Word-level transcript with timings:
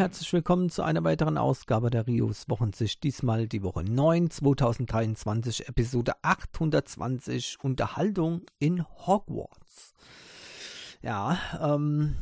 herzlich 0.00 0.32
willkommen 0.32 0.70
zu 0.70 0.82
einer 0.82 1.04
weiteren 1.04 1.36
Ausgabe 1.36 1.90
der 1.90 2.06
Rios 2.06 2.48
Wochensicht. 2.48 3.02
Diesmal 3.02 3.46
die 3.46 3.62
Woche 3.62 3.84
9 3.84 4.30
2023, 4.30 5.68
Episode 5.68 6.14
820, 6.22 7.58
Unterhaltung 7.62 8.46
in 8.58 8.82
Hogwarts. 8.82 9.92
Ja, 11.02 11.38
ähm, 11.60 12.16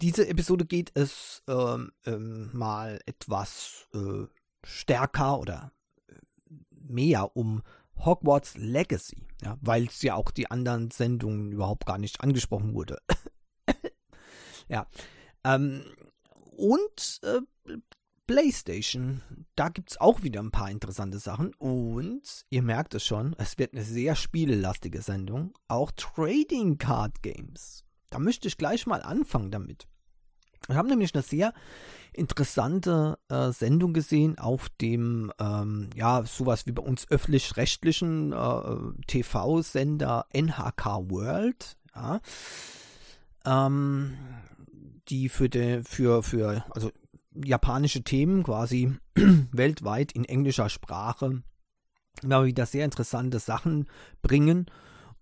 diese 0.00 0.26
Episode 0.26 0.66
geht 0.66 0.90
es 0.94 1.44
ähm, 1.46 1.92
ähm, 2.04 2.50
mal 2.52 2.98
etwas 3.06 3.86
äh, 3.94 4.26
stärker 4.66 5.38
oder 5.38 5.70
äh, 6.08 6.14
mehr 6.72 7.36
um 7.36 7.62
Hogwarts 8.04 8.56
Legacy, 8.56 9.28
ja, 9.40 9.56
weil 9.60 9.84
es 9.86 10.02
ja 10.02 10.16
auch 10.16 10.32
die 10.32 10.50
anderen 10.50 10.90
Sendungen 10.90 11.52
überhaupt 11.52 11.86
gar 11.86 11.98
nicht 11.98 12.22
angesprochen 12.22 12.74
wurde. 12.74 12.98
ja. 14.68 14.88
Ähm, 15.44 15.84
und 16.58 17.20
äh, 17.22 17.40
PlayStation, 18.26 19.22
da 19.54 19.70
gibt 19.70 19.92
es 19.92 20.00
auch 20.00 20.22
wieder 20.22 20.40
ein 20.40 20.50
paar 20.50 20.70
interessante 20.70 21.18
Sachen. 21.18 21.54
Und 21.54 22.44
ihr 22.50 22.62
merkt 22.62 22.94
es 22.94 23.04
schon, 23.04 23.34
es 23.38 23.58
wird 23.58 23.72
eine 23.72 23.84
sehr 23.84 24.16
spielelastige 24.16 25.00
Sendung. 25.00 25.54
Auch 25.68 25.92
Trading 25.92 26.76
Card 26.76 27.22
Games. 27.22 27.84
Da 28.10 28.18
möchte 28.18 28.48
ich 28.48 28.58
gleich 28.58 28.86
mal 28.86 29.02
anfangen 29.02 29.50
damit. 29.50 29.86
Wir 30.66 30.76
haben 30.76 30.88
nämlich 30.88 31.14
eine 31.14 31.22
sehr 31.22 31.54
interessante 32.12 33.18
äh, 33.28 33.50
Sendung 33.52 33.94
gesehen 33.94 34.38
auf 34.38 34.68
dem, 34.80 35.32
ähm, 35.40 35.88
ja, 35.94 36.24
sowas 36.24 36.66
wie 36.66 36.72
bei 36.72 36.82
uns 36.82 37.08
öffentlich-rechtlichen 37.08 38.32
äh, 38.32 39.04
TV-Sender 39.06 40.26
NHK 40.34 41.10
World. 41.10 41.76
Ja. 41.94 42.20
Ähm, 43.46 44.18
die 45.08 45.28
für, 45.28 45.48
de, 45.48 45.82
für, 45.84 46.22
für 46.22 46.64
also 46.70 46.90
japanische 47.34 48.02
Themen 48.02 48.42
quasi 48.42 48.94
weltweit 49.52 50.12
in 50.12 50.24
englischer 50.24 50.68
Sprache 50.68 51.42
immer 52.22 52.44
wieder 52.44 52.66
sehr 52.66 52.84
interessante 52.84 53.38
Sachen 53.38 53.88
bringen. 54.22 54.66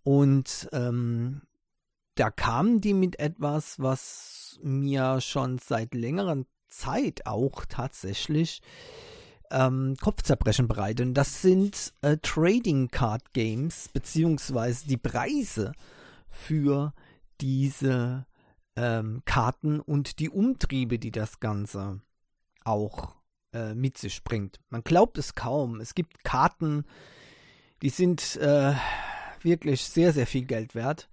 Und 0.02 0.68
ähm, 0.72 1.42
da 2.14 2.30
kamen 2.30 2.80
die 2.80 2.94
mit 2.94 3.18
etwas, 3.18 3.78
was 3.78 4.58
mir 4.62 5.20
schon 5.20 5.58
seit 5.58 5.94
längerer 5.94 6.44
Zeit 6.68 7.26
auch 7.26 7.64
tatsächlich 7.66 8.62
ähm, 9.50 9.96
Kopfzerbrechen 10.00 10.68
bereitet. 10.68 11.16
Das 11.16 11.42
sind 11.42 11.92
äh, 12.02 12.16
Trading 12.18 12.88
Card 12.88 13.32
Games, 13.32 13.88
beziehungsweise 13.92 14.86
die 14.86 14.96
Preise 14.96 15.72
für 16.28 16.92
diese 17.40 18.26
ähm, 18.76 19.22
Karten 19.24 19.80
und 19.80 20.18
die 20.18 20.30
Umtriebe, 20.30 20.98
die 20.98 21.10
das 21.10 21.40
Ganze 21.40 22.00
auch 22.64 23.16
äh, 23.52 23.74
mit 23.74 23.98
sich 23.98 24.22
bringt. 24.22 24.60
Man 24.68 24.82
glaubt 24.82 25.18
es 25.18 25.34
kaum. 25.34 25.80
Es 25.80 25.94
gibt 25.94 26.24
Karten, 26.24 26.84
die 27.82 27.88
sind 27.88 28.36
äh, 28.36 28.74
wirklich 29.42 29.84
sehr, 29.84 30.12
sehr 30.12 30.26
viel 30.26 30.44
Geld 30.44 30.74
wert. 30.74 31.08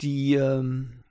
Die, 0.00 0.34
ähm, 0.34 1.02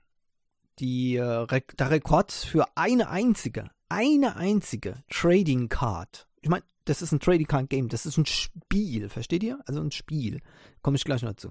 die, 0.78 1.16
äh, 1.16 1.46
der 1.78 1.90
Rekord 1.90 2.32
für 2.32 2.66
eine 2.76 3.08
einzige, 3.08 3.70
eine 3.88 4.36
einzige 4.36 5.02
Trading 5.10 5.68
Card. 5.68 6.26
Ich 6.40 6.48
meine, 6.48 6.64
das 6.84 7.02
ist 7.02 7.12
ein 7.12 7.20
Trading 7.20 7.46
Card 7.46 7.68
Game, 7.68 7.88
das 7.88 8.06
ist 8.06 8.16
ein 8.16 8.26
Spiel, 8.26 9.08
versteht 9.08 9.42
ihr? 9.42 9.58
Also 9.66 9.80
ein 9.80 9.90
Spiel. 9.90 10.40
Komme 10.82 10.96
ich 10.96 11.04
gleich 11.04 11.22
noch 11.22 11.30
dazu. 11.30 11.50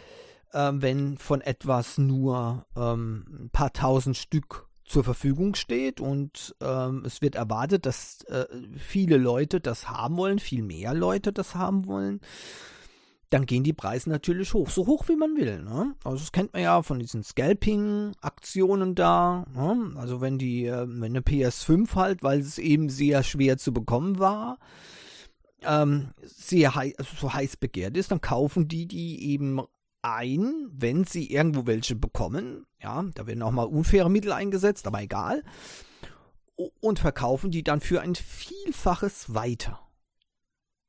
Äh, 0.51 0.71
wenn 0.73 1.19
von 1.19 1.41
etwas 1.41 1.99
nur 1.99 2.65
ähm, 2.75 3.25
ein 3.39 3.49
paar 3.51 3.71
tausend 3.71 4.17
Stück 4.17 4.66
zur 4.87 5.03
Verfügung 5.03 5.55
steht 5.55 5.99
und 5.99 6.55
ähm, 6.61 7.03
es 7.05 7.21
wird 7.21 7.35
erwartet, 7.35 7.85
dass 7.85 8.23
äh, 8.23 8.45
viele 8.77 9.17
Leute 9.17 9.59
das 9.59 9.89
haben 9.89 10.17
wollen, 10.17 10.39
viel 10.39 10.63
mehr 10.63 10.93
Leute 10.93 11.33
das 11.33 11.55
haben 11.55 11.85
wollen, 11.85 12.21
dann 13.29 13.45
gehen 13.45 13.65
die 13.65 13.73
Preise 13.73 14.09
natürlich 14.09 14.53
hoch, 14.53 14.69
so 14.69 14.87
hoch 14.87 15.09
wie 15.09 15.17
man 15.17 15.35
will. 15.35 15.61
Ne? 15.61 15.95
Also 16.05 16.19
das 16.19 16.31
kennt 16.31 16.53
man 16.53 16.61
ja 16.61 16.81
von 16.81 16.99
diesen 16.99 17.23
Scalping-Aktionen 17.23 18.95
da. 18.95 19.45
Ne? 19.53 19.93
Also 19.97 20.21
wenn 20.21 20.37
die, 20.37 20.65
äh, 20.65 20.87
wenn 20.87 21.11
eine 21.11 21.19
PS5 21.19 21.95
halt, 21.95 22.23
weil 22.23 22.39
es 22.39 22.57
eben 22.57 22.89
sehr 22.89 23.23
schwer 23.23 23.57
zu 23.57 23.73
bekommen 23.73 24.19
war, 24.19 24.57
ähm, 25.63 26.11
sehr 26.23 26.75
hei 26.75 26.93
also 26.97 27.11
so 27.19 27.33
heiß 27.33 27.57
begehrt 27.57 27.97
ist, 27.97 28.11
dann 28.11 28.21
kaufen 28.21 28.69
die 28.69 28.87
die 28.87 29.31
eben 29.31 29.59
ein, 30.01 30.67
wenn 30.71 31.03
sie 31.03 31.31
irgendwo 31.31 31.65
welche 31.65 31.95
bekommen. 31.95 32.65
Ja, 32.81 33.03
da 33.13 33.27
werden 33.27 33.43
auch 33.43 33.51
mal 33.51 33.63
unfaire 33.63 34.09
Mittel 34.09 34.31
eingesetzt, 34.31 34.87
aber 34.87 35.01
egal. 35.01 35.43
Und 36.79 36.99
verkaufen 36.99 37.51
die 37.51 37.63
dann 37.63 37.81
für 37.81 38.01
ein 38.01 38.15
Vielfaches 38.15 39.33
weiter. 39.33 39.79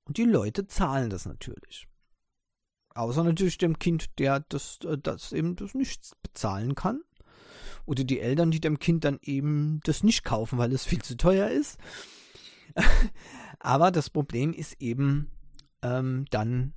Und 0.04 0.16
die 0.16 0.24
Leute 0.24 0.66
zahlen 0.66 1.10
das 1.10 1.26
natürlich. 1.26 1.86
Außer 2.94 3.22
natürlich 3.22 3.58
dem 3.58 3.78
Kind, 3.78 4.18
der 4.18 4.40
das, 4.40 4.78
äh, 4.84 4.96
das 4.98 5.32
eben 5.32 5.54
das 5.56 5.74
nicht 5.74 6.16
bezahlen 6.22 6.74
kann. 6.74 7.02
Oder 7.84 8.04
die 8.04 8.20
Eltern, 8.20 8.50
die 8.50 8.60
dem 8.60 8.78
Kind 8.78 9.04
dann 9.04 9.18
eben 9.22 9.80
das 9.84 10.02
nicht 10.02 10.24
kaufen, 10.24 10.58
weil 10.58 10.72
es 10.72 10.84
viel 10.84 11.02
zu 11.02 11.16
teuer 11.16 11.48
ist. 11.48 11.78
Aber 13.60 13.90
das 13.90 14.10
Problem 14.10 14.52
ist 14.52 14.80
eben 14.80 15.30
ähm, 15.82 16.24
dann 16.30 16.74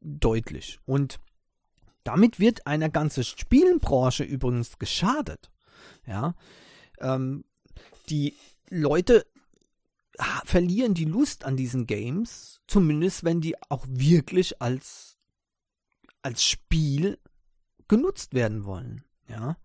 deutlich. 0.00 0.78
Und 0.86 1.18
damit 2.04 2.40
wird 2.40 2.66
einer 2.66 2.88
ganzen 2.88 3.24
Spielbranche 3.24 4.24
übrigens 4.24 4.78
geschadet. 4.78 5.50
Ja, 6.06 6.34
ähm, 6.98 7.44
die 8.08 8.34
Leute 8.68 9.26
verlieren 10.44 10.94
die 10.94 11.04
Lust 11.04 11.44
an 11.44 11.56
diesen 11.56 11.86
Games, 11.86 12.60
zumindest 12.66 13.24
wenn 13.24 13.40
die 13.40 13.54
auch 13.70 13.86
wirklich 13.88 14.60
als 14.60 15.16
als 16.22 16.44
Spiel 16.44 17.18
genutzt 17.88 18.34
werden 18.34 18.64
wollen. 18.64 19.04
Ja, 19.28 19.56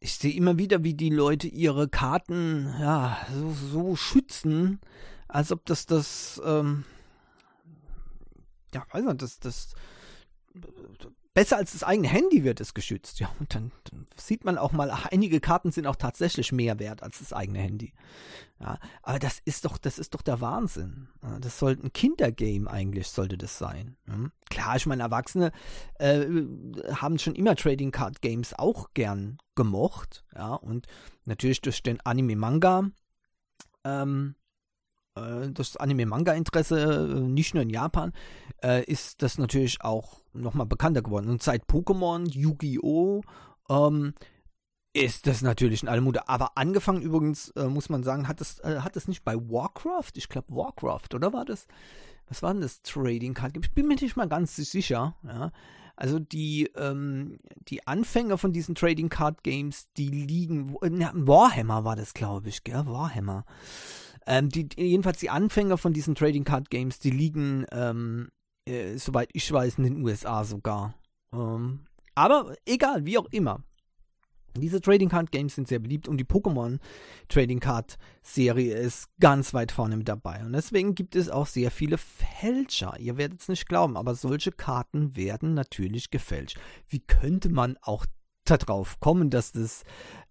ich 0.00 0.14
sehe 0.14 0.34
immer 0.34 0.58
wieder, 0.58 0.84
wie 0.84 0.94
die 0.94 1.10
Leute 1.10 1.48
ihre 1.48 1.88
Karten 1.88 2.72
ja 2.78 3.18
so, 3.32 3.52
so 3.52 3.96
schützen, 3.96 4.80
als 5.26 5.50
ob 5.50 5.64
das 5.64 5.86
das 5.86 6.40
ähm, 6.44 6.84
ja 8.72 8.86
weiß 8.92 9.04
nicht, 9.04 9.22
das 9.22 9.40
das 9.40 9.74
besser 11.38 11.56
als 11.56 11.70
das 11.70 11.84
eigene 11.84 12.08
Handy 12.08 12.42
wird 12.42 12.60
es 12.60 12.74
geschützt. 12.74 13.20
Ja, 13.20 13.30
und 13.38 13.54
dann, 13.54 13.70
dann, 13.84 14.06
sieht 14.16 14.44
man 14.44 14.58
auch 14.58 14.72
mal, 14.72 14.90
einige 14.90 15.38
Karten 15.38 15.70
sind 15.70 15.86
auch 15.86 15.94
tatsächlich 15.94 16.50
mehr 16.50 16.80
wert 16.80 17.00
als 17.00 17.20
das 17.20 17.32
eigene 17.32 17.60
Handy. 17.60 17.92
Ja, 18.58 18.80
aber 19.04 19.20
das 19.20 19.38
ist 19.44 19.64
doch, 19.64 19.78
das 19.78 20.00
ist 20.00 20.14
doch 20.14 20.22
der 20.22 20.40
Wahnsinn. 20.40 21.06
Ja, 21.22 21.38
das 21.38 21.60
sollte 21.60 21.86
ein 21.86 21.92
Kindergame 21.92 22.68
eigentlich, 22.68 23.06
sollte 23.06 23.38
das 23.38 23.56
sein. 23.56 23.96
Ja. 24.08 24.14
Klar, 24.50 24.74
ich 24.74 24.86
meine, 24.86 25.04
Erwachsene 25.04 25.52
äh, 26.00 26.26
haben 26.92 27.20
schon 27.20 27.36
immer 27.36 27.54
Trading 27.54 27.92
Card 27.92 28.20
Games 28.20 28.54
auch 28.54 28.88
gern 28.94 29.38
gemocht. 29.54 30.24
Ja, 30.34 30.54
und 30.54 30.88
natürlich 31.24 31.60
durch 31.60 31.84
den 31.84 32.00
Anime-Manga 32.00 32.90
ähm, 33.84 34.34
äh, 34.34 34.37
das 35.52 35.76
Anime-Manga-Interesse, 35.76 37.14
äh, 37.16 37.20
nicht 37.20 37.54
nur 37.54 37.62
in 37.62 37.70
Japan, 37.70 38.12
äh, 38.62 38.84
ist 38.84 39.22
das 39.22 39.38
natürlich 39.38 39.82
auch 39.82 40.22
nochmal 40.32 40.66
bekannter 40.66 41.02
geworden. 41.02 41.28
Und 41.28 41.42
seit 41.42 41.64
Pokémon, 41.64 42.28
Yu-Gi-Oh! 42.28 43.22
Ähm, 43.70 44.14
ist 44.94 45.26
das 45.26 45.42
natürlich 45.42 45.82
in 45.82 45.88
aller 45.88 46.00
Munde. 46.00 46.28
Aber 46.28 46.56
angefangen 46.56 47.02
übrigens, 47.02 47.50
äh, 47.50 47.66
muss 47.66 47.88
man 47.88 48.02
sagen, 48.02 48.26
hat 48.26 48.40
es 48.40 48.58
äh, 48.60 48.80
hat 48.80 48.96
das 48.96 49.06
nicht 49.06 49.24
bei 49.24 49.36
Warcraft? 49.36 50.12
Ich 50.14 50.28
glaube 50.28 50.54
Warcraft, 50.54 51.14
oder 51.14 51.32
war 51.32 51.44
das? 51.44 51.66
Was 52.28 52.42
war 52.42 52.52
denn 52.52 52.62
das 52.62 52.82
Trading 52.82 53.34
Card? 53.34 53.56
Ich 53.56 53.72
bin 53.72 53.86
mir 53.86 53.94
nicht 53.94 54.16
mal 54.16 54.28
ganz 54.28 54.56
sicher. 54.56 55.14
Ja. 55.24 55.52
Also 55.96 56.20
die, 56.20 56.70
ähm, 56.76 57.38
die 57.68 57.86
Anfänger 57.86 58.38
von 58.38 58.52
diesen 58.52 58.74
Trading 58.76 59.08
Card 59.08 59.42
Games, 59.42 59.88
die 59.96 60.08
liegen. 60.08 60.74
Warhammer 60.74 61.84
war 61.84 61.96
das, 61.96 62.14
glaube 62.14 62.48
ich, 62.48 62.62
gell? 62.62 62.86
Warhammer. 62.86 63.44
Ähm, 64.28 64.50
die, 64.50 64.68
jedenfalls 64.76 65.18
die 65.18 65.30
Anfänger 65.30 65.78
von 65.78 65.94
diesen 65.94 66.14
Trading 66.14 66.44
Card 66.44 66.68
Games, 66.68 66.98
die 66.98 67.10
liegen, 67.10 67.64
ähm, 67.72 68.28
äh, 68.68 68.98
soweit 68.98 69.30
ich 69.32 69.50
weiß, 69.50 69.78
in 69.78 69.84
den 69.84 70.04
USA 70.04 70.44
sogar. 70.44 70.94
Ähm, 71.32 71.86
aber 72.14 72.54
egal, 72.66 73.06
wie 73.06 73.16
auch 73.16 73.28
immer. 73.30 73.62
Diese 74.54 74.82
Trading 74.82 75.08
Card 75.08 75.30
Games 75.30 75.54
sind 75.54 75.68
sehr 75.68 75.78
beliebt 75.78 76.08
und 76.08 76.18
die 76.18 76.24
Pokémon 76.24 76.78
Trading 77.28 77.60
Card 77.60 77.96
Serie 78.22 78.76
ist 78.76 79.08
ganz 79.18 79.54
weit 79.54 79.72
vorne 79.72 79.96
mit 79.96 80.08
dabei. 80.08 80.44
Und 80.44 80.52
deswegen 80.52 80.94
gibt 80.94 81.16
es 81.16 81.30
auch 81.30 81.46
sehr 81.46 81.70
viele 81.70 81.96
Fälscher. 81.96 82.98
Ihr 82.98 83.16
werdet 83.16 83.40
es 83.40 83.48
nicht 83.48 83.66
glauben, 83.66 83.96
aber 83.96 84.14
solche 84.14 84.52
Karten 84.52 85.16
werden 85.16 85.54
natürlich 85.54 86.10
gefälscht. 86.10 86.58
Wie 86.86 87.00
könnte 87.00 87.48
man 87.48 87.78
auch 87.80 88.04
darauf 88.44 89.00
kommen, 89.00 89.30
dass 89.30 89.52
das 89.52 89.84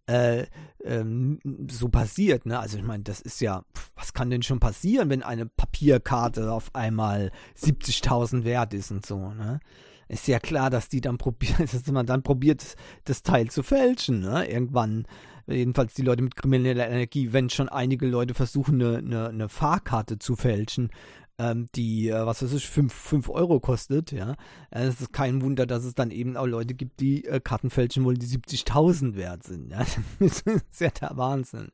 äh, 0.08 0.46
ähm, 0.84 1.40
so 1.70 1.90
passiert. 1.90 2.46
Ne? 2.46 2.60
Also 2.60 2.78
ich 2.78 2.84
meine, 2.84 3.04
das 3.04 3.22
ist 3.22 3.42
ja, 3.42 3.64
was 3.96 4.14
kann 4.14 4.30
denn 4.30 4.42
schon 4.42 4.60
passieren, 4.60 5.10
wenn 5.10 5.24
eine 5.24 5.46
Papierkarte 5.46 6.52
auf 6.52 6.74
einmal 6.74 7.32
70.000 7.58 8.44
wert 8.44 8.74
ist 8.74 8.92
und 8.92 9.06
so. 9.06 9.34
Ne? 9.34 9.60
Ist 10.08 10.28
ja 10.28 10.40
klar, 10.40 10.70
dass 10.70 10.90
die 10.90 11.02
dann 11.02 11.18
probiert, 11.18 11.60
dass 11.74 11.86
man 11.88 12.06
dann 12.06 12.24
probiert, 12.24 12.76
das 13.04 13.22
Teil 13.22 13.50
zu 13.50 13.64
fälschen. 13.64 14.22
Ne? 14.22 14.50
Irgendwann 14.50 15.06
jedenfalls 15.46 15.94
die 15.94 16.02
Leute 16.02 16.24
mit 16.24 16.36
krimineller 16.36 16.88
Energie, 16.88 17.32
wenn 17.34 17.50
schon 17.50 17.70
einige 17.70 18.06
Leute 18.06 18.34
versuchen, 18.34 18.82
eine, 18.82 18.98
eine, 18.98 19.30
eine 19.30 19.50
Fahrkarte 19.50 20.20
zu 20.20 20.36
fälschen, 20.36 20.90
ähm, 21.40 21.68
die, 21.76 22.10
äh, 22.10 22.26
was 22.26 22.42
weiß 22.42 22.54
ich, 22.54 22.68
5 22.68 23.30
Euro 23.30 23.60
kostet, 23.60 24.12
ja. 24.12 24.36
Äh, 24.72 24.86
es 24.86 25.02
ist 25.02 25.14
kein 25.14 25.42
Wunder, 25.42 25.66
dass 25.66 25.84
es 25.84 25.94
dann 25.94 26.12
eben 26.12 26.36
auch 26.36 26.48
Leute 26.48 26.74
gibt, 26.74 27.00
die 27.00 27.26
äh, 27.26 27.40
Karten 27.40 27.70
fälschen 27.70 28.04
wollen, 28.06 28.20
die 28.20 28.28
70.000 28.28 29.16
wert 29.16 29.44
sind, 29.44 29.72
ja. 29.72 29.86
das 30.20 30.42
ist 30.42 30.82
ja 30.82 30.90
der 30.90 31.16
Wahnsinn. 31.16 31.72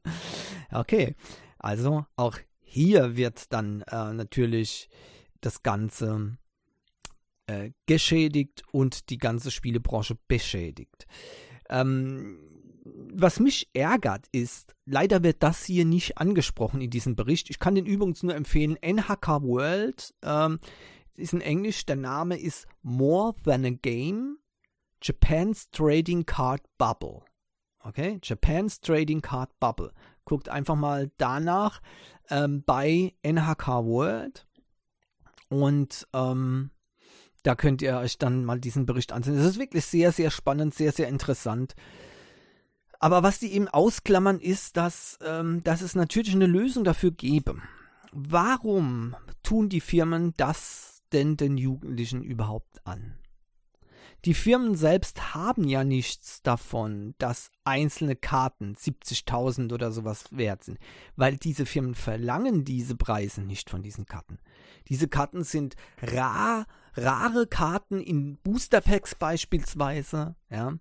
Okay, 0.71 1.15
also 1.60 2.06
auch 2.15 2.38
hier 2.60 3.15
wird 3.15 3.54
dann 3.54 3.81
äh, 3.81 4.13
natürlich 4.13 4.89
das 5.42 5.63
Ganze 5.63 6.38
äh, 7.48 7.71
geschädigt 7.86 8.63
und 8.71 9.10
die 9.10 9.18
ganze 9.18 9.51
Spielebranche 9.51 10.18
beschädigt. 10.27 11.06
Ähm, 11.69 12.53
was 12.86 13.40
mich 13.40 13.70
ärgert 13.74 14.28
ist, 14.32 14.76
leider 14.86 15.24
wird 15.24 15.42
das 15.42 15.64
hier 15.64 15.86
nicht 15.86 16.18
angesprochen 16.18 16.82
in 16.82 16.90
diesem 16.90 17.16
Bericht. 17.16 17.50
Ich 17.50 17.60
kann 17.60 17.76
den 17.76 17.86
übrigens 17.86 18.24
nur 18.24 18.36
empfehlen. 18.36 18.78
NHK 18.82 19.44
World 19.44 20.14
ähm, 20.22 20.60
ist 21.16 21.34
in 21.34 21.42
Englisch, 21.42 21.86
der 21.86 21.96
Name 21.96 22.38
ist 22.38 22.68
More 22.82 23.36
Than 23.44 23.66
a 23.66 23.70
Game, 23.70 24.38
Japan's 25.02 25.70
Trading 25.72 26.26
Card 26.26 26.62
Bubble. 26.78 27.22
Okay, 27.80 28.20
Japan's 28.24 28.82
Trading 28.82 29.22
Card 29.22 29.58
Bubble. 29.60 29.94
Guckt 30.26 30.50
einfach 30.50 30.76
mal 30.76 31.12
danach 31.18 31.82
ähm, 32.30 32.64
bei 32.66 33.14
NHK 33.24 33.68
World 33.86 34.48
und 35.50 36.08
ähm, 36.14 36.72
da 37.44 37.56
könnt 37.56 37.82
ihr 37.82 37.98
euch 37.98 38.18
dann 38.18 38.46
mal 38.46 38.60
diesen 38.60 38.86
Bericht 38.86 39.12
ansehen. 39.12 39.38
Es 39.38 39.46
ist 39.46 39.60
wirklich 39.60 39.86
sehr, 39.86 40.12
sehr 40.12 40.32
spannend, 40.32 40.74
sehr, 40.74 40.94
sehr 40.94 41.10
interessant. 41.10 41.76
Aber 43.04 43.22
was 43.22 43.38
die 43.38 43.52
eben 43.52 43.68
ausklammern, 43.68 44.40
ist, 44.40 44.78
dass, 44.78 45.20
ähm, 45.26 45.62
dass 45.66 45.82
es 45.82 45.94
natürlich 45.94 46.34
eine 46.34 46.46
Lösung 46.46 46.86
dafür 46.86 47.12
gäbe. 47.12 47.62
Warum 48.14 49.14
tun 49.44 49.68
die 49.68 49.82
Firmen 49.82 50.34
das 50.38 51.02
denn 51.12 51.36
den 51.36 51.58
Jugendlichen 51.58 52.24
überhaupt 52.24 52.80
an? 52.88 53.18
Die 54.24 54.34
Firmen 54.34 54.76
selbst 54.76 55.36
haben 55.36 55.68
ja 55.68 55.84
nichts 55.84 56.44
davon, 56.44 57.14
dass 57.18 57.52
einzelne 57.66 58.16
Karten 58.16 58.74
70.000 58.74 59.74
oder 59.74 59.92
sowas 59.92 60.28
wert 60.32 60.64
sind, 60.64 60.80
weil 61.18 61.36
diese 61.36 61.66
Firmen 61.66 61.96
verlangen 61.96 62.64
diese 62.64 62.96
Preise 62.96 63.42
nicht 63.42 63.70
von 63.70 63.84
diesen 63.84 64.06
Karten. 64.06 64.40
Diese 64.88 65.10
Karten 65.10 65.44
sind 65.44 65.76
rar, 66.02 66.68
rare 66.94 67.48
Karten 67.48 68.00
in 68.00 68.38
Booster 68.38 68.80
Packs 68.80 69.14
beispielsweise, 69.14 70.38
ja. 70.50 70.78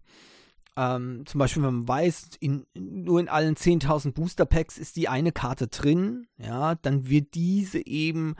Ähm, 0.77 1.25
zum 1.27 1.39
Beispiel, 1.39 1.63
wenn 1.63 1.75
man 1.75 1.89
weiß, 1.89 2.31
in, 2.41 2.67
nur 2.75 3.21
in 3.21 3.29
allen 3.29 3.57
10.000 3.57 4.13
Booster 4.13 4.47
Packs 4.47 4.79
ist 4.79 4.97
die 4.97 5.09
eine 5.09 5.33
Karte 5.33 5.69
drin, 5.69 6.27
ja, 6.39 6.77
dann 6.77 7.09
wird 7.09 7.35
diese 7.35 7.85
eben 7.87 8.37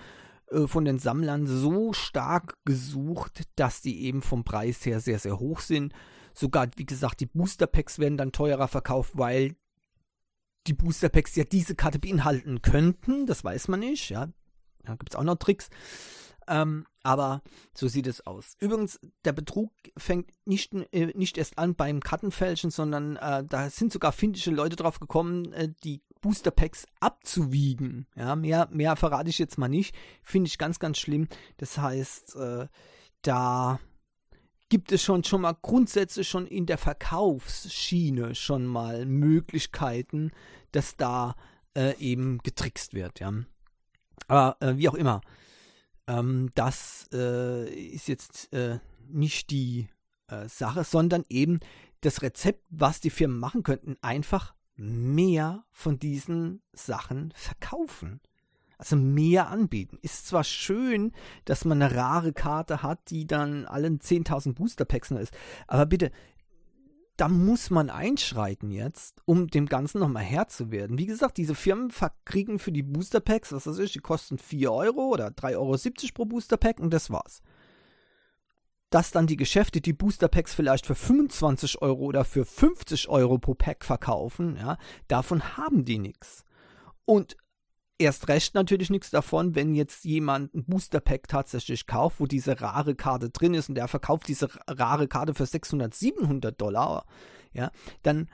äh, 0.51 0.67
von 0.67 0.85
den 0.85 0.99
Sammlern 0.99 1.47
so 1.47 1.93
stark 1.93 2.57
gesucht, 2.65 3.43
dass 3.57 3.83
die 3.83 4.05
eben 4.05 4.23
vom 4.23 4.45
Preis 4.45 4.85
her 4.87 5.01
sehr, 5.01 5.19
sehr 5.19 5.39
hoch 5.39 5.61
sind. 5.61 5.93
Sogar, 6.35 6.69
wie 6.77 6.87
gesagt, 6.87 7.21
die 7.21 7.27
Booster 7.27 7.67
Packs 7.67 7.99
werden 7.99 8.17
dann 8.17 8.33
teurer 8.33 8.69
verkauft, 8.69 9.13
weil 9.15 9.57
die 10.67 10.75
Booster 10.75 11.11
Packs 11.11 11.37
ja 11.37 11.45
diese 11.45 11.75
Karte 11.75 11.99
beinhalten 11.99 12.63
könnten. 12.63 13.27
Das 13.27 13.45
weiß 13.45 13.69
man 13.69 13.81
nicht, 13.81 14.09
ja. 14.11 14.29
Da 14.85 14.95
gibt 14.95 15.13
es 15.13 15.17
auch 15.17 15.25
noch 15.25 15.37
Tricks. 15.37 15.69
Ähm, 16.49 16.87
aber 17.03 17.43
so 17.75 17.89
sieht 17.89 18.07
es 18.07 18.27
aus. 18.27 18.57
Übrigens, 18.61 19.01
der 19.25 19.33
Betrug 19.33 19.73
fängt 19.97 20.31
nicht, 20.45 20.75
äh, 20.93 21.13
nicht 21.15 21.39
erst 21.39 21.59
an 21.59 21.75
beim 21.75 22.01
Kartenfälschen, 22.01 22.71
sondern 22.71 23.17
äh, 23.17 23.45
da 23.45 23.71
sind 23.71 23.93
sogar 23.93 24.13
finnische 24.13 24.51
Leute 24.51 24.77
drauf 24.77 25.01
gekommen, 25.01 25.53
äh, 25.53 25.69
die 25.85 26.03
Booster 26.21 26.53
Packs 26.53 26.87
abzuwiegen. 27.01 28.07
Ja, 28.15 28.37
mehr, 28.37 28.69
mehr 28.71 28.97
verrate 28.97 29.29
ich 29.29 29.39
jetzt 29.39 29.59
mal 29.59 29.69
nicht. 29.69 29.95
Finde 30.23 30.49
ich 30.49 30.59
ganz, 30.59 30.79
ganz 30.79 30.99
schlimm. 30.99 31.29
Das 31.57 31.79
heißt, 31.79 32.37
äh, 32.37 32.69
da 33.23 33.81
gibt 34.69 34.93
es 34.93 35.03
schon, 35.03 35.25
schon 35.25 35.43
mal 35.43 35.57
grundsätzlich 35.61 36.29
schon 36.29 36.47
in 36.47 36.65
der 36.65 36.79
Verkaufsschiene 36.79 38.35
schon 38.35 38.65
mal 38.65 39.05
Möglichkeiten, 39.05 40.31
dass 40.71 40.97
da 40.97 41.35
äh, 41.77 41.97
eben 41.99 42.39
getrickst 42.39 42.95
wird. 42.95 43.21
Ja. 43.21 43.33
Aber 44.29 44.57
äh, 44.61 44.77
wie 44.79 44.89
auch 44.89 44.95
immer. 44.95 45.21
Ähm, 46.07 46.51
das 46.55 47.09
äh, 47.13 47.73
ist 47.73 48.09
jetzt 48.09 48.53
äh, 48.53 48.79
nicht 49.09 49.51
die 49.51 49.89
äh, 50.29 50.49
Sache, 50.49 50.85
sondern 50.85 51.25
eben 51.29 51.61
das 52.01 52.23
Rezept, 52.23 52.65
was 52.71 53.01
die 53.01 53.11
Firmen 53.11 53.39
machen 53.39 53.63
könnten, 53.63 53.97
einfach 54.01 54.55
mehr 54.77 55.65
von 55.71 55.99
diesen 55.99 56.63
Sachen 56.73 57.33
verkaufen. 57.37 58.21
Also 58.79 58.97
mehr 58.97 59.49
anbieten. 59.49 59.99
Ist 60.03 60.27
zwar 60.27 60.43
schön, 60.43 61.13
dass 61.45 61.65
man 61.65 61.81
eine 61.81 61.95
rare 61.95 62.33
Karte 62.33 62.83
hat, 62.83 63.11
die 63.11 63.29
dann 63.29 63.65
allen 63.65 64.01
10.000 64.01 64.55
Booster 64.55 64.85
Packs 64.85 65.11
nur 65.11 65.21
ist, 65.21 65.33
aber 65.69 65.87
bitte 65.87 66.11
da 67.23 67.29
muss 67.29 67.71
man 67.71 67.89
einschreiten 67.89 68.73
jetzt, 68.73 69.23
um 69.27 69.47
dem 69.47 69.67
Ganzen 69.67 70.01
nochmal 70.01 70.25
Herr 70.25 70.49
zu 70.49 70.73
werden. 70.73 70.99
Wie 70.99 71.07
gesagt, 71.07 71.37
diese 71.37 71.55
Firmen 71.55 71.93
kriegen 72.25 72.59
für 72.59 72.73
die 72.73 72.83
Booster 72.83 73.21
Packs, 73.21 73.53
was 73.53 73.63
das 73.63 73.79
ist, 73.79 73.95
die 73.95 74.01
kosten 74.01 74.39
4 74.39 74.73
Euro 74.73 75.03
oder 75.03 75.29
3,70 75.29 75.55
Euro 75.55 76.13
pro 76.15 76.25
Booster 76.25 76.57
Pack 76.57 76.81
und 76.81 76.93
das 76.93 77.11
war's. 77.11 77.41
Dass 78.91 79.13
dann 79.13 79.29
die 79.29 79.37
Geschäfte 79.37 79.81
die 79.81 79.93
Booster 79.93 80.27
Packs 80.27 80.53
vielleicht 80.53 80.85
für 80.85 80.97
25 80.97 81.81
Euro 81.81 82.07
oder 82.07 82.25
für 82.25 82.45
50 82.45 83.09
Euro 83.09 83.39
pro 83.39 83.55
Pack 83.55 83.85
verkaufen, 83.85 84.57
ja, 84.57 84.77
davon 85.07 85.57
haben 85.57 85.85
die 85.85 85.99
nichts. 85.99 86.45
Und 87.05 87.37
erst 88.03 88.29
recht 88.29 88.55
natürlich 88.55 88.91
nichts 88.91 89.11
davon, 89.11 89.55
wenn 89.55 89.75
jetzt 89.75 90.05
jemand 90.05 90.55
ein 90.55 90.65
Booster 90.65 91.01
Pack 91.01 91.29
tatsächlich 91.29 91.87
kauft, 91.87 92.21
wo 92.21 92.27
diese 92.27 92.61
rare 92.61 92.95
Karte 92.95 93.31
drin 93.31 93.55
ist 93.55 93.69
und 93.69 93.75
der 93.77 93.89
verkauft 93.89 94.29
diese 94.29 94.49
rare 94.69 95.09
Karte 95.09 95.35
für 95.35 95.47
600, 95.47 95.95
700 95.95 96.61
Dollar, 96.61 97.07
ja, 97.53 97.71
dann 98.03 98.29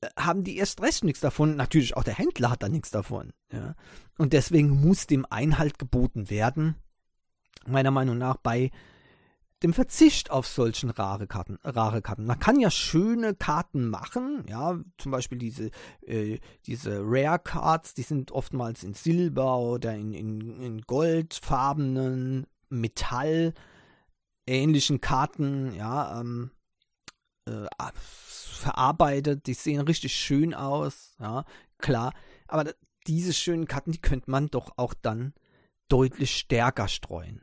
äh, 0.00 0.08
haben 0.18 0.44
die 0.44 0.56
erst 0.56 0.82
recht 0.82 1.04
nichts 1.04 1.20
davon. 1.20 1.56
Natürlich 1.56 1.96
auch 1.96 2.04
der 2.04 2.18
Händler 2.18 2.50
hat 2.50 2.62
da 2.62 2.68
nichts 2.68 2.90
davon. 2.90 3.32
Ja. 3.52 3.74
Und 4.16 4.32
deswegen 4.32 4.70
muss 4.70 5.06
dem 5.06 5.26
Einhalt 5.28 5.78
geboten 5.78 6.30
werden, 6.30 6.76
meiner 7.66 7.90
Meinung 7.90 8.18
nach, 8.18 8.36
bei 8.36 8.70
dem 9.62 9.72
Verzicht 9.72 10.30
auf 10.30 10.46
solchen 10.46 10.90
rare 10.90 11.26
Karten, 11.26 11.58
rare 11.64 12.00
Karten. 12.00 12.26
Man 12.26 12.38
kann 12.38 12.60
ja 12.60 12.70
schöne 12.70 13.34
Karten 13.34 13.88
machen, 13.88 14.44
ja, 14.48 14.78
zum 14.98 15.12
Beispiel 15.12 15.38
diese, 15.38 15.70
äh, 16.02 16.38
diese 16.66 17.00
Rare 17.02 17.40
Cards, 17.40 17.94
die 17.94 18.02
sind 18.02 18.30
oftmals 18.30 18.84
in 18.84 18.94
Silber 18.94 19.58
oder 19.58 19.94
in, 19.94 20.12
in, 20.12 20.60
in 20.60 20.80
goldfarbenen 20.82 22.46
Metall 22.68 23.54
ähnlichen 24.46 25.00
Karten, 25.00 25.74
ja, 25.74 26.20
ähm, 26.20 26.50
äh, 27.46 27.66
verarbeitet, 27.94 29.46
die 29.46 29.54
sehen 29.54 29.80
richtig 29.80 30.14
schön 30.14 30.54
aus, 30.54 31.14
ja, 31.18 31.44
klar, 31.78 32.12
aber 32.46 32.72
diese 33.06 33.32
schönen 33.32 33.66
Karten, 33.66 33.90
die 33.90 34.00
könnte 34.00 34.30
man 34.30 34.48
doch 34.48 34.72
auch 34.76 34.94
dann 34.94 35.34
deutlich 35.88 36.36
stärker 36.36 36.88
streuen. 36.88 37.42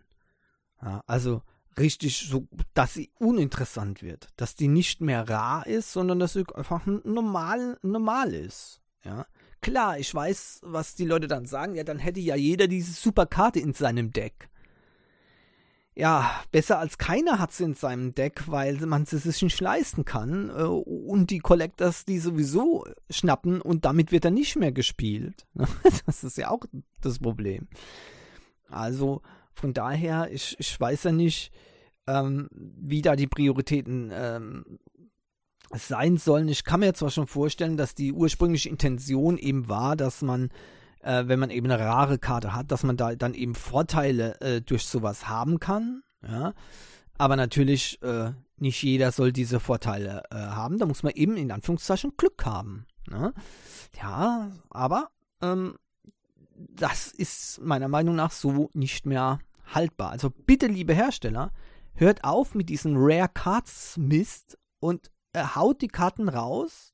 Ja, 0.82 1.04
also 1.08 1.42
richtig 1.78 2.28
so, 2.28 2.48
dass 2.74 2.94
sie 2.94 3.12
uninteressant 3.20 4.02
wird, 4.02 4.30
dass 4.38 4.56
die 4.56 4.68
nicht 4.68 5.02
mehr 5.02 5.28
rar 5.30 5.68
ist, 5.68 5.92
sondern 5.92 6.20
dass 6.20 6.34
sie 6.34 6.46
einfach 6.54 6.86
normal, 6.86 7.78
normal 7.82 8.34
ist. 8.34 8.82
Ja, 9.04 9.26
klar, 9.62 10.00
ich 10.00 10.14
weiß, 10.14 10.62
was 10.64 10.96
die 10.96 11.06
Leute 11.06 11.28
dann 11.28 11.46
sagen. 11.46 11.76
Ja, 11.76 11.84
dann 11.84 12.00
hätte 12.00 12.20
ja 12.20 12.36
jeder 12.36 12.68
diese 12.68 12.94
super 12.94 13.26
Karte 13.26 13.60
in 13.60 13.74
seinem 13.74 14.12
Deck. 14.12 14.50
Ja, 15.98 16.44
besser 16.52 16.78
als 16.80 16.98
keiner 16.98 17.40
hat 17.40 17.54
sie 17.54 17.64
in 17.64 17.74
seinem 17.74 18.14
Deck, 18.14 18.44
weil 18.48 18.76
man 18.86 19.06
sie 19.06 19.18
sich 19.18 19.42
nicht 19.42 19.62
leisten 19.62 20.04
kann 20.04 20.50
äh, 20.50 20.64
und 20.64 21.30
die 21.30 21.40
Collectors 21.40 22.04
die 22.04 22.20
sowieso 22.20 22.86
schnappen 23.10 23.62
und 23.62 23.86
damit 23.86 24.12
wird 24.12 24.26
er 24.26 24.32
nicht 24.32 24.58
mehr 24.58 24.74
gespielt. 24.74 25.48
das 26.06 26.26
ist 26.26 26.38
ja 26.38 26.50
auch 26.50 26.66
das 27.00 27.20
Problem. 27.20 27.70
Also 28.68 29.22
von 29.56 29.74
daher, 29.74 30.30
ich, 30.32 30.56
ich 30.60 30.80
weiß 30.80 31.04
ja 31.06 31.12
nicht, 31.12 31.52
ähm, 32.08 32.50
wie 32.52 33.02
da 33.02 33.16
die 33.16 33.28
Prioritäten 33.28 34.12
ähm, 34.14 34.80
sein 35.74 36.18
sollen. 36.18 36.48
Ich 36.48 36.64
kann 36.64 36.82
mir 36.82 36.94
zwar 36.94 37.10
schon 37.10 37.28
vorstellen, 37.28 37.78
dass 37.78 37.96
die 37.96 38.14
ursprüngliche 38.14 38.70
Intention 38.70 39.38
eben 39.38 39.68
war, 39.68 39.96
dass 39.96 40.22
man, 40.22 40.50
äh, 41.02 41.24
wenn 41.28 41.40
man 41.40 41.50
eben 41.50 41.70
eine 41.70 41.84
rare 41.84 42.20
Karte 42.20 42.54
hat, 42.54 42.72
dass 42.72 42.84
man 42.84 42.98
da 42.98 43.16
dann 43.16 43.34
eben 43.34 43.56
Vorteile 43.56 44.40
äh, 44.42 44.62
durch 44.62 44.86
sowas 44.86 45.28
haben 45.28 45.60
kann. 45.60 46.04
Ja. 46.28 46.54
Aber 47.18 47.36
natürlich, 47.36 48.02
äh, 48.04 48.32
nicht 48.58 48.82
jeder 48.84 49.12
soll 49.12 49.32
diese 49.32 49.60
Vorteile 49.60 50.24
äh, 50.32 50.36
haben. 50.36 50.78
Da 50.78 50.86
muss 50.86 51.04
man 51.04 51.14
eben 51.14 51.38
in 51.38 51.52
Anführungszeichen 51.52 52.14
Glück 52.18 52.46
haben. 52.46 52.86
Ne? 53.10 53.34
Ja, 54.02 54.52
aber 54.70 55.10
ähm, 55.42 55.78
das 56.56 57.12
ist 57.12 57.62
meiner 57.62 57.88
Meinung 57.88 58.16
nach 58.16 58.32
so 58.32 58.70
nicht 58.74 59.06
mehr 59.06 59.40
haltbar. 59.74 60.12
Also 60.12 60.30
bitte, 60.30 60.68
liebe 60.68 60.94
Hersteller, 60.94 61.52
hört 61.94 62.24
auf 62.24 62.56
mit 62.56 62.70
diesem 62.70 62.94
Rare 62.98 63.30
Cards 63.34 63.98
Mist 63.98 64.58
und 64.80 65.12
äh, 65.34 65.44
haut 65.44 65.82
die 65.82 65.88
Karten 65.88 66.30
raus. 66.30 66.94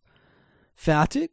Fertig. 0.73 1.31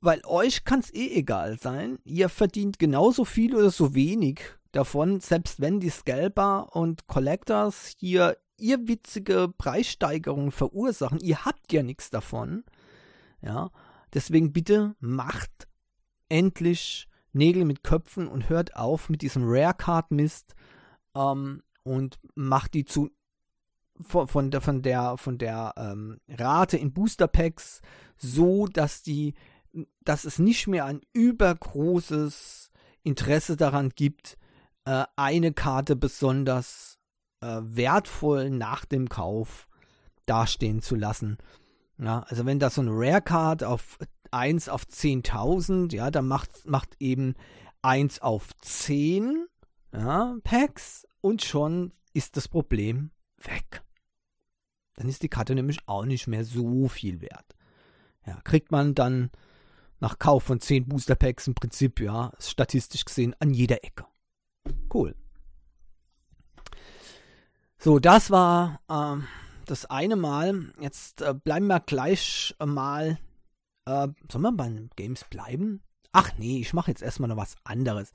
Weil 0.00 0.20
euch 0.26 0.64
kann 0.64 0.80
es 0.80 0.92
eh 0.92 1.14
egal 1.14 1.58
sein. 1.58 1.98
Ihr 2.04 2.28
verdient 2.28 2.78
genauso 2.78 3.24
viel 3.24 3.54
oder 3.54 3.70
so 3.70 3.94
wenig 3.94 4.40
davon, 4.72 5.20
selbst 5.20 5.60
wenn 5.60 5.80
die 5.80 5.90
Scalper 5.90 6.74
und 6.76 7.06
Collectors 7.06 7.94
hier 7.96 8.36
ihr 8.58 8.86
witzige 8.86 9.52
Preissteigerungen 9.56 10.50
verursachen. 10.50 11.20
Ihr 11.20 11.44
habt 11.44 11.72
ja 11.72 11.82
nichts 11.82 12.10
davon. 12.10 12.64
Ja. 13.40 13.70
Deswegen 14.12 14.52
bitte 14.52 14.94
macht 15.00 15.68
endlich 16.28 17.08
Nägel 17.34 17.64
mit 17.64 17.82
Köpfen 17.82 18.28
und 18.28 18.48
hört 18.48 18.76
auf 18.76 19.08
mit 19.08 19.22
diesem 19.22 19.42
Rare 19.44 19.74
Card 19.74 20.10
Mist 20.10 20.54
ähm, 21.14 21.62
und 21.82 22.18
macht 22.34 22.74
die 22.74 22.84
zu 22.84 23.10
von, 24.00 24.26
von 24.26 24.50
der 24.50 24.60
von 24.60 24.82
der 24.82 25.16
von 25.16 25.38
der 25.38 25.74
ähm, 25.76 26.20
Rate 26.28 26.76
in 26.76 26.92
Booster 26.92 27.28
Packs 27.28 27.80
so, 28.16 28.66
dass 28.66 29.02
die 29.02 29.34
dass 30.02 30.24
es 30.24 30.38
nicht 30.38 30.66
mehr 30.66 30.84
ein 30.84 31.00
übergroßes 31.12 32.70
Interesse 33.02 33.56
daran 33.56 33.90
gibt, 33.90 34.38
äh, 34.84 35.04
eine 35.16 35.52
Karte 35.52 35.96
besonders 35.96 36.98
äh, 37.40 37.60
wertvoll 37.62 38.50
nach 38.50 38.84
dem 38.84 39.08
Kauf 39.08 39.68
dastehen 40.26 40.80
zu 40.80 40.94
lassen. 40.94 41.38
Ja, 41.98 42.20
also 42.28 42.46
wenn 42.46 42.58
das 42.58 42.74
so 42.76 42.80
eine 42.80 42.90
Rare 42.92 43.22
Card 43.22 43.62
auf 43.62 43.98
1 44.34 44.68
auf 44.68 44.84
10.000, 44.84 45.94
ja, 45.94 46.10
dann 46.10 46.26
macht, 46.26 46.66
macht 46.66 46.96
eben 46.98 47.34
1 47.82 48.20
auf 48.20 48.54
10 48.60 49.46
ja, 49.92 50.36
Packs 50.42 51.06
und 51.20 51.44
schon 51.44 51.92
ist 52.12 52.36
das 52.36 52.48
Problem 52.48 53.12
weg. 53.38 53.82
Dann 54.94 55.08
ist 55.08 55.22
die 55.22 55.28
Karte 55.28 55.54
nämlich 55.54 55.78
auch 55.86 56.04
nicht 56.04 56.26
mehr 56.26 56.44
so 56.44 56.88
viel 56.88 57.20
wert. 57.20 57.54
Ja, 58.26 58.40
kriegt 58.42 58.72
man 58.72 58.94
dann 58.94 59.30
nach 60.00 60.18
Kauf 60.18 60.42
von 60.42 60.60
10 60.60 60.88
Booster 60.88 61.14
Packs 61.14 61.46
im 61.46 61.54
Prinzip, 61.54 62.00
ja, 62.00 62.32
statistisch 62.38 63.04
gesehen 63.04 63.36
an 63.38 63.54
jeder 63.54 63.84
Ecke. 63.84 64.04
Cool. 64.92 65.14
So, 67.78 67.98
das 68.00 68.30
war 68.30 68.80
ähm, 68.90 69.26
das 69.66 69.86
eine 69.86 70.16
Mal. 70.16 70.72
Jetzt 70.80 71.22
äh, 71.22 71.34
bleiben 71.34 71.66
wir 71.66 71.80
gleich 71.80 72.54
mal 72.64 73.18
äh, 73.86 74.08
sollen 74.30 74.42
wir 74.42 74.52
bei 74.52 74.70
Games 74.96 75.24
bleiben? 75.30 75.80
Ach 76.12 76.30
nee, 76.38 76.60
ich 76.60 76.72
mache 76.72 76.90
jetzt 76.90 77.02
erstmal 77.02 77.28
noch 77.28 77.36
was 77.36 77.56
anderes. 77.64 78.12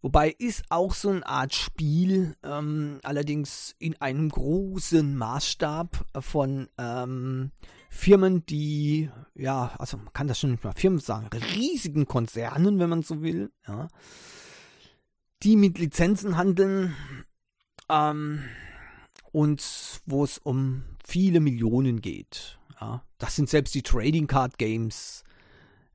Wobei 0.00 0.30
ist 0.30 0.64
auch 0.68 0.94
so 0.94 1.08
eine 1.08 1.26
Art 1.26 1.54
Spiel, 1.54 2.36
ähm, 2.44 3.00
allerdings 3.02 3.74
in 3.80 4.00
einem 4.00 4.28
großen 4.28 5.16
Maßstab 5.16 6.04
von 6.20 6.68
ähm, 6.78 7.50
Firmen, 7.90 8.46
die, 8.46 9.10
ja, 9.34 9.74
also 9.78 9.96
man 9.96 10.12
kann 10.12 10.28
das 10.28 10.38
schon 10.38 10.52
nicht 10.52 10.62
mal 10.62 10.72
Firmen 10.72 11.00
sagen, 11.00 11.28
riesigen 11.54 12.06
Konzernen, 12.06 12.78
wenn 12.78 12.90
man 12.90 13.02
so 13.02 13.22
will, 13.22 13.50
ja, 13.66 13.88
die 15.42 15.56
mit 15.56 15.78
Lizenzen 15.78 16.36
handeln 16.36 16.94
ähm, 17.88 18.44
und 19.32 20.00
wo 20.06 20.22
es 20.22 20.38
um 20.38 20.84
viele 21.04 21.40
Millionen 21.40 22.00
geht. 22.00 22.57
Ja, 22.80 23.04
das 23.18 23.36
sind 23.36 23.48
selbst 23.48 23.74
die 23.74 23.82
Trading 23.82 24.26
Card 24.26 24.58
Games. 24.58 25.24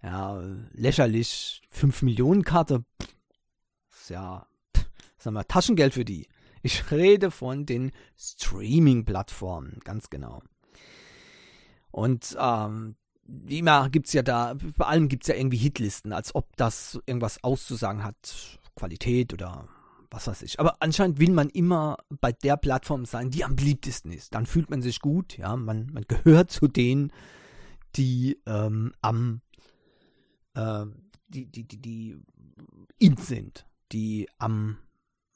Ja, 0.02 0.42
lächerlich. 0.74 1.62
5 1.70 2.02
Millionen 2.02 2.44
Karte. 2.44 2.84
Ist 3.92 4.10
ja, 4.10 4.46
sagen 5.18 5.36
wir, 5.36 5.48
Taschengeld 5.48 5.94
für 5.94 6.06
die. 6.06 6.28
Ich 6.62 6.92
rede 6.92 7.32
von 7.32 7.66
den 7.66 7.92
Streaming-Plattformen, 8.18 9.80
ganz 9.84 10.10
genau. 10.10 10.42
Und 11.92 12.36
ähm, 12.40 12.96
wie 13.26 13.60
immer 13.60 13.90
gibt 13.90 14.08
es 14.08 14.14
ja 14.14 14.22
da, 14.22 14.56
bei 14.78 14.86
allem 14.86 15.08
gibt 15.08 15.24
es 15.24 15.28
ja 15.28 15.36
irgendwie 15.36 15.58
Hitlisten, 15.58 16.12
als 16.14 16.36
ob 16.36 16.56
das 16.58 17.00
irgendwas 17.06 17.44
auszusagen 17.44 18.04
hat. 18.04 18.60
Qualität 18.76 19.34
oder 19.34 19.68
was 20.14 20.28
weiß 20.28 20.44
ich. 20.44 20.60
Aber 20.60 20.78
anscheinend 20.80 21.20
will 21.20 21.32
man 21.32 21.50
immer 21.50 21.98
bei 22.22 22.32
der 22.32 22.56
Plattform 22.56 23.06
sein, 23.06 23.32
die 23.32 23.44
am 23.44 23.56
beliebtesten 23.56 24.12
ist. 24.12 24.36
Dann 24.36 24.46
fühlt 24.46 24.70
man 24.70 24.84
sich 24.84 25.00
gut, 25.00 25.38
ja, 25.38 25.56
man, 25.56 25.88
man 25.92 26.06
gehört 26.08 26.52
zu 26.52 26.68
denen, 26.68 27.12
die 27.96 28.40
ähm, 28.46 28.94
am 29.02 29.42
äh, 30.54 30.86
die, 31.28 31.48
die, 31.48 31.64
die, 31.64 31.82
die 31.82 32.18
in 33.00 33.18
sind, 33.18 33.66
die 33.92 34.30
am 34.38 34.78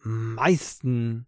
meisten 0.04 1.26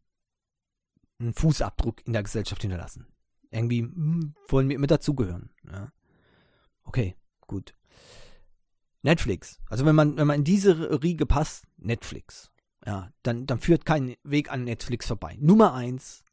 einen 1.20 1.34
Fußabdruck 1.34 2.06
in 2.06 2.14
der 2.14 2.24
Gesellschaft 2.24 2.62
hinterlassen. 2.62 3.08
Irgendwie 3.50 3.82
hm, 3.82 4.36
wollen 4.48 4.70
wir 4.70 4.76
immer 4.76 4.88
dazugehören. 4.88 5.50
Ja. 5.70 5.92
Okay, 6.84 7.16
gut. 7.48 7.74
Netflix. 9.02 9.60
Also 9.70 9.86
wenn 9.86 9.96
man, 9.96 10.18
wenn 10.18 10.28
man 10.28 10.38
in 10.38 10.44
diese 10.44 11.02
Riege 11.02 11.26
passt, 11.26 11.66
Netflix 11.78 12.52
ja, 12.86 13.12
dann, 13.24 13.46
dann 13.46 13.60
führt 13.60 13.86
kein 13.86 14.16
Weg 14.24 14.52
an 14.52 14.64
Netflix 14.64 15.08
vorbei. 15.08 15.38
Nummer 15.40 15.74
eins, 15.74 16.24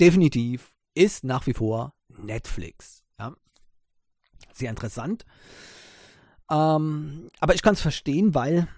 definitiv, 0.00 0.74
ist 0.94 1.24
nach 1.24 1.46
wie 1.46 1.54
vor 1.54 1.94
Netflix. 2.08 3.04
Ja. 3.18 3.34
Sehr 4.52 4.70
interessant. 4.70 5.24
Ähm, 6.50 7.28
aber 7.38 7.54
ich 7.54 7.62
kann 7.62 7.74
es 7.74 7.80
verstehen, 7.80 8.34
weil 8.34 8.68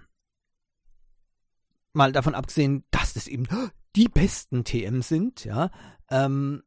mal 1.93 2.13
davon 2.13 2.35
abgesehen, 2.35 2.85
dass 2.91 3.15
das 3.15 3.27
eben 3.29 3.47
die 3.97 4.09
besten 4.09 4.65
TM 4.65 5.03
sind, 5.03 5.45
ja, 5.45 5.71
ähm, 6.11 6.63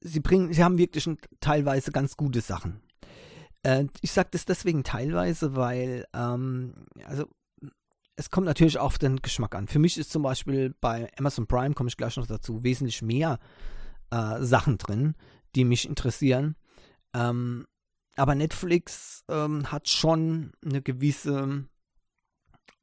sie 0.00 0.20
bringen, 0.20 0.52
sie 0.52 0.62
haben 0.62 0.78
wirklich 0.78 1.08
teilweise 1.40 1.92
ganz 1.92 2.16
gute 2.16 2.40
Sachen. 2.40 2.80
Äh, 3.62 3.86
ich 4.00 4.12
sage 4.12 4.30
das 4.32 4.44
deswegen 4.44 4.84
teilweise, 4.84 5.56
weil, 5.56 6.06
ähm, 6.12 6.74
also 7.04 7.28
es 8.16 8.30
kommt 8.30 8.46
natürlich 8.46 8.78
auf 8.78 8.98
den 8.98 9.20
Geschmack 9.22 9.54
an. 9.54 9.66
Für 9.66 9.78
mich 9.78 9.98
ist 9.98 10.10
zum 10.10 10.22
Beispiel 10.22 10.74
bei 10.80 11.10
Amazon 11.18 11.46
Prime, 11.46 11.74
komme 11.74 11.88
ich 11.88 11.96
gleich 11.96 12.16
noch 12.16 12.26
dazu, 12.26 12.62
wesentlich 12.62 13.02
mehr 13.02 13.38
äh, 14.10 14.40
Sachen 14.40 14.78
drin, 14.78 15.14
die 15.54 15.64
mich 15.64 15.88
interessieren. 15.88 16.56
Ähm, 17.12 17.66
aber 18.16 18.34
Netflix 18.34 19.24
ähm, 19.28 19.70
hat 19.72 19.88
schon 19.88 20.52
eine 20.64 20.82
gewisse, 20.82 21.66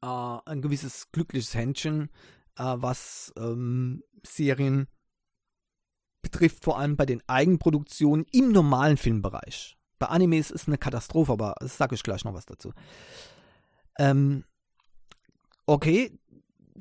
äh, 0.02 0.06
ein 0.06 0.62
gewisses 0.62 1.12
glückliches 1.12 1.54
Händchen, 1.54 2.10
äh, 2.58 2.64
was 2.78 3.32
ähm, 3.38 4.04
Serien 4.26 4.88
betrifft, 6.22 6.64
vor 6.64 6.78
allem 6.78 6.98
bei 6.98 7.06
den 7.06 7.24
Eigenproduktionen 7.28 8.26
im 8.32 8.52
normalen 8.52 8.98
Filmbereich. 8.98 9.78
Bei 9.98 10.08
Animes 10.08 10.52
ist 10.52 10.68
eine 10.68 10.78
Katastrophe, 10.78 11.32
aber 11.32 11.56
das 11.60 11.78
sage 11.78 11.96
ich 11.96 12.04
gleich 12.04 12.26
noch 12.26 12.34
was 12.34 12.46
dazu. 12.46 12.74
Ähm, 13.98 14.44
okay, 15.66 16.12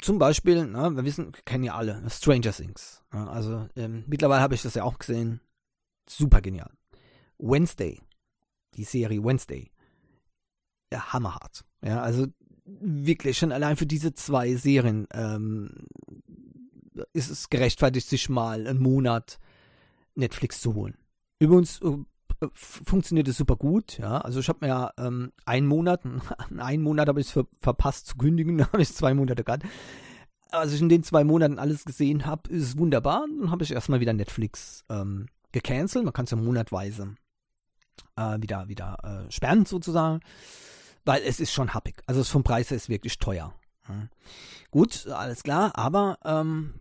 zum 0.00 0.18
Beispiel, 0.18 0.66
na, 0.66 0.90
wir 0.90 1.04
wissen, 1.04 1.32
kennen 1.44 1.64
ja 1.64 1.74
alle, 1.74 2.02
Stranger 2.08 2.52
Things. 2.52 3.02
Ja, 3.12 3.26
also 3.26 3.68
ähm, 3.76 4.04
mittlerweile 4.06 4.40
habe 4.40 4.54
ich 4.54 4.62
das 4.62 4.74
ja 4.74 4.84
auch 4.84 4.98
gesehen. 4.98 5.40
Super 6.08 6.40
genial. 6.40 6.70
Wednesday, 7.38 8.00
die 8.74 8.84
Serie 8.84 9.22
Wednesday. 9.22 9.70
Ja, 10.92 11.12
hammerhart. 11.12 11.64
Ja, 11.82 12.02
also 12.02 12.26
wirklich 12.64 13.38
schon 13.38 13.52
allein 13.52 13.76
für 13.76 13.86
diese 13.86 14.14
zwei 14.14 14.54
Serien 14.54 15.06
ähm, 15.12 15.86
ist 17.12 17.30
es 17.30 17.48
gerechtfertigt, 17.48 18.08
sich 18.08 18.28
mal 18.28 18.66
einen 18.66 18.82
Monat 18.82 19.38
Netflix 20.14 20.60
zu 20.60 20.74
holen. 20.74 20.96
Übrigens 21.38 21.80
äh, 21.82 21.96
funktioniert 22.52 23.28
es 23.28 23.36
super 23.36 23.56
gut, 23.56 23.98
ja. 23.98 24.18
Also 24.18 24.40
ich 24.40 24.48
habe 24.48 24.66
mir 24.66 24.92
ähm, 24.98 25.32
einen 25.44 25.66
Monat, 25.66 26.02
einen 26.58 26.82
Monat 26.82 27.08
habe 27.08 27.20
ich 27.20 27.26
es 27.26 27.32
ver 27.32 27.46
verpasst 27.60 28.06
zu 28.06 28.16
kündigen, 28.16 28.64
habe 28.72 28.82
ich 28.82 28.94
zwei 28.94 29.14
Monate 29.14 29.44
gehabt. 29.44 29.64
Als 30.50 30.72
ich 30.72 30.80
in 30.80 30.88
den 30.88 31.04
zwei 31.04 31.22
Monaten 31.22 31.58
alles 31.58 31.84
gesehen 31.84 32.26
habe, 32.26 32.50
ist 32.50 32.62
es 32.62 32.78
wunderbar. 32.78 33.24
Dann 33.38 33.50
habe 33.50 33.62
ich 33.62 33.70
erstmal 33.70 34.00
wieder 34.00 34.12
Netflix 34.12 34.84
ähm, 34.88 35.26
gecancelt. 35.52 36.04
Man 36.04 36.12
kann 36.12 36.24
es 36.24 36.32
ja 36.32 36.36
monatweise 36.36 37.14
äh, 38.16 38.40
wieder, 38.40 38.68
wieder 38.68 38.96
äh, 39.02 39.30
sperren 39.30 39.64
sozusagen, 39.64 40.20
weil 41.04 41.22
es 41.22 41.40
ist 41.40 41.52
schon 41.52 41.74
happig. 41.74 42.02
Also 42.06 42.24
vom 42.24 42.42
Preis 42.42 42.70
her 42.70 42.76
ist 42.76 42.88
wirklich 42.88 43.18
teuer. 43.18 43.54
Ja. 43.88 44.08
Gut, 44.70 45.06
alles 45.08 45.42
klar, 45.42 45.76
aber 45.76 46.18
ähm, 46.24 46.80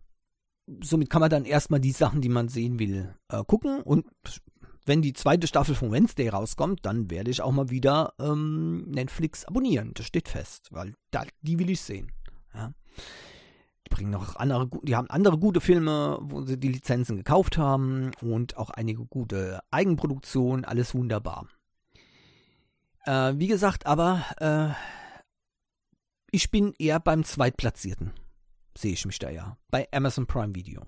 somit 0.82 1.10
kann 1.10 1.22
man 1.22 1.30
dann 1.30 1.46
erstmal 1.46 1.80
die 1.80 1.92
Sachen, 1.92 2.22
die 2.22 2.30
man 2.30 2.50
sehen 2.50 2.80
will, 2.80 3.16
äh, 3.30 3.44
gucken 3.44 3.82
und 3.82 4.06
wenn 4.89 5.03
die 5.03 5.13
zweite 5.13 5.46
Staffel 5.46 5.75
von 5.75 5.91
Wednesday 5.91 6.29
rauskommt, 6.29 6.84
dann 6.84 7.12
werde 7.12 7.29
ich 7.29 7.43
auch 7.43 7.51
mal 7.51 7.69
wieder 7.69 8.15
ähm, 8.19 8.89
Netflix 8.89 9.46
abonnieren. 9.46 9.91
Das 9.93 10.08
steht 10.08 10.27
fest, 10.27 10.69
weil 10.72 10.96
da, 11.12 11.25
die 11.41 11.60
will 11.60 11.69
ich 11.69 11.79
sehen. 11.79 12.12
Ja. 12.55 12.74
Die 13.86 13.89
bringen 13.89 14.10
noch 14.10 14.36
andere, 14.38 14.67
die 14.81 14.96
haben 14.96 15.08
andere 15.12 15.38
gute 15.38 15.62
Filme, 15.62 16.17
wo 16.22 16.41
sie 16.41 16.60
die 16.60 16.69
Lizenzen 16.69 17.17
gekauft 17.17 17.60
haben 17.60 18.12
und 18.22 18.58
auch 18.58 18.72
einige 18.72 19.05
gute 19.05 19.60
Eigenproduktionen, 19.69 20.65
alles 20.65 20.96
wunderbar. 20.96 21.48
Äh, 23.05 23.34
wie 23.36 23.48
gesagt, 23.48 23.86
aber 23.86 24.25
äh, 24.39 24.69
ich 26.31 26.50
bin 26.50 26.74
eher 26.79 27.00
beim 27.00 27.24
Zweitplatzierten, 27.24 28.12
sehe 28.75 28.93
ich 28.93 29.05
mich 29.05 29.19
da 29.19 29.29
ja, 29.29 29.55
bei 29.69 29.88
Amazon 29.91 30.25
Prime 30.25 30.55
Video. 30.55 30.84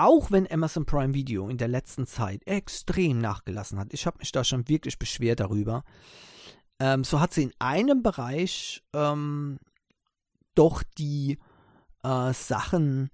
Auch 0.00 0.30
wenn 0.30 0.50
Amazon 0.50 0.86
Prime 0.86 1.12
Video 1.12 1.50
in 1.50 1.58
der 1.58 1.68
letzten 1.68 2.06
Zeit 2.06 2.46
extrem 2.46 3.18
nachgelassen 3.18 3.78
hat, 3.78 3.92
ich 3.92 4.06
habe 4.06 4.16
mich 4.16 4.32
da 4.32 4.44
schon 4.44 4.66
wirklich 4.66 4.98
beschwert 4.98 5.40
darüber, 5.40 5.84
ähm, 6.78 7.04
so 7.04 7.20
hat 7.20 7.34
sie 7.34 7.42
in 7.42 7.52
einem 7.58 8.02
Bereich 8.02 8.82
ähm, 8.94 9.58
doch 10.54 10.82
die 10.96 11.38
äh, 12.02 12.32
Sachen 12.32 13.10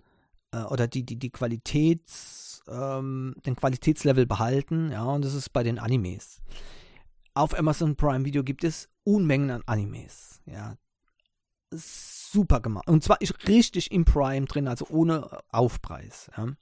äh, 0.52 0.62
oder 0.62 0.86
die, 0.86 1.04
die, 1.04 1.16
die 1.16 1.30
Qualitäts, 1.30 2.62
ähm, 2.68 3.34
den 3.44 3.56
Qualitätslevel 3.56 4.26
behalten, 4.26 4.92
ja, 4.92 5.02
und 5.02 5.24
das 5.24 5.34
ist 5.34 5.52
bei 5.52 5.64
den 5.64 5.80
Animes. 5.80 6.40
Auf 7.34 7.58
Amazon 7.58 7.96
Prime 7.96 8.24
Video 8.24 8.44
gibt 8.44 8.62
es 8.62 8.88
Unmengen 9.02 9.50
an 9.50 9.62
Animes, 9.66 10.40
ja. 10.46 10.76
Super 11.72 12.60
gemacht. 12.60 12.88
Und 12.88 13.02
zwar 13.02 13.20
ist 13.20 13.48
richtig 13.48 13.90
im 13.90 14.04
Prime 14.04 14.46
drin, 14.46 14.68
also 14.68 14.86
ohne 14.88 15.40
Aufpreis. 15.48 16.30
Ja. 16.36 16.54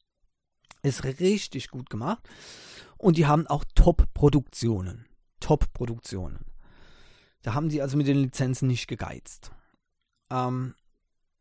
Ist 0.85 1.05
richtig 1.05 1.71
gut 1.71 1.91
gemacht. 1.91 2.23
Und 2.99 3.17
die 3.17 3.27
haben 3.27 3.47
auch 3.47 3.65
Top-Produktionen. 3.75 5.07
Top-Produktionen. 5.41 6.41
Da 7.43 7.55
haben 7.55 7.71
sie 7.71 7.83
also 7.83 7.97
mit 7.97 8.07
den 8.07 8.19
Lizenzen 8.19 8.69
nicht 8.69 8.87
gegeizt. 8.87 9.51
Ähm, 10.31 10.75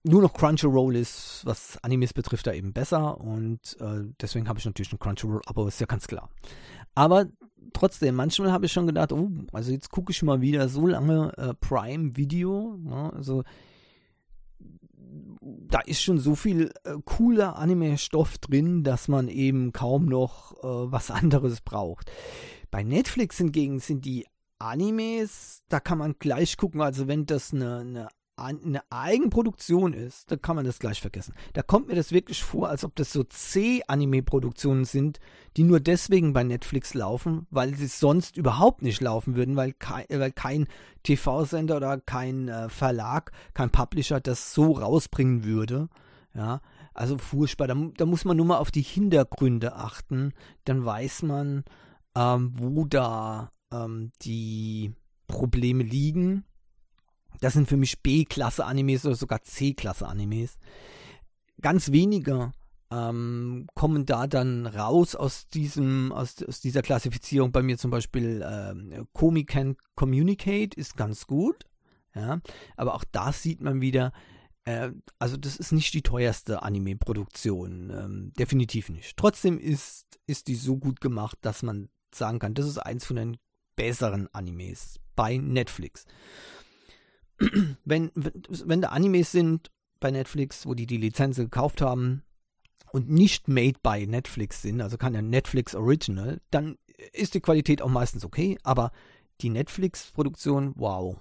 nur 0.04 0.22
noch 0.22 0.34
Crunchyroll 0.34 0.96
ist, 0.96 1.42
was 1.46 1.78
Animes 1.82 2.14
betrifft, 2.14 2.48
da 2.48 2.54
eben 2.54 2.74
besser. 2.74 3.20
Und 3.20 3.78
äh, 3.80 4.04
deswegen 4.22 4.50
habe 4.50 4.60
ich 4.60 4.66
natürlich 4.66 4.92
ein 4.92 5.00
Crunchyroll-Abo, 5.00 5.68
ist 5.68 5.80
ja 5.80 5.88
ganz 5.88 6.08
klar. 6.08 6.30
Aber 6.96 7.28
trotzdem, 7.74 8.16
manchmal 8.16 8.52
habe 8.52 8.66
ich 8.66 8.74
schon 8.74 8.88
gedacht, 8.88 9.12
oh, 9.12 9.30
also 9.52 9.72
jetzt 9.72 9.90
gucke 9.90 10.12
ich 10.12 10.24
mal 10.24 10.42
wieder 10.42 10.68
so 10.68 10.88
lange 10.88 11.32
äh, 11.38 11.54
Prime-Video. 11.54 12.78
Ne? 12.82 13.14
Also 13.14 13.44
da 15.42 15.80
ist 15.80 16.02
schon 16.02 16.20
so 16.20 16.36
viel 16.36 16.72
äh, 16.84 16.96
cooler 17.06 17.58
Anime-Stoff 17.58 18.38
drin, 18.38 18.84
dass 18.84 19.08
man 19.08 19.28
eben 19.28 19.72
kaum 19.72 20.06
noch 20.06 20.54
äh, 20.64 20.92
was 20.92 21.12
anderes 21.12 21.62
braucht. 21.62 22.12
Bei 22.72 22.84
Netflix 22.84 23.38
hingegen 23.38 23.80
sind 23.80 24.06
die 24.06 24.26
Animes, 24.60 25.64
da 25.70 25.80
kann 25.80 25.98
man 25.98 26.16
gleich 26.20 26.58
gucken, 26.58 26.82
also 26.82 27.08
wenn 27.08 27.26
das 27.26 27.54
eine, 27.54 27.80
eine 27.80 28.08
eine 28.36 28.82
Eigenproduktion 28.90 29.94
ist, 29.94 30.32
dann 30.32 30.42
kann 30.42 30.56
man 30.56 30.66
das 30.66 30.80
gleich 30.80 31.02
vergessen. 31.02 31.34
Da 31.54 31.62
kommt 31.62 31.88
mir 31.88 31.96
das 31.96 32.12
wirklich 32.12 32.44
vor, 32.44 32.70
als 32.70 32.84
ob 32.84 32.96
das 32.96 33.14
so 33.14 33.24
C-Anime-Produktionen 33.24 34.86
sind, 34.86 35.20
die 35.56 35.64
nur 35.64 35.80
deswegen 35.80 36.34
bei 36.34 36.44
Netflix 36.44 36.94
laufen, 36.94 37.46
weil 37.52 37.76
sie 37.76 37.88
sonst 37.88 38.38
überhaupt 38.38 38.82
nicht 38.82 39.02
laufen 39.02 39.36
würden, 39.36 39.56
weil 39.56 39.74
kein, 39.74 40.06
weil 40.10 40.32
kein 40.32 40.68
TV-Sender 41.04 41.78
oder 41.78 42.00
kein 42.00 42.48
äh, 42.48 42.70
Verlag, 42.70 43.32
kein 43.54 43.70
Publisher 43.70 44.20
das 44.20 44.54
so 44.54 44.72
rausbringen 44.72 45.44
würde. 45.44 45.90
Ja, 46.34 46.62
also 46.96 47.20
furchtbar. 47.20 47.68
Da, 47.68 47.76
da 47.98 48.06
muss 48.06 48.26
man 48.26 48.38
nur 48.38 48.48
mal 48.48 48.58
auf 48.58 48.72
die 48.72 48.82
Hintergründe 48.82 49.76
achten. 49.76 50.34
Dann 50.66 50.84
weiß 50.84 51.24
man, 51.24 51.64
ähm, 52.16 52.54
wo 52.56 52.86
da 52.86 53.52
ähm, 53.72 54.12
die 54.24 54.94
Probleme 55.28 55.84
liegen 55.84 56.46
das 57.42 57.54
sind 57.54 57.68
für 57.68 57.78
mich 57.78 58.02
B-Klasse-Animes 58.02 59.06
oder 59.06 59.16
sogar 59.16 59.42
C-Klasse-Animes. 59.42 60.58
Ganz 61.62 61.92
wenige 61.92 62.52
ähm, 62.92 63.68
kommen 63.74 64.06
da 64.06 64.28
dann 64.28 64.66
raus 64.66 65.16
aus 65.16 65.48
diesem, 65.48 66.12
aus, 66.12 66.42
aus 66.44 66.60
dieser 66.60 66.82
Klassifizierung. 66.82 67.52
Bei 67.52 67.64
mir 67.64 67.78
zum 67.78 67.92
Beispiel 67.92 68.46
ähm, 68.48 69.08
Comic 69.14 69.50
Can 69.50 69.76
Communicate 69.96 70.78
ist 70.78 70.96
ganz 70.96 71.28
gut. 71.28 71.66
Ja, 72.16 72.42
aber 72.78 72.94
auch 72.94 73.04
da 73.12 73.34
sieht 73.34 73.62
man 73.62 73.82
wieder, 73.82 74.14
äh, 74.66 74.92
also 75.18 75.36
das 75.36 75.58
ist 75.58 75.72
nicht 75.72 75.94
die 75.96 76.04
teuerste 76.04 76.62
Anime-Produktion, 76.62 77.90
ähm, 77.90 78.34
definitiv 78.38 78.90
nicht. 78.90 79.18
Trotzdem 79.18 79.58
ist, 79.58 80.20
ist 80.28 80.48
die 80.48 80.56
so 80.56 80.78
gut 80.78 81.02
gemacht, 81.02 81.40
dass 81.42 81.64
man 81.64 81.90
sagen 82.14 82.38
kann, 82.38 82.54
das 82.54 82.68
ist 82.68 82.78
eins 82.78 83.06
von 83.06 83.16
den 83.16 83.38
besseren 83.76 84.28
Animes 84.32 85.00
bei 85.16 85.38
Netflix. 85.38 86.06
wenn, 87.86 88.12
wenn 88.14 88.82
da 88.82 88.90
Animes 88.90 89.32
sind 89.32 89.72
bei 90.00 90.12
Netflix, 90.12 90.66
wo 90.66 90.74
die 90.74 90.86
die 90.86 90.98
Lizenz 90.98 91.38
gekauft 91.38 91.82
haben 91.82 92.24
und 92.92 93.10
nicht 93.10 93.48
made 93.48 93.78
by 93.82 94.06
Netflix 94.06 94.62
sind, 94.62 94.82
also 94.82 94.98
kann 94.98 95.14
ja 95.14 95.22
Netflix 95.22 95.76
Original, 95.76 96.42
dann 96.52 96.78
ist 97.12 97.34
die 97.34 97.42
Qualität 97.42 97.82
auch 97.82 97.90
meistens 97.90 98.26
okay, 98.26 98.58
aber 98.64 98.92
die 99.42 99.50
Netflix-Produktion, 99.50 100.74
wow, 100.76 101.18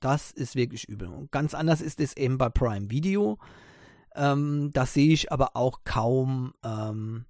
das 0.00 0.30
ist 0.30 0.56
wirklich 0.56 0.88
übel. 0.88 1.08
Und 1.08 1.30
ganz 1.32 1.54
anders 1.54 1.80
ist 1.80 2.00
es 2.00 2.16
eben 2.16 2.38
bei 2.38 2.48
Prime 2.48 2.90
Video. 2.90 3.38
Ähm, 4.14 4.70
das 4.72 4.94
sehe 4.94 5.12
ich 5.12 5.32
aber 5.32 5.56
auch 5.56 5.80
kaum 5.84 6.52
ähm, 6.64 7.24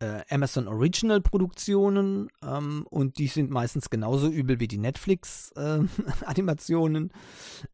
äh, 0.00 0.22
Amazon 0.28 0.68
Original 0.68 1.20
Produktionen 1.20 2.28
ähm, 2.42 2.86
und 2.90 3.18
die 3.18 3.28
sind 3.28 3.50
meistens 3.50 3.90
genauso 3.90 4.28
übel 4.28 4.60
wie 4.60 4.68
die 4.68 4.78
Netflix 4.78 5.52
äh, 5.52 5.80
Animationen 6.24 7.10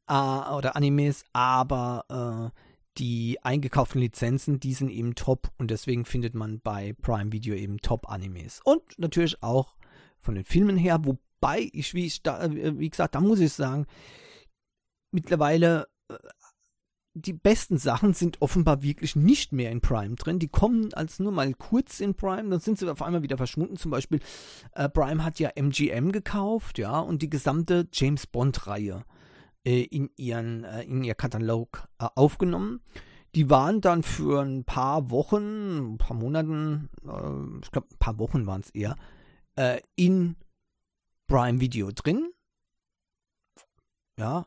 äh, 0.08 0.12
oder 0.12 0.76
Animes, 0.76 1.24
aber 1.32 2.52
äh, 2.52 2.58
die 2.98 3.38
eingekauften 3.42 4.00
Lizenzen, 4.00 4.60
die 4.60 4.74
sind 4.74 4.90
eben 4.90 5.14
top 5.14 5.50
und 5.58 5.70
deswegen 5.70 6.04
findet 6.04 6.34
man 6.34 6.60
bei 6.60 6.94
Prime 7.00 7.32
Video 7.32 7.54
eben 7.54 7.78
Top 7.78 8.10
Animes. 8.10 8.60
Und 8.64 8.82
natürlich 8.98 9.42
auch 9.42 9.76
von 10.20 10.34
den 10.34 10.44
Filmen 10.44 10.76
her, 10.76 11.00
wobei 11.04 11.70
ich 11.72 11.94
wie 11.94 12.06
ich 12.06 12.22
da, 12.22 12.44
äh, 12.44 12.78
wie 12.78 12.90
gesagt, 12.90 13.14
da 13.14 13.20
muss 13.20 13.40
ich 13.40 13.52
sagen, 13.52 13.86
mittlerweile 15.10 15.88
äh, 16.08 16.14
die 17.14 17.32
besten 17.34 17.76
Sachen 17.76 18.14
sind 18.14 18.40
offenbar 18.40 18.82
wirklich 18.82 19.16
nicht 19.16 19.52
mehr 19.52 19.70
in 19.70 19.80
Prime 19.80 20.14
drin. 20.14 20.38
Die 20.38 20.48
kommen 20.48 20.94
als 20.94 21.18
nur 21.18 21.32
mal 21.32 21.52
kurz 21.54 22.00
in 22.00 22.14
Prime, 22.14 22.48
dann 22.48 22.60
sind 22.60 22.78
sie 22.78 22.90
auf 22.90 23.02
einmal 23.02 23.22
wieder 23.22 23.36
verschwunden. 23.36 23.76
Zum 23.76 23.90
Beispiel, 23.90 24.20
äh, 24.72 24.88
Prime 24.88 25.22
hat 25.22 25.38
ja 25.38 25.50
MGM 25.54 26.12
gekauft, 26.12 26.78
ja, 26.78 26.98
und 26.98 27.22
die 27.22 27.30
gesamte 27.30 27.86
James 27.92 28.26
Bond-Reihe 28.26 29.04
äh, 29.64 29.82
in, 29.82 30.10
äh, 30.16 30.82
in 30.82 31.04
ihr 31.04 31.14
Katalog 31.14 31.88
äh, 31.98 32.06
aufgenommen. 32.14 32.80
Die 33.34 33.48
waren 33.48 33.80
dann 33.80 34.02
für 34.02 34.42
ein 34.42 34.64
paar 34.64 35.10
Wochen, 35.10 35.94
ein 35.94 35.98
paar 35.98 36.16
Monaten, 36.16 36.88
äh, 37.04 37.60
ich 37.62 37.70
glaube, 37.70 37.88
ein 37.90 37.98
paar 37.98 38.18
Wochen 38.18 38.46
waren 38.46 38.62
es 38.62 38.70
eher, 38.70 38.96
äh, 39.56 39.80
in 39.96 40.36
Prime 41.26 41.60
Video 41.60 41.90
drin. 41.92 42.30
Ja, 44.18 44.46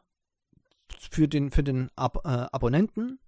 für 1.12 1.28
den, 1.28 1.52
für 1.52 1.64
den 1.64 1.90
Ab 1.96 2.22
äh, 2.26 2.30
Abonnenten. 2.30 3.20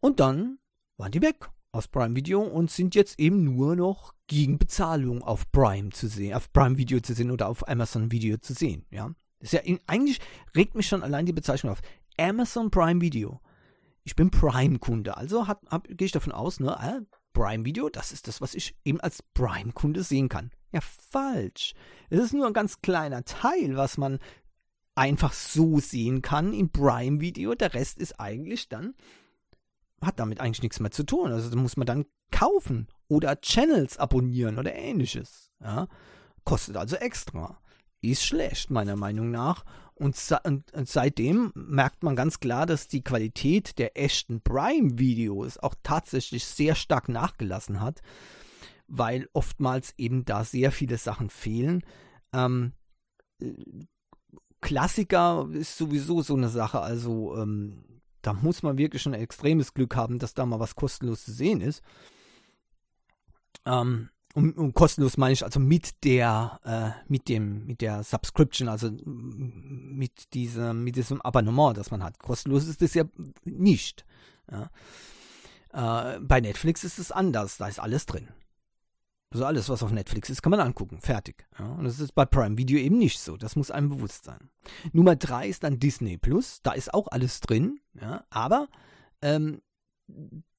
Und 0.00 0.20
dann 0.20 0.58
waren 0.96 1.12
die 1.12 1.22
weg 1.22 1.50
aus 1.72 1.88
Prime 1.88 2.16
Video 2.16 2.40
und 2.40 2.70
sind 2.70 2.94
jetzt 2.94 3.18
eben 3.20 3.44
nur 3.44 3.76
noch 3.76 4.14
gegen 4.26 4.58
Bezahlung 4.58 5.22
auf 5.22 5.50
Prime 5.52 5.90
zu 5.90 6.08
sehen, 6.08 6.34
auf 6.34 6.52
Prime 6.52 6.78
Video 6.78 7.00
zu 7.00 7.14
sehen 7.14 7.30
oder 7.30 7.48
auf 7.48 7.68
Amazon 7.68 8.10
Video 8.10 8.38
zu 8.38 8.54
sehen. 8.54 8.86
Ja, 8.90 9.10
das 9.40 9.52
ist 9.52 9.66
ja 9.66 9.76
eigentlich 9.86 10.20
regt 10.56 10.74
mich 10.74 10.88
schon 10.88 11.02
allein 11.02 11.26
die 11.26 11.32
Bezeichnung 11.32 11.72
auf. 11.72 11.82
Amazon 12.18 12.70
Prime 12.70 13.00
Video. 13.00 13.40
Ich 14.04 14.16
bin 14.16 14.30
Prime-Kunde, 14.30 15.16
also 15.16 15.46
gehe 15.88 16.06
ich 16.06 16.12
davon 16.12 16.32
aus, 16.32 16.60
ne, 16.60 16.78
äh, 16.80 17.16
Prime 17.32 17.64
Video, 17.64 17.90
das 17.90 18.12
ist 18.12 18.28
das, 18.28 18.40
was 18.40 18.54
ich 18.54 18.76
eben 18.84 19.00
als 19.00 19.22
Prime-Kunde 19.34 20.02
sehen 20.02 20.28
kann. 20.28 20.52
Ja, 20.72 20.80
falsch. 20.80 21.74
Es 22.08 22.20
ist 22.20 22.32
nur 22.32 22.46
ein 22.46 22.52
ganz 22.52 22.80
kleiner 22.80 23.24
Teil, 23.24 23.76
was 23.76 23.98
man 23.98 24.18
einfach 24.96 25.32
so 25.32 25.78
sehen 25.78 26.22
kann 26.22 26.52
in 26.52 26.70
Prime 26.70 27.20
Video. 27.20 27.54
Der 27.54 27.74
Rest 27.74 27.98
ist 27.98 28.18
eigentlich 28.18 28.68
dann, 28.68 28.94
hat 30.00 30.18
damit 30.18 30.40
eigentlich 30.40 30.62
nichts 30.62 30.80
mehr 30.80 30.90
zu 30.90 31.04
tun. 31.04 31.30
Also 31.30 31.50
da 31.50 31.56
muss 31.56 31.76
man 31.76 31.86
dann 31.86 32.06
kaufen 32.32 32.88
oder 33.08 33.40
Channels 33.40 33.98
abonnieren 33.98 34.58
oder 34.58 34.74
ähnliches. 34.74 35.52
Ja? 35.60 35.86
Kostet 36.44 36.76
also 36.76 36.96
extra. 36.96 37.60
Ist 38.00 38.24
schlecht, 38.24 38.70
meiner 38.70 38.96
Meinung 38.96 39.30
nach. 39.30 39.64
Und, 39.94 40.16
seitdem 40.16 41.52
merkt 41.54 42.02
man 42.02 42.16
ganz 42.16 42.38
klar, 42.38 42.66
dass 42.66 42.86
die 42.86 43.02
Qualität 43.02 43.78
der 43.78 43.98
echten 43.98 44.42
Prime-Videos 44.42 45.56
auch 45.58 45.74
tatsächlich 45.82 46.44
sehr 46.44 46.74
stark 46.74 47.08
nachgelassen 47.08 47.80
hat, 47.80 48.02
weil 48.86 49.26
oftmals 49.32 49.94
eben 49.96 50.26
da 50.26 50.44
sehr 50.44 50.70
viele 50.70 50.98
Sachen 50.98 51.30
fehlen. 51.30 51.82
Ähm, 52.34 52.74
Klassiker 54.66 55.48
ist 55.52 55.78
sowieso 55.78 56.22
so 56.22 56.34
eine 56.34 56.48
Sache. 56.48 56.80
Also 56.80 57.36
ähm, 57.36 57.84
da 58.20 58.32
muss 58.32 58.64
man 58.64 58.78
wirklich 58.78 59.00
schon 59.00 59.14
ein 59.14 59.20
extremes 59.20 59.74
Glück 59.74 59.94
haben, 59.94 60.18
dass 60.18 60.34
da 60.34 60.44
mal 60.44 60.58
was 60.58 60.74
kostenlos 60.74 61.24
zu 61.24 61.30
sehen 61.30 61.60
ist. 61.60 61.84
Ähm, 63.64 64.08
und, 64.34 64.58
und, 64.58 64.74
kostenlos 64.74 65.18
meine 65.18 65.34
ich 65.34 65.44
also 65.44 65.60
mit 65.60 66.02
der, 66.02 66.58
äh, 66.64 67.00
mit 67.08 67.28
dem, 67.28 67.64
mit 67.64 67.80
der 67.80 68.02
Subscription, 68.02 68.68
also 68.68 68.90
mit 69.04 70.34
diesem, 70.34 70.82
mit 70.82 70.96
diesem 70.96 71.22
Abonnement, 71.22 71.76
das 71.76 71.92
man 71.92 72.02
hat. 72.02 72.18
Kostenlos 72.18 72.66
ist 72.66 72.82
das 72.82 72.94
ja 72.94 73.04
nicht. 73.44 74.04
Ja. 74.50 76.16
Äh, 76.16 76.18
bei 76.18 76.40
Netflix 76.40 76.82
ist 76.82 76.98
es 76.98 77.12
anders, 77.12 77.56
da 77.56 77.68
ist 77.68 77.78
alles 77.78 78.04
drin. 78.04 78.30
Also 79.30 79.44
alles, 79.44 79.68
was 79.68 79.82
auf 79.82 79.90
Netflix 79.92 80.30
ist, 80.30 80.42
kann 80.42 80.50
man 80.50 80.60
angucken. 80.60 81.00
Fertig. 81.00 81.46
Ja, 81.58 81.72
und 81.72 81.84
das 81.84 81.98
ist 81.98 82.14
bei 82.14 82.24
Prime 82.24 82.56
Video 82.56 82.78
eben 82.78 82.98
nicht 82.98 83.18
so. 83.18 83.36
Das 83.36 83.56
muss 83.56 83.70
einem 83.70 83.88
bewusst 83.88 84.24
sein. 84.24 84.50
Nummer 84.92 85.16
drei 85.16 85.48
ist 85.48 85.64
dann 85.64 85.80
Disney 85.80 86.16
Plus. 86.16 86.60
Da 86.62 86.72
ist 86.72 86.94
auch 86.94 87.08
alles 87.08 87.40
drin. 87.40 87.80
Ja, 88.00 88.24
aber 88.30 88.68
ähm, 89.22 89.62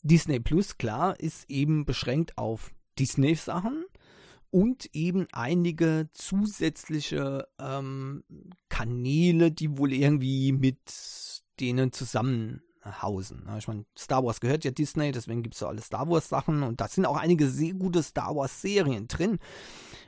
Disney 0.04 0.40
Plus, 0.40 0.78
klar, 0.78 1.20
ist 1.20 1.50
eben 1.50 1.86
beschränkt 1.86 2.38
auf 2.38 2.72
Disney-Sachen 3.00 3.86
und 4.50 4.90
eben 4.94 5.28
einige 5.32 6.10
zusätzliche 6.14 7.48
ähm, 7.60 8.24
Kanäle, 8.70 9.52
die 9.52 9.78
wohl 9.78 9.94
irgendwie 9.94 10.52
mit 10.52 11.44
denen 11.60 11.92
zusammen 11.92 12.62
hausen. 13.02 13.48
Ich 13.58 13.68
meine, 13.68 13.86
Star 13.98 14.24
Wars 14.24 14.40
gehört 14.40 14.64
ja 14.64 14.72
Disney, 14.72 15.12
deswegen 15.12 15.44
gibt 15.44 15.56
es 15.56 15.60
so 15.60 15.68
alle 15.68 15.82
Star 15.82 16.10
Wars 16.10 16.30
Sachen 16.30 16.64
und 16.64 16.82
da 16.82 16.88
sind 16.88 17.06
auch 17.06 17.18
einige 17.18 17.48
sehr 17.48 17.74
gute 17.74 18.04
Star 18.04 18.36
Wars 18.36 18.62
Serien 18.62 19.08
drin. 19.08 19.40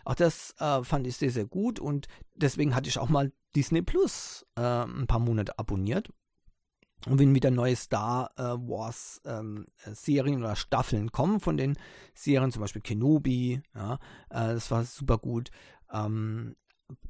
Auch 0.06 0.16
das 0.16 0.56
äh, 0.60 0.84
fand 0.84 1.08
ich 1.08 1.18
sehr, 1.18 1.32
sehr 1.32 1.46
gut 1.46 1.80
und 1.80 2.08
deswegen 2.36 2.76
hatte 2.76 2.90
ich 2.90 2.98
auch 2.98 3.10
mal 3.10 3.32
Disney 3.56 3.82
Plus 3.82 4.46
äh, 4.56 4.62
ein 4.62 5.08
paar 5.08 5.20
Monate 5.20 5.58
abonniert. 5.58 6.10
Und 7.08 7.18
wenn 7.18 7.34
wieder 7.34 7.50
neue 7.50 7.76
Star 7.76 8.32
äh, 8.38 8.42
Wars 8.42 9.22
ähm, 9.26 9.66
Serien 9.94 10.44
oder 10.44 10.56
Staffeln 10.56 11.12
kommen 11.12 11.40
von 11.40 11.56
den 11.56 11.78
Serien, 12.14 12.52
zum 12.52 12.62
Beispiel 12.62 12.82
Kenobi, 12.82 13.62
ja, 13.74 13.94
äh, 14.30 14.54
das 14.54 14.70
war 14.70 14.84
super 14.84 15.18
gut. 15.18 15.50
Ähm, 15.94 16.56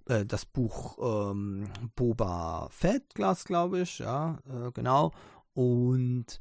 äh, 0.05 0.25
das 0.25 0.45
Buch 0.45 0.97
ähm, 1.31 1.69
Boba 1.95 2.67
Fett, 2.71 3.15
glaube 3.15 3.81
ich, 3.81 3.99
ja, 3.99 4.37
äh, 4.47 4.71
genau. 4.73 5.11
Und 5.53 6.39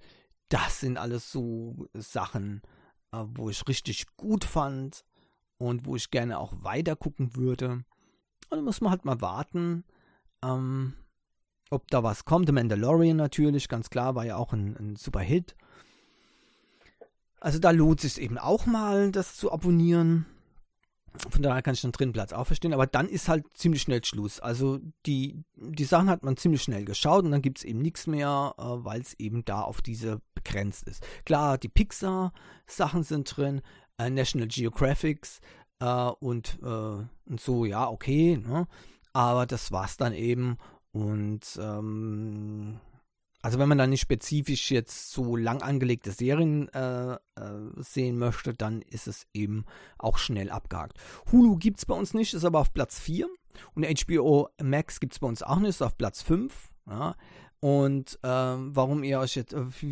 das 0.49 0.81
sind 0.81 0.97
alles 0.97 1.31
so 1.31 1.89
Sachen, 1.95 2.63
äh, 3.13 3.25
wo 3.35 3.51
ich 3.51 3.67
richtig 3.69 4.07
gut 4.17 4.45
fand 4.45 5.05
und 5.59 5.87
wo 5.87 5.97
ich 5.97 6.11
gerne 6.11 6.39
auch 6.39 6.53
weiter 6.63 6.97
gucken 6.97 7.37
würde. 7.37 7.85
Und 8.51 8.57
dann 8.59 8.65
muss 8.65 8.81
man 8.81 8.91
halt 8.91 9.05
mal 9.05 9.21
warten, 9.21 9.85
ähm, 10.43 10.95
ob 11.71 11.89
da 11.89 12.03
was 12.03 12.25
kommt. 12.25 12.51
Mandalorian 12.51 13.17
natürlich, 13.17 13.69
ganz 13.69 13.91
klar, 13.91 14.15
war 14.15 14.25
ja 14.25 14.37
auch 14.37 14.53
ein, 14.53 14.77
ein 14.77 14.97
super 14.97 15.21
Hit. 15.21 15.55
Also 17.41 17.59
da 17.59 17.71
lohnt 17.71 18.03
es 18.03 18.15
sich 18.15 18.25
eben 18.25 18.39
auch 18.39 18.67
mal, 18.67 19.13
das 19.13 19.37
zu 19.37 19.53
abonnieren. 19.53 20.27
Von 21.31 21.43
daher 21.43 21.63
kann 21.63 21.75
ich 21.75 21.81
den 21.81 21.93
dritten 21.93 22.13
Platz 22.13 22.33
auch 22.33 22.47
verstehen, 22.47 22.73
aber 22.73 22.87
dann 22.87 23.09
ist 23.09 23.29
halt 23.29 23.45
ziemlich 23.55 23.83
schnell 23.83 24.05
Schluss. 24.05 24.41
Also 24.41 24.79
die, 25.07 25.43
die 25.57 25.85
Sachen 25.85 26.09
hat 26.09 26.23
man 26.23 26.37
ziemlich 26.37 26.63
schnell 26.63 26.85
geschaut 26.85 27.25
und 27.25 27.31
dann 27.31 27.43
gibt 27.43 27.59
es 27.59 27.65
eben 27.65 27.81
nichts 27.81 28.07
mehr, 28.07 28.55
äh, 28.59 28.63
weil 28.63 29.01
es 29.01 29.15
eben 29.15 29.45
da 29.45 29.63
auf 29.63 29.83
diese 29.83 30.21
begrenzt 30.35 30.89
ist. 30.89 31.05
Klar, 31.25 31.59
die 31.59 31.69
Pixar-Sachen 31.69 33.03
sind 33.03 33.37
drin, 33.37 33.61
äh, 33.99 34.11
National 34.11 34.49
Geographics 34.49 35.41
äh, 35.81 36.11
und, 36.21 36.59
äh, 36.63 36.67
und 36.67 37.41
so, 37.41 37.65
ja, 37.65 37.89
okay, 37.89 38.39
ne? 38.39 38.67
aber 39.13 39.47
das 39.47 39.73
war's 39.73 39.97
dann 39.97 40.13
eben 40.13 40.59
und 40.93 41.59
ähm, 41.61 42.81
also 43.43 43.59
wenn 43.59 43.69
man 43.69 43.79
da 43.79 43.87
nicht 43.87 44.01
spezifisch 44.01 44.71
jetzt 44.71 45.13
so 45.13 45.37
lang 45.37 45.63
angelegte 45.63 46.11
Serien 46.11 46.69
äh, 46.71 47.15
äh, 47.15 47.19
sehen 47.77 48.19
möchte, 48.19 48.55
dann 48.55 48.83
ist 48.83 49.07
es 49.07 49.27
eben 49.33 49.65
auch 49.99 50.19
schnell 50.19 50.51
abgehakt. 50.51 50.99
Hulu 51.31 51.57
gibt 51.57 51.79
es 51.79 51.87
bei 51.87 51.95
uns 51.95 52.15
nicht, 52.15 52.35
ist 52.35 52.45
aber 52.45 52.61
auf 52.61 52.73
Platz 52.73 52.99
4. 52.99 53.29
Und 53.75 53.87
HBO 53.87 54.49
Max 54.63 55.01
gibt 55.01 55.15
es 55.15 55.19
bei 55.19 55.27
uns 55.27 55.43
auch 55.43 55.59
nicht, 55.59 55.71
ist 55.71 55.83
auf 55.83 55.97
Platz 55.97 56.23
5. 56.23 56.71
Ja. 56.89 57.17
Und 57.61 58.19
äh, 58.23 58.29
warum 58.29 59.03
ihr 59.03 59.19
euch 59.19 59.37
jetzt, 59.37 59.53
äh, 59.53 59.65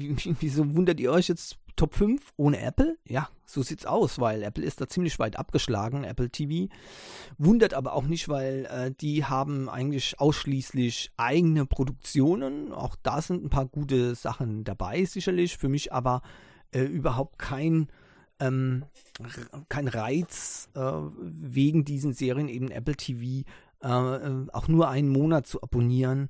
wieso 0.40 0.74
wundert 0.74 1.00
ihr 1.00 1.12
euch 1.12 1.28
jetzt 1.28 1.58
Top 1.76 1.94
5 1.94 2.32
ohne 2.36 2.60
Apple? 2.60 2.96
Ja, 3.06 3.28
so 3.44 3.62
sieht's 3.62 3.84
aus, 3.84 4.18
weil 4.18 4.42
Apple 4.42 4.64
ist 4.64 4.80
da 4.80 4.88
ziemlich 4.88 5.18
weit 5.18 5.38
abgeschlagen, 5.38 6.04
Apple 6.04 6.30
TV. 6.30 6.72
Wundert 7.36 7.74
aber 7.74 7.92
auch 7.92 8.04
nicht, 8.04 8.28
weil 8.28 8.66
äh, 8.66 8.92
die 8.98 9.24
haben 9.24 9.68
eigentlich 9.68 10.18
ausschließlich 10.18 11.10
eigene 11.16 11.66
Produktionen. 11.66 12.72
Auch 12.72 12.96
da 13.02 13.20
sind 13.20 13.44
ein 13.44 13.50
paar 13.50 13.66
gute 13.66 14.14
Sachen 14.14 14.64
dabei, 14.64 15.04
sicherlich. 15.04 15.58
Für 15.58 15.68
mich 15.68 15.92
aber 15.92 16.22
äh, 16.72 16.82
überhaupt 16.82 17.38
kein, 17.38 17.88
ähm, 18.40 18.84
kein 19.68 19.88
Reiz, 19.88 20.70
äh, 20.74 20.80
wegen 21.20 21.84
diesen 21.84 22.14
Serien 22.14 22.48
eben 22.48 22.70
Apple 22.70 22.96
TV 22.96 23.44
äh, 23.82 23.88
äh, 23.88 24.46
auch 24.52 24.68
nur 24.68 24.88
einen 24.88 25.10
Monat 25.10 25.46
zu 25.46 25.62
abonnieren, 25.62 26.28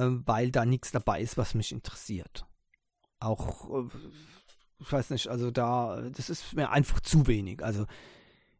weil 0.00 0.50
da 0.50 0.64
nichts 0.64 0.90
dabei 0.92 1.20
ist, 1.20 1.36
was 1.36 1.54
mich 1.54 1.72
interessiert. 1.72 2.46
Auch 3.20 3.88
ich 4.80 4.92
weiß 4.92 5.10
nicht, 5.10 5.28
also 5.28 5.50
da, 5.50 6.02
das 6.14 6.30
ist 6.30 6.54
mir 6.54 6.70
einfach 6.70 7.00
zu 7.00 7.26
wenig. 7.26 7.62
Also 7.62 7.84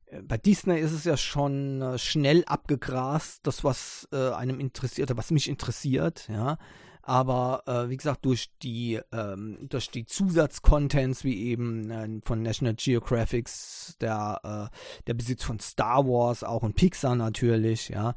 äh, 0.07 0.22
bei 0.22 0.37
Disney 0.37 0.79
ist 0.79 0.92
es 0.92 1.05
ja 1.05 1.16
schon 1.16 1.81
äh, 1.81 1.98
schnell 1.98 2.44
abgegrast, 2.46 3.40
das, 3.46 3.64
was 3.64 4.09
äh, 4.12 4.31
einem 4.31 4.61
interessiert, 4.61 5.16
was 5.16 5.31
mich 5.31 5.48
interessiert, 5.48 6.29
ja. 6.29 6.59
Aber 7.03 7.62
äh, 7.66 7.88
wie 7.88 7.96
gesagt, 7.96 8.27
durch 8.27 8.51
die, 8.62 9.01
ähm, 9.12 9.66
durch 9.70 9.90
die 9.90 10.05
Zusatzcontents, 10.05 11.24
wie 11.24 11.42
eben 11.46 11.90
äh, 11.90 12.20
von 12.22 12.42
National 12.42 12.74
Geographics, 12.74 13.96
der, 13.98 14.70
äh, 14.70 15.05
der 15.07 15.14
Besitz 15.14 15.42
von 15.42 15.59
Star 15.59 16.05
Wars 16.07 16.44
auch 16.44 16.62
und 16.62 16.77
Pixar 16.77 17.16
natürlich, 17.16 17.88
ja, 17.88 18.14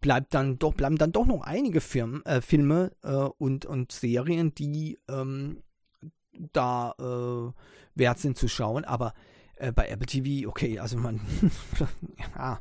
bleibt 0.00 0.34
dann 0.34 0.58
doch, 0.58 0.74
bleiben 0.74 0.98
dann 0.98 1.12
doch 1.12 1.26
noch 1.26 1.42
einige 1.42 1.80
Firmen, 1.80 2.22
Filme 2.40 2.92
und, 3.38 3.64
und 3.64 3.92
Serien, 3.92 4.54
die 4.54 4.98
ähm, 5.08 5.62
da 6.52 6.94
äh, 6.98 7.52
wert 7.94 8.18
sind 8.18 8.36
zu 8.36 8.48
schauen. 8.48 8.84
Aber 8.84 9.14
äh, 9.56 9.72
bei 9.72 9.88
Apple 9.88 10.06
TV, 10.06 10.48
okay, 10.48 10.78
also 10.78 10.96
man, 10.98 11.20
ja, 12.36 12.60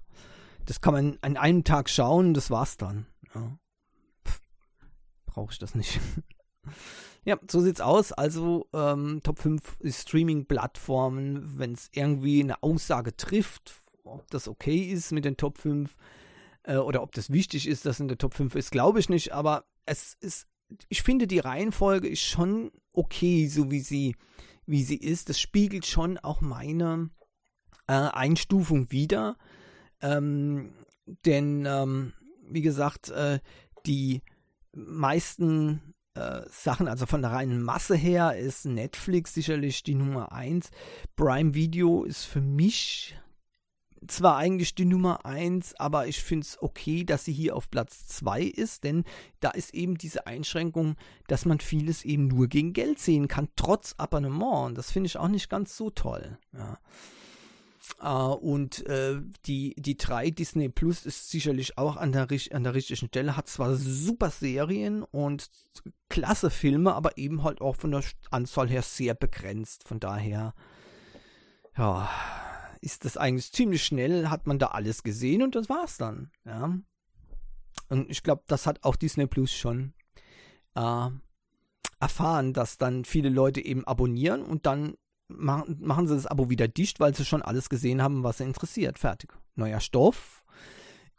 das 0.65 0.81
kann 0.81 0.93
man 0.93 1.17
an 1.21 1.37
einem 1.37 1.63
Tag 1.63 1.89
schauen, 1.89 2.33
das 2.33 2.49
war's 2.49 2.77
dann. 2.77 3.05
Ja. 3.33 3.57
Brauche 5.25 5.51
ich 5.51 5.59
das 5.59 5.75
nicht. 5.75 5.99
ja, 7.25 7.37
so 7.49 7.61
sieht's 7.61 7.81
aus. 7.81 8.11
Also 8.11 8.67
ähm, 8.73 9.21
Top 9.23 9.39
5 9.39 9.77
Streaming-Plattformen, 9.83 11.59
wenn 11.59 11.73
es 11.73 11.89
irgendwie 11.93 12.41
eine 12.41 12.63
Aussage 12.63 13.15
trifft, 13.15 13.75
ob 14.03 14.29
das 14.31 14.47
okay 14.47 14.77
ist 14.77 15.11
mit 15.11 15.25
den 15.25 15.37
Top 15.37 15.57
5 15.57 15.95
äh, 16.65 16.77
oder 16.77 17.01
ob 17.01 17.13
das 17.13 17.31
wichtig 17.31 17.67
ist, 17.67 17.85
dass 17.85 17.99
in 17.99 18.07
der 18.07 18.17
Top 18.17 18.33
5 18.33 18.55
ist, 18.55 18.71
glaube 18.71 18.99
ich 18.99 19.09
nicht, 19.09 19.33
aber 19.33 19.65
es 19.85 20.15
ist 20.19 20.47
ich 20.89 21.03
finde, 21.03 21.27
die 21.27 21.39
Reihenfolge 21.39 22.07
ist 22.07 22.21
schon 22.21 22.71
okay, 22.93 23.47
so 23.47 23.71
wie 23.71 23.79
sie, 23.79 24.15
wie 24.65 24.83
sie 24.83 24.97
ist. 24.97 25.29
Das 25.29 25.39
spiegelt 25.39 25.85
schon 25.85 26.17
auch 26.17 26.41
meine 26.41 27.09
äh, 27.87 27.93
Einstufung 27.93 28.91
wieder. 28.91 29.37
Ähm, 30.01 30.73
denn, 31.25 31.65
ähm, 31.65 32.13
wie 32.47 32.61
gesagt, 32.61 33.09
äh, 33.09 33.39
die 33.85 34.23
meisten 34.73 35.93
äh, 36.15 36.41
Sachen, 36.49 36.87
also 36.87 37.05
von 37.05 37.21
der 37.21 37.31
reinen 37.31 37.61
Masse 37.61 37.95
her, 37.95 38.35
ist 38.35 38.65
Netflix 38.65 39.33
sicherlich 39.33 39.83
die 39.83 39.95
Nummer 39.95 40.31
1. 40.31 40.69
Prime 41.15 41.53
Video 41.53 42.03
ist 42.03 42.25
für 42.25 42.41
mich 42.41 43.15
zwar 44.07 44.37
eigentlich 44.37 44.75
die 44.75 44.85
Nummer 44.85 45.25
1, 45.25 45.75
aber 45.79 46.07
ich 46.07 46.21
finde 46.21 46.45
es 46.45 46.61
okay, 46.61 47.03
dass 47.03 47.25
sie 47.25 47.33
hier 47.33 47.55
auf 47.55 47.69
Platz 47.69 48.07
2 48.07 48.41
ist, 48.43 48.83
denn 48.83 49.03
da 49.39 49.51
ist 49.51 49.73
eben 49.73 49.97
diese 49.97 50.27
Einschränkung, 50.27 50.95
dass 51.27 51.45
man 51.45 51.59
vieles 51.59 52.05
eben 52.05 52.27
nur 52.27 52.47
gegen 52.47 52.73
Geld 52.73 52.99
sehen 52.99 53.27
kann, 53.27 53.49
trotz 53.55 53.95
Abonnement. 53.97 54.67
Und 54.67 54.77
das 54.77 54.91
finde 54.91 55.07
ich 55.07 55.17
auch 55.17 55.27
nicht 55.27 55.49
ganz 55.49 55.77
so 55.77 55.89
toll. 55.89 56.37
Ja. 56.53 56.79
Uh, 58.03 58.33
und 58.33 58.85
äh, 58.87 59.21
die, 59.45 59.75
die 59.77 59.95
3 59.95 60.31
Disney 60.31 60.69
Plus 60.69 61.05
ist 61.05 61.29
sicherlich 61.29 61.77
auch 61.77 61.97
an 61.97 62.11
der, 62.11 62.27
an 62.51 62.63
der 62.63 62.73
richtigen 62.73 63.07
Stelle, 63.07 63.37
hat 63.37 63.47
zwar 63.47 63.75
super 63.75 64.31
Serien 64.31 65.03
und 65.03 65.49
klasse 66.09 66.49
Filme, 66.49 66.95
aber 66.95 67.17
eben 67.17 67.43
halt 67.43 67.61
auch 67.61 67.75
von 67.75 67.91
der 67.91 68.03
Anzahl 68.31 68.69
her 68.69 68.81
sehr 68.81 69.13
begrenzt. 69.13 69.87
Von 69.87 69.99
daher, 69.99 70.55
ja, 71.77 72.09
ist 72.85 73.03
das 73.03 73.17
eigentlich 73.17 73.51
ziemlich 73.51 73.83
schnell, 73.83 74.29
hat 74.29 74.47
man 74.47 74.59
da 74.59 74.67
alles 74.67 75.03
gesehen 75.03 75.41
und 75.41 75.55
das 75.55 75.69
war's 75.69 75.97
dann. 75.97 76.31
Ja. 76.45 76.77
Und 77.89 78.09
ich 78.09 78.23
glaube, 78.23 78.43
das 78.47 78.67
hat 78.67 78.83
auch 78.83 78.95
Disney 78.95 79.27
Plus 79.27 79.51
schon 79.51 79.93
äh, 80.75 81.09
erfahren, 81.99 82.53
dass 82.53 82.77
dann 82.77 83.05
viele 83.05 83.29
Leute 83.29 83.63
eben 83.63 83.85
abonnieren 83.85 84.43
und 84.43 84.65
dann 84.65 84.95
machen, 85.27 85.77
machen 85.81 86.07
sie 86.07 86.15
das 86.15 86.27
Abo 86.27 86.49
wieder 86.49 86.67
dicht, 86.67 86.99
weil 86.99 87.15
sie 87.15 87.25
schon 87.25 87.41
alles 87.41 87.69
gesehen 87.69 88.01
haben, 88.01 88.23
was 88.23 88.37
sie 88.37 88.43
interessiert. 88.43 88.99
Fertig. 88.99 89.33
Neuer 89.55 89.79
Stoff 89.79 90.43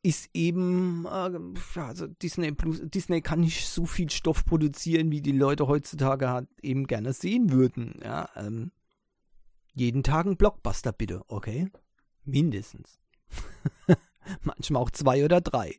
ist 0.02 0.30
eben, 0.34 1.04
äh, 1.06 1.80
also 1.80 2.06
Disney 2.06 2.52
Plus, 2.52 2.80
Disney 2.84 3.22
kann 3.22 3.40
nicht 3.40 3.68
so 3.68 3.86
viel 3.86 4.10
Stoff 4.10 4.44
produzieren, 4.44 5.10
wie 5.10 5.20
die 5.20 5.32
Leute 5.32 5.66
heutzutage 5.66 6.28
halt 6.28 6.48
eben 6.62 6.86
gerne 6.86 7.12
sehen 7.12 7.50
würden. 7.50 8.00
Ja, 8.04 8.28
ähm, 8.36 8.70
jeden 9.76 10.02
Tag 10.02 10.26
ein 10.26 10.38
Blockbuster 10.38 10.90
bitte, 10.90 11.22
okay? 11.28 11.70
Mindestens. 12.24 12.98
Manchmal 14.42 14.82
auch 14.82 14.90
zwei 14.90 15.24
oder 15.24 15.40
drei. 15.40 15.78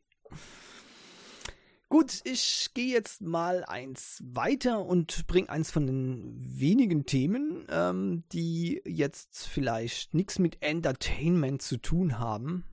Gut, 1.89 2.21
ich 2.25 2.69
gehe 2.73 2.93
jetzt 2.93 3.21
mal 3.21 3.65
eins 3.65 4.21
weiter 4.23 4.85
und 4.85 5.25
bringe 5.25 5.49
eins 5.49 5.71
von 5.71 5.87
den 5.87 6.35
wenigen 6.37 7.05
Themen, 7.05 7.65
ähm, 7.69 8.23
die 8.31 8.81
jetzt 8.85 9.47
vielleicht 9.47 10.13
nichts 10.13 10.37
mit 10.37 10.61
Entertainment 10.61 11.61
zu 11.61 11.77
tun 11.77 12.19
haben. 12.19 12.65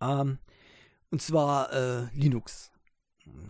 Ähm, 0.00 0.38
und 1.10 1.22
zwar 1.22 1.72
äh, 1.72 2.06
Linux. 2.12 2.72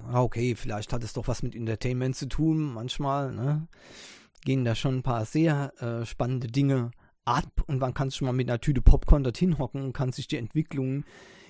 Ah, 0.09 0.22
okay, 0.22 0.54
vielleicht 0.54 0.92
hat 0.92 1.02
es 1.02 1.14
doch 1.14 1.28
was 1.28 1.42
mit 1.42 1.54
Entertainment 1.54 2.16
zu 2.16 2.26
tun, 2.26 2.74
manchmal, 2.74 3.33
ne? 3.33 3.68
Gehen 4.44 4.64
da 4.64 4.74
schon 4.74 4.96
ein 4.98 5.03
paar 5.03 5.24
sehr 5.24 5.72
äh, 5.83 6.07
spannende 6.07 6.48
Dinge 6.48 6.90
ab 7.24 7.62
und 7.66 7.79
man 7.79 7.94
kann 7.94 8.11
schon 8.11 8.27
mal 8.27 8.33
mit 8.33 8.48
einer 8.48 8.61
Tüte 8.61 8.81
Popcorn 8.81 9.22
dorthin 9.22 9.59
hocken 9.59 9.83
und 9.83 9.92
kann 9.92 10.12
sich 10.12 10.29
die 10.29 10.37
Entwicklungen 10.37 11.05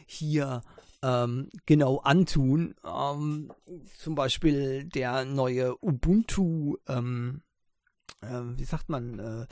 hier 0.07 0.62
ähm, 1.03 1.51
genau 1.66 1.98
antun. 1.98 2.74
Ähm, 2.85 3.53
zum 3.96 4.14
Beispiel 4.14 4.85
der 4.85 5.24
neue 5.24 5.77
Ubuntu, 5.83 6.77
ähm, 6.88 7.42
äh, 8.20 8.42
wie 8.57 8.64
sagt 8.64 8.88
man, 8.88 9.18
äh, 9.18 9.46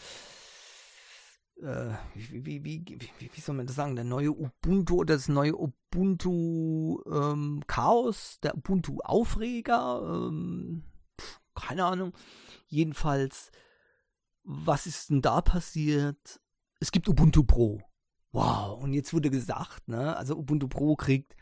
äh, 1.63 1.95
wie, 2.15 2.45
wie, 2.45 2.65
wie, 2.65 2.99
wie, 3.19 3.41
soll 3.41 3.55
man 3.55 3.67
das 3.67 3.77
sagen, 3.77 3.97
der 3.97 4.05
neue 4.05 4.33
Ubuntu 4.33 4.97
oder 4.97 5.15
das 5.15 5.29
neue 5.29 5.57
Ubuntu 5.57 7.01
ähm, 7.11 7.63
Chaos, 7.67 8.39
der 8.43 8.57
Ubuntu 8.57 8.99
Aufreger, 9.03 10.03
ähm, 10.05 10.85
keine 11.57 11.85
Ahnung. 11.85 12.13
Jedenfalls, 12.69 13.51
was 14.45 14.87
ist 14.87 15.11
denn 15.11 15.23
da 15.23 15.41
passiert? 15.41 16.41
Es 16.81 16.93
gibt 16.93 17.09
Ubuntu 17.09 17.45
Pro. 17.45 17.81
Wow, 18.33 18.83
und 18.83 18.93
jetzt 18.93 19.15
wurde 19.15 19.31
gesagt, 19.31 19.89
ne, 19.89 20.17
also 20.17 20.37
Ubuntu 20.37 20.69
Pro 20.69 20.95
kriegt 20.95 21.35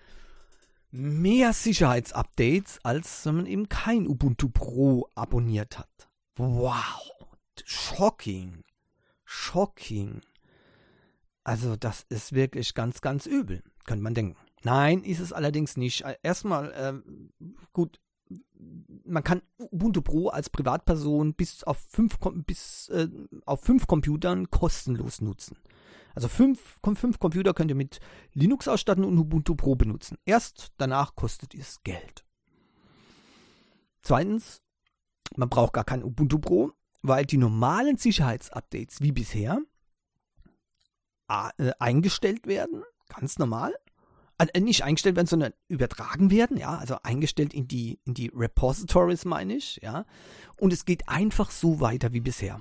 mehr 0.91 1.53
Sicherheitsupdates, 1.53 2.79
als 2.85 3.27
wenn 3.27 3.37
man 3.37 3.47
eben 3.47 3.69
kein 3.69 4.07
Ubuntu 4.07 4.49
Pro 4.49 5.09
abonniert 5.17 5.79
hat. 5.79 6.09
Wow, 6.37 7.03
shocking, 7.65 8.63
shocking. 9.25 10.21
Also 11.43 11.77
das 11.77 12.07
ist 12.09 12.33
wirklich 12.33 12.75
ganz, 12.75 13.01
ganz 13.01 13.27
übel, 13.27 13.63
könnte 13.85 14.03
man 14.03 14.15
denken. 14.15 14.37
Nein, 14.63 15.03
ist 15.03 15.21
es 15.21 15.33
allerdings 15.33 15.77
nicht. 15.77 16.05
Erstmal, 16.23 16.73
äh, 16.73 17.45
gut, 17.73 18.01
man 19.05 19.23
kann 19.23 19.43
Ubuntu 19.59 20.03
Pro 20.03 20.29
als 20.29 20.51
Privatperson 20.51 21.35
bis 21.35 21.65
auf 21.65 21.79
fünf, 21.79 22.19
bis, 22.47 22.89
äh, 22.89 23.09
auf 23.45 23.61
fünf 23.63 23.87
Computern 23.87 24.51
kostenlos 24.51 25.21
nutzen. 25.21 25.57
Also 26.15 26.29
fünf, 26.29 26.79
fünf 26.83 27.19
Computer 27.19 27.55
könnt 27.55 27.71
ihr 27.71 27.77
mit 27.77 27.99
Linux 28.33 28.69
ausstatten 28.69 29.05
und 29.05 29.19
Ubuntu 29.19 29.57
Pro 29.57 29.75
benutzen. 29.75 30.17
Erst 30.25 30.73
danach 30.77 31.17
kostet 31.17 31.55
es 31.55 31.83
Geld. 31.83 32.25
Zweitens, 34.03 34.63
man 35.37 35.49
braucht 35.49 35.73
gar 35.73 35.85
kein 35.85 36.05
Ubuntu 36.05 36.39
Pro, 36.39 36.73
weil 37.03 37.25
die 37.27 37.39
normalen 37.39 37.97
Sicherheitsupdates 37.97 39.01
wie 39.01 39.13
bisher 39.13 39.61
äh, 41.29 41.73
eingestellt 41.79 42.47
werden, 42.47 42.85
ganz 43.09 43.39
normal, 43.39 43.75
nicht 44.59 44.83
eingestellt 44.83 45.17
werden, 45.17 45.27
sondern 45.27 45.53
übertragen 45.69 46.31
werden, 46.31 46.57
ja, 46.57 46.77
also 46.77 46.97
eingestellt 47.03 47.55
in 47.55 47.69
die, 47.69 48.01
in 48.05 48.15
die 48.15 48.31
Repositories, 48.35 49.25
meine 49.25 49.55
ich, 49.55 49.81
ja. 49.83 50.05
Und 50.59 50.73
es 50.73 50.85
geht 50.85 51.09
einfach 51.09 51.51
so 51.51 51.81
weiter 51.81 52.13
wie 52.13 52.21
bisher. 52.21 52.61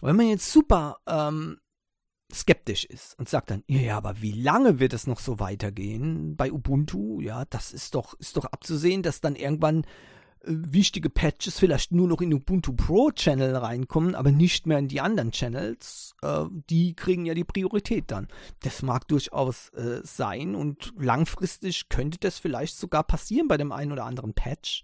Wenn 0.00 0.16
man 0.16 0.28
jetzt 0.28 0.50
super 0.50 0.98
ähm, 1.06 1.58
skeptisch 2.32 2.84
ist 2.84 3.18
und 3.18 3.28
sagt 3.28 3.50
dann, 3.50 3.64
ja, 3.66 3.96
aber 3.96 4.22
wie 4.22 4.32
lange 4.32 4.80
wird 4.80 4.92
es 4.92 5.06
noch 5.06 5.20
so 5.20 5.38
weitergehen 5.38 6.36
bei 6.36 6.50
Ubuntu? 6.50 7.20
Ja, 7.20 7.44
das 7.44 7.72
ist 7.72 7.94
doch, 7.94 8.14
ist 8.14 8.36
doch 8.36 8.46
abzusehen, 8.46 9.02
dass 9.02 9.20
dann 9.20 9.36
irgendwann 9.36 9.84
wichtige 10.44 11.10
Patches 11.10 11.58
vielleicht 11.58 11.92
nur 11.92 12.08
noch 12.08 12.20
in 12.20 12.32
Ubuntu 12.32 12.72
Pro 12.72 13.10
Channel 13.10 13.56
reinkommen, 13.56 14.14
aber 14.14 14.32
nicht 14.32 14.66
mehr 14.66 14.78
in 14.78 14.88
die 14.88 15.00
anderen 15.00 15.32
Channels, 15.32 16.14
äh, 16.22 16.44
die 16.68 16.94
kriegen 16.94 17.26
ja 17.26 17.34
die 17.34 17.44
Priorität 17.44 18.10
dann. 18.10 18.28
Das 18.60 18.82
mag 18.82 19.06
durchaus 19.08 19.68
äh, 19.70 20.00
sein 20.02 20.54
und 20.54 20.92
langfristig 20.98 21.88
könnte 21.88 22.18
das 22.18 22.38
vielleicht 22.38 22.76
sogar 22.76 23.04
passieren 23.04 23.48
bei 23.48 23.56
dem 23.56 23.72
einen 23.72 23.92
oder 23.92 24.04
anderen 24.04 24.34
Patch. 24.34 24.82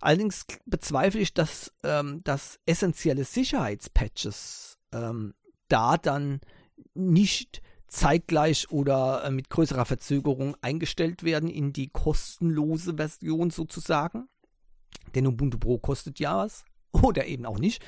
Allerdings 0.00 0.46
bezweifle 0.66 1.20
ich, 1.20 1.34
dass, 1.34 1.72
ähm, 1.82 2.22
dass 2.24 2.58
essentielle 2.66 3.24
Sicherheitspatches 3.24 4.78
ähm, 4.92 5.34
da 5.68 5.96
dann 5.96 6.40
nicht 6.94 7.62
zeitgleich 7.88 8.70
oder 8.70 9.24
äh, 9.24 9.30
mit 9.30 9.50
größerer 9.50 9.84
Verzögerung 9.84 10.56
eingestellt 10.60 11.22
werden 11.22 11.48
in 11.48 11.72
die 11.72 11.88
kostenlose 11.88 12.94
Version 12.96 13.50
sozusagen. 13.50 14.28
Denn 15.14 15.26
Ubuntu 15.26 15.58
Pro 15.58 15.78
kostet 15.78 16.18
ja 16.18 16.36
was. 16.36 16.64
Oder 16.92 17.26
eben 17.26 17.46
auch 17.46 17.58
nicht. 17.58 17.84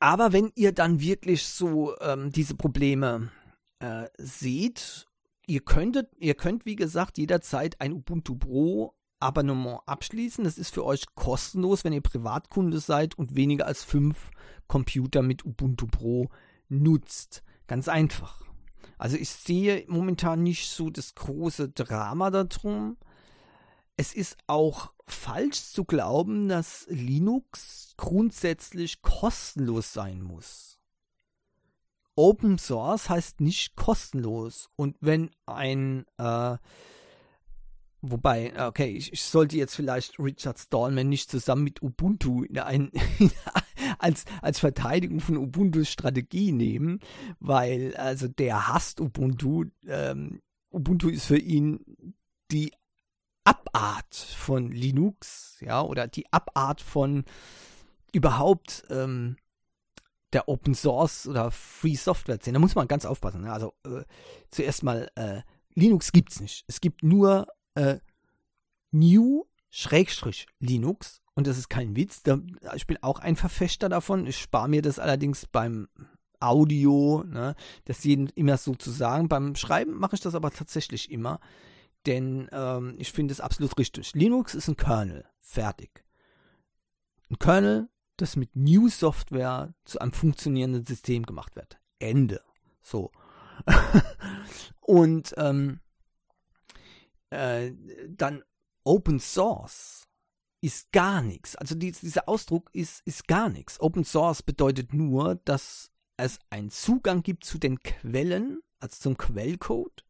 Aber 0.00 0.32
wenn 0.32 0.52
ihr 0.54 0.72
dann 0.72 1.00
wirklich 1.00 1.44
so 1.44 1.98
ähm, 2.00 2.30
diese 2.30 2.54
Probleme 2.54 3.30
äh, 3.78 4.06
seht, 4.18 5.06
ihr 5.46 5.60
könntet, 5.60 6.10
ihr 6.18 6.34
könnt, 6.34 6.66
wie 6.66 6.76
gesagt, 6.76 7.18
jederzeit 7.18 7.80
ein 7.80 7.92
Ubuntu 7.92 8.36
Pro 8.36 8.94
Abonnement 9.20 9.80
abschließen. 9.86 10.44
Das 10.44 10.58
ist 10.58 10.74
für 10.74 10.84
euch 10.84 11.06
kostenlos, 11.14 11.84
wenn 11.84 11.94
ihr 11.94 12.02
Privatkunde 12.02 12.78
seid 12.78 13.16
und 13.16 13.34
weniger 13.34 13.66
als 13.66 13.82
fünf 13.82 14.30
Computer 14.66 15.22
mit 15.22 15.44
Ubuntu 15.44 15.86
Pro 15.86 16.28
nutzt. 16.68 17.42
Ganz 17.66 17.88
einfach. 17.88 18.42
Also 18.98 19.16
ich 19.16 19.30
sehe 19.30 19.84
momentan 19.88 20.42
nicht 20.42 20.68
so 20.68 20.90
das 20.90 21.14
große 21.14 21.70
Drama 21.70 22.30
darum 22.30 22.96
es 23.96 24.14
ist 24.14 24.36
auch 24.46 24.92
falsch 25.06 25.62
zu 25.62 25.84
glauben, 25.84 26.48
dass 26.48 26.86
Linux 26.88 27.94
grundsätzlich 27.96 29.02
kostenlos 29.02 29.92
sein 29.92 30.22
muss. 30.22 30.78
Open 32.16 32.58
Source 32.58 33.08
heißt 33.08 33.40
nicht 33.40 33.76
kostenlos. 33.76 34.68
Und 34.76 34.96
wenn 35.00 35.30
ein, 35.46 36.06
äh, 36.18 36.56
wobei, 38.02 38.66
okay, 38.68 38.90
ich, 38.90 39.12
ich, 39.12 39.22
sollte 39.22 39.56
jetzt 39.56 39.74
vielleicht 39.74 40.18
Richard 40.18 40.58
Stallman 40.58 41.08
nicht 41.08 41.30
zusammen 41.30 41.64
mit 41.64 41.82
Ubuntu 41.82 42.44
in 42.44 42.58
ein, 42.58 42.90
als, 43.98 44.24
als 44.42 44.60
Verteidigung 44.60 45.20
von 45.20 45.36
Ubuntus 45.36 45.88
Strategie 45.88 46.52
nehmen, 46.52 47.00
weil 47.40 47.96
also 47.96 48.28
der 48.28 48.68
hasst 48.68 49.00
Ubuntu. 49.00 49.64
Ähm, 49.86 50.40
Ubuntu 50.70 51.08
ist 51.08 51.26
für 51.26 51.38
ihn 51.38 52.14
die 52.50 52.72
Abart 53.44 54.14
von 54.14 54.70
Linux, 54.70 55.58
ja, 55.60 55.82
oder 55.82 56.08
die 56.08 56.32
Abart 56.32 56.80
von 56.80 57.24
überhaupt 58.12 58.84
ähm, 58.90 59.36
der 60.32 60.48
Open 60.48 60.74
Source 60.74 61.26
oder 61.26 61.50
Free 61.50 61.94
Software 61.94 62.40
Szene. 62.40 62.54
Da 62.54 62.60
muss 62.60 62.74
man 62.74 62.88
ganz 62.88 63.04
aufpassen. 63.04 63.42
Ne? 63.42 63.52
Also 63.52 63.74
äh, 63.84 64.02
zuerst 64.50 64.82
mal, 64.82 65.10
äh, 65.14 65.42
Linux 65.74 66.12
gibt's 66.12 66.40
nicht. 66.40 66.64
Es 66.66 66.80
gibt 66.80 67.02
nur 67.02 67.46
äh, 67.74 67.98
New 68.90 69.44
Schrägstrich 69.70 70.46
Linux 70.60 71.20
und 71.34 71.46
das 71.46 71.58
ist 71.58 71.68
kein 71.68 71.96
Witz. 71.96 72.22
Da, 72.22 72.38
ich 72.74 72.86
bin 72.86 73.02
auch 73.02 73.18
ein 73.18 73.36
Verfechter 73.36 73.88
davon. 73.88 74.26
Ich 74.26 74.38
spare 74.38 74.68
mir 74.68 74.82
das 74.82 74.98
allerdings 74.98 75.46
beim 75.46 75.88
Audio, 76.38 77.24
ne, 77.26 77.56
das 77.84 78.04
jeden 78.04 78.28
immer 78.30 78.56
so 78.56 78.74
zu 78.74 78.90
sagen. 78.90 79.28
Beim 79.28 79.56
Schreiben 79.56 79.98
mache 79.98 80.14
ich 80.14 80.20
das 80.20 80.34
aber 80.34 80.50
tatsächlich 80.50 81.10
immer, 81.10 81.40
denn 82.06 82.48
ähm, 82.52 82.96
ich 82.98 83.12
finde 83.12 83.32
es 83.32 83.40
absolut 83.40 83.76
richtig. 83.78 84.14
Linux 84.14 84.54
ist 84.54 84.68
ein 84.68 84.76
Kernel, 84.76 85.24
fertig. 85.40 86.04
Ein 87.30 87.38
Kernel, 87.38 87.88
das 88.16 88.36
mit 88.36 88.54
New 88.54 88.88
Software 88.88 89.74
zu 89.84 89.98
einem 89.98 90.12
funktionierenden 90.12 90.84
System 90.84 91.24
gemacht 91.24 91.56
wird. 91.56 91.78
Ende. 91.98 92.42
So. 92.80 93.10
Und 94.80 95.34
ähm, 95.36 95.80
äh, 97.30 97.72
dann 98.08 98.42
Open 98.84 99.18
Source 99.18 100.06
ist 100.60 100.92
gar 100.92 101.22
nichts. 101.22 101.56
Also 101.56 101.74
die, 101.74 101.92
dieser 101.92 102.28
Ausdruck 102.28 102.70
ist, 102.72 103.02
ist 103.06 103.26
gar 103.26 103.48
nichts. 103.48 103.80
Open 103.80 104.04
Source 104.04 104.42
bedeutet 104.42 104.92
nur, 104.92 105.36
dass 105.44 105.90
es 106.16 106.38
einen 106.50 106.70
Zugang 106.70 107.22
gibt 107.22 107.44
zu 107.44 107.58
den 107.58 107.80
Quellen, 107.80 108.60
also 108.80 108.96
zum 109.00 109.16
Quellcode, 109.16 110.04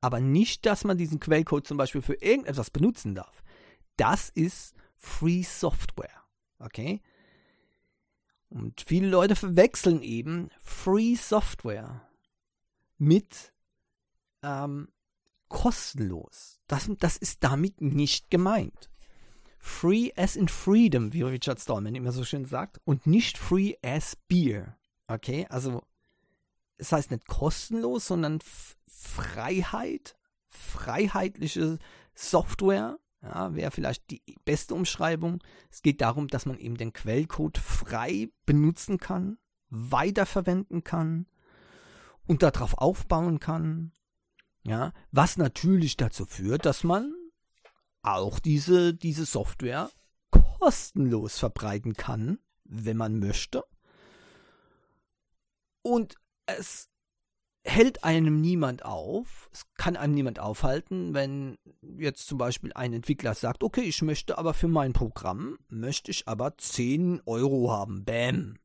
aber 0.00 0.20
nicht, 0.20 0.66
dass 0.66 0.84
man 0.84 0.98
diesen 0.98 1.20
Quellcode 1.20 1.66
zum 1.66 1.76
Beispiel 1.76 2.02
für 2.02 2.14
irgendetwas 2.14 2.70
benutzen 2.70 3.14
darf. 3.14 3.42
Das 3.96 4.30
ist 4.30 4.74
Free 4.94 5.42
Software. 5.42 6.22
Okay? 6.58 7.00
Und 8.48 8.80
viele 8.86 9.08
Leute 9.08 9.36
verwechseln 9.36 10.02
eben 10.02 10.50
Free 10.60 11.14
Software 11.14 12.08
mit 12.96 13.52
ähm, 14.42 14.88
kostenlos. 15.48 16.60
Das, 16.66 16.90
das 16.98 17.16
ist 17.16 17.44
damit 17.44 17.80
nicht 17.80 18.30
gemeint. 18.30 18.90
Free 19.58 20.12
as 20.16 20.36
in 20.36 20.48
freedom, 20.48 21.12
wie 21.12 21.22
Richard 21.22 21.60
Stallman 21.60 21.94
immer 21.94 22.12
so 22.12 22.24
schön 22.24 22.44
sagt, 22.44 22.80
und 22.84 23.06
nicht 23.06 23.36
free 23.36 23.74
as 23.82 24.16
beer. 24.28 24.76
Okay, 25.08 25.46
also 25.50 25.82
es 26.78 26.92
heißt 26.92 27.10
nicht 27.10 27.26
kostenlos, 27.26 28.06
sondern 28.06 28.40
Freiheit, 28.86 30.16
freiheitliche 30.48 31.78
Software, 32.14 32.98
ja, 33.22 33.54
wäre 33.54 33.70
vielleicht 33.70 34.10
die 34.10 34.22
beste 34.44 34.74
Umschreibung. 34.74 35.42
Es 35.70 35.82
geht 35.82 36.00
darum, 36.00 36.28
dass 36.28 36.46
man 36.46 36.58
eben 36.58 36.76
den 36.76 36.92
Quellcode 36.92 37.58
frei 37.58 38.30
benutzen 38.46 38.98
kann, 38.98 39.38
weiterverwenden 39.70 40.84
kann 40.84 41.26
und 42.26 42.42
darauf 42.42 42.78
aufbauen 42.78 43.40
kann. 43.40 43.92
Ja, 44.62 44.92
was 45.10 45.36
natürlich 45.36 45.96
dazu 45.96 46.26
führt, 46.26 46.66
dass 46.66 46.84
man 46.84 47.12
auch 48.02 48.38
diese, 48.38 48.94
diese 48.94 49.24
Software 49.24 49.90
kostenlos 50.30 51.38
verbreiten 51.38 51.94
kann, 51.94 52.38
wenn 52.64 52.96
man 52.96 53.18
möchte. 53.18 53.64
Und 55.82 56.16
es 56.48 56.88
hält 57.64 58.04
einem 58.04 58.40
niemand 58.40 58.84
auf, 58.84 59.50
es 59.52 59.66
kann 59.76 59.96
einem 59.96 60.14
niemand 60.14 60.38
aufhalten, 60.38 61.12
wenn 61.14 61.58
jetzt 61.98 62.26
zum 62.26 62.38
Beispiel 62.38 62.72
ein 62.72 62.92
Entwickler 62.92 63.34
sagt, 63.34 63.62
okay, 63.62 63.82
ich 63.82 64.00
möchte 64.02 64.38
aber 64.38 64.54
für 64.54 64.68
mein 64.68 64.92
Programm, 64.92 65.58
möchte 65.68 66.10
ich 66.10 66.26
aber 66.26 66.56
10 66.56 67.22
Euro 67.26 67.70
haben. 67.70 68.04
Bäm. 68.04 68.56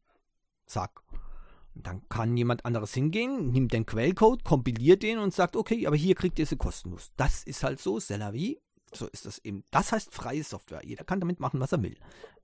Zack. 0.65 1.01
Dann 1.75 2.07
kann 2.07 2.37
jemand 2.37 2.65
anderes 2.65 2.93
hingehen, 2.93 3.51
nimmt 3.51 3.73
den 3.73 3.85
Quellcode, 3.85 4.43
kompiliert 4.43 5.01
den 5.01 5.17
und 5.17 5.33
sagt, 5.33 5.55
okay, 5.55 5.87
aber 5.87 5.95
hier 5.95 6.15
kriegt 6.15 6.37
ihr 6.37 6.45
sie 6.45 6.55
kostenlos. 6.55 7.11
Das 7.17 7.43
ist 7.43 7.63
halt 7.63 7.79
so, 7.79 7.97
c'est 7.97 8.17
la 8.17 8.31
vie. 8.31 8.59
So 8.93 9.07
ist 9.07 9.25
das 9.25 9.39
eben. 9.39 9.63
Das 9.71 9.91
heißt 9.91 10.13
freie 10.13 10.43
Software. 10.43 10.81
Jeder 10.85 11.03
kann 11.03 11.19
damit 11.19 11.39
machen, 11.39 11.59
was 11.59 11.71
er 11.71 11.81
will. 11.81 11.97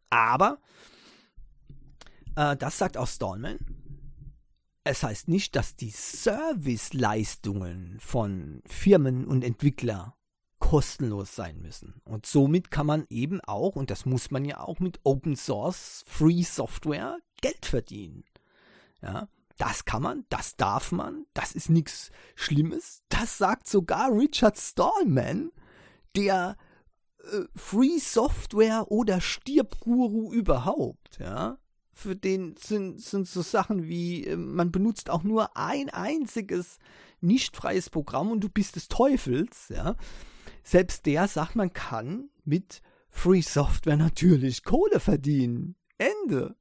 Aber, 0.09 0.57
äh, 2.35 2.57
das 2.57 2.79
sagt 2.79 2.97
auch 2.97 3.07
Stallman, 3.07 3.59
es 4.83 5.03
heißt 5.03 5.27
nicht, 5.27 5.55
dass 5.55 5.75
die 5.75 5.91
Serviceleistungen 5.91 7.99
von 7.99 8.63
Firmen 8.65 9.27
und 9.27 9.43
Entwicklern 9.43 10.13
kostenlos 10.59 11.35
sein 11.35 11.61
müssen. 11.61 12.01
Und 12.05 12.25
somit 12.25 12.71
kann 12.71 12.85
man 12.85 13.05
eben 13.09 13.41
auch, 13.41 13.75
und 13.75 13.91
das 13.91 14.05
muss 14.05 14.31
man 14.31 14.45
ja 14.45 14.59
auch 14.59 14.79
mit 14.79 14.99
Open 15.03 15.35
Source 15.35 16.03
Free 16.07 16.43
Software 16.43 17.19
Geld 17.41 17.65
verdienen. 17.65 18.23
Ja, 19.01 19.27
das 19.57 19.85
kann 19.85 20.01
man, 20.01 20.25
das 20.29 20.55
darf 20.55 20.91
man, 20.91 21.25
das 21.33 21.53
ist 21.53 21.69
nichts 21.69 22.11
Schlimmes. 22.35 23.03
Das 23.09 23.37
sagt 23.37 23.67
sogar 23.67 24.11
Richard 24.11 24.57
Stallman, 24.57 25.51
der 26.15 26.57
äh, 27.23 27.43
Free 27.55 27.99
Software 27.99 28.91
oder 28.91 29.21
Stirbguru 29.21 30.33
überhaupt, 30.33 31.19
ja 31.19 31.57
für 31.99 32.15
den 32.15 32.55
sind, 32.57 33.01
sind 33.01 33.27
so 33.27 33.41
Sachen 33.41 33.87
wie, 33.87 34.25
äh, 34.25 34.35
man 34.35 34.71
benutzt 34.71 35.09
auch 35.09 35.23
nur 35.23 35.55
ein 35.57 35.89
einziges 35.89 36.79
nicht 37.21 37.55
freies 37.55 37.89
Programm 37.89 38.31
und 38.31 38.41
du 38.41 38.49
bist 38.49 38.75
des 38.75 38.87
Teufels, 38.87 39.69
ja. 39.69 39.95
Selbst 40.63 41.05
der 41.05 41.27
sagt, 41.27 41.55
man 41.55 41.73
kann 41.73 42.29
mit 42.45 42.81
Free 43.09 43.41
Software 43.41 43.97
natürlich 43.97 44.63
Kohle 44.63 44.99
verdienen. 44.99 45.75
Ende. 45.97 46.55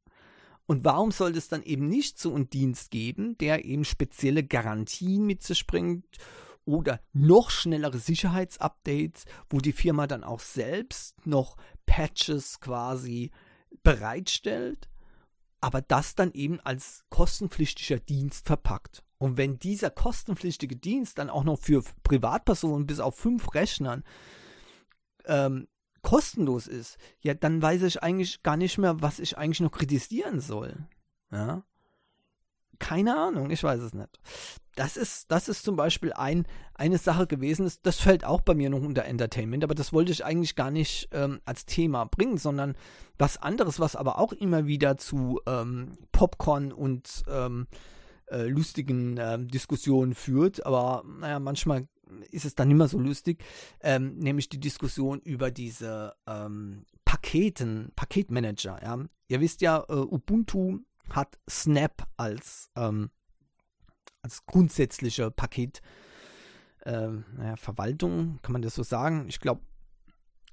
Und 0.66 0.84
warum 0.84 1.12
sollte 1.12 1.38
es 1.38 1.48
dann 1.48 1.62
eben 1.62 1.88
nicht 1.88 2.18
so 2.18 2.34
einen 2.34 2.50
Dienst 2.50 2.90
geben, 2.90 3.38
der 3.38 3.64
eben 3.64 3.84
spezielle 3.84 4.44
Garantien 4.44 5.24
mit 5.24 5.42
sich 5.42 5.66
bringt 5.66 6.18
oder 6.64 7.00
noch 7.12 7.50
schnellere 7.50 7.98
Sicherheitsupdates, 7.98 9.24
wo 9.48 9.58
die 9.58 9.72
Firma 9.72 10.06
dann 10.06 10.24
auch 10.24 10.40
selbst 10.40 11.26
noch 11.26 11.56
Patches 11.86 12.60
quasi 12.60 13.30
bereitstellt? 13.82 14.88
Aber 15.60 15.82
das 15.82 16.14
dann 16.14 16.32
eben 16.32 16.60
als 16.60 17.04
kostenpflichtiger 17.10 17.98
Dienst 18.00 18.46
verpackt. 18.46 19.02
Und 19.18 19.36
wenn 19.36 19.58
dieser 19.58 19.90
kostenpflichtige 19.90 20.76
Dienst 20.76 21.18
dann 21.18 21.30
auch 21.30 21.44
noch 21.44 21.58
für 21.58 21.82
Privatpersonen 22.04 22.86
bis 22.86 23.00
auf 23.00 23.16
fünf 23.16 23.52
Rechnern 23.54 24.04
ähm, 25.24 25.66
kostenlos 26.02 26.68
ist, 26.68 26.98
ja, 27.20 27.34
dann 27.34 27.60
weiß 27.60 27.82
ich 27.82 28.02
eigentlich 28.02 28.42
gar 28.42 28.56
nicht 28.56 28.78
mehr, 28.78 29.02
was 29.02 29.18
ich 29.18 29.36
eigentlich 29.36 29.60
noch 29.60 29.72
kritisieren 29.72 30.40
soll. 30.40 30.86
Ja. 31.32 31.64
Keine 32.78 33.16
Ahnung, 33.16 33.50
ich 33.50 33.62
weiß 33.62 33.80
es 33.80 33.94
nicht. 33.94 34.20
Das 34.76 34.96
ist, 34.96 35.32
das 35.32 35.48
ist 35.48 35.64
zum 35.64 35.74
Beispiel 35.74 36.12
ein, 36.12 36.46
eine 36.74 36.98
Sache 36.98 37.26
gewesen, 37.26 37.70
das 37.82 37.98
fällt 37.98 38.24
auch 38.24 38.40
bei 38.42 38.54
mir 38.54 38.70
noch 38.70 38.80
unter 38.80 39.04
Entertainment, 39.04 39.64
aber 39.64 39.74
das 39.74 39.92
wollte 39.92 40.12
ich 40.12 40.24
eigentlich 40.24 40.54
gar 40.54 40.70
nicht 40.70 41.08
ähm, 41.12 41.40
als 41.44 41.66
Thema 41.66 42.04
bringen, 42.04 42.38
sondern 42.38 42.76
was 43.18 43.36
anderes, 43.42 43.80
was 43.80 43.96
aber 43.96 44.18
auch 44.18 44.32
immer 44.32 44.66
wieder 44.66 44.96
zu 44.96 45.40
ähm, 45.46 45.98
Popcorn 46.12 46.72
und 46.72 47.24
ähm, 47.28 47.66
äh, 48.30 48.46
lustigen 48.46 49.16
äh, 49.16 49.38
Diskussionen 49.44 50.14
führt, 50.14 50.64
aber 50.64 51.02
naja, 51.18 51.40
manchmal 51.40 51.88
ist 52.30 52.44
es 52.44 52.54
dann 52.54 52.68
mehr 52.68 52.88
so 52.88 52.98
lustig, 52.98 53.44
ähm, 53.80 54.16
nämlich 54.18 54.48
die 54.48 54.60
Diskussion 54.60 55.20
über 55.20 55.50
diese 55.50 56.14
ähm, 56.26 56.84
Paketen, 57.04 57.90
Paketmanager. 57.96 58.80
Ja? 58.82 58.98
Ihr 59.28 59.40
wisst 59.40 59.60
ja, 59.60 59.84
äh, 59.88 59.92
Ubuntu 59.92 60.80
hat 61.10 61.38
Snap 61.48 62.06
als, 62.16 62.70
ähm, 62.76 63.10
als 64.22 64.44
grundsätzliche 64.46 65.30
Paket, 65.30 65.80
ähm, 66.84 67.24
naja, 67.36 67.56
Verwaltung, 67.56 68.40
kann 68.42 68.52
man 68.52 68.62
das 68.62 68.74
so 68.74 68.82
sagen? 68.82 69.28
Ich 69.28 69.40
glaube, 69.40 69.62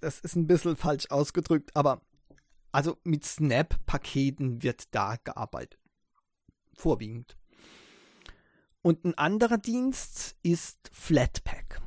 das 0.02 0.20
ist 0.20 0.36
ein 0.36 0.48
bisschen 0.48 0.76
falsch 0.76 1.10
ausgedrückt, 1.10 1.76
aber 1.76 2.02
also 2.72 2.98
mit 3.04 3.24
Snap-Paketen 3.24 4.62
wird 4.62 4.94
da 4.94 5.16
gearbeitet. 5.24 5.80
Vorwiegend. 6.74 7.38
Und 8.82 9.06
ein 9.06 9.18
anderer 9.18 9.58
Dienst 9.58 10.36
ist 10.44 10.90
Flatpak. 10.92 11.82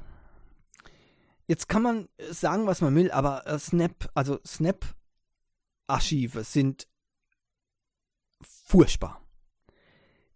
Jetzt 1.47 1.69
kann 1.69 1.83
man 1.83 2.09
sagen, 2.31 2.67
was 2.67 2.81
man 2.81 2.95
will, 2.95 3.11
aber 3.11 3.47
äh, 3.47 3.59
Snap, 3.59 4.11
also 4.15 4.41
Snap-Archive 4.47 6.43
sind 6.43 6.89
furchtbar. 8.69 9.23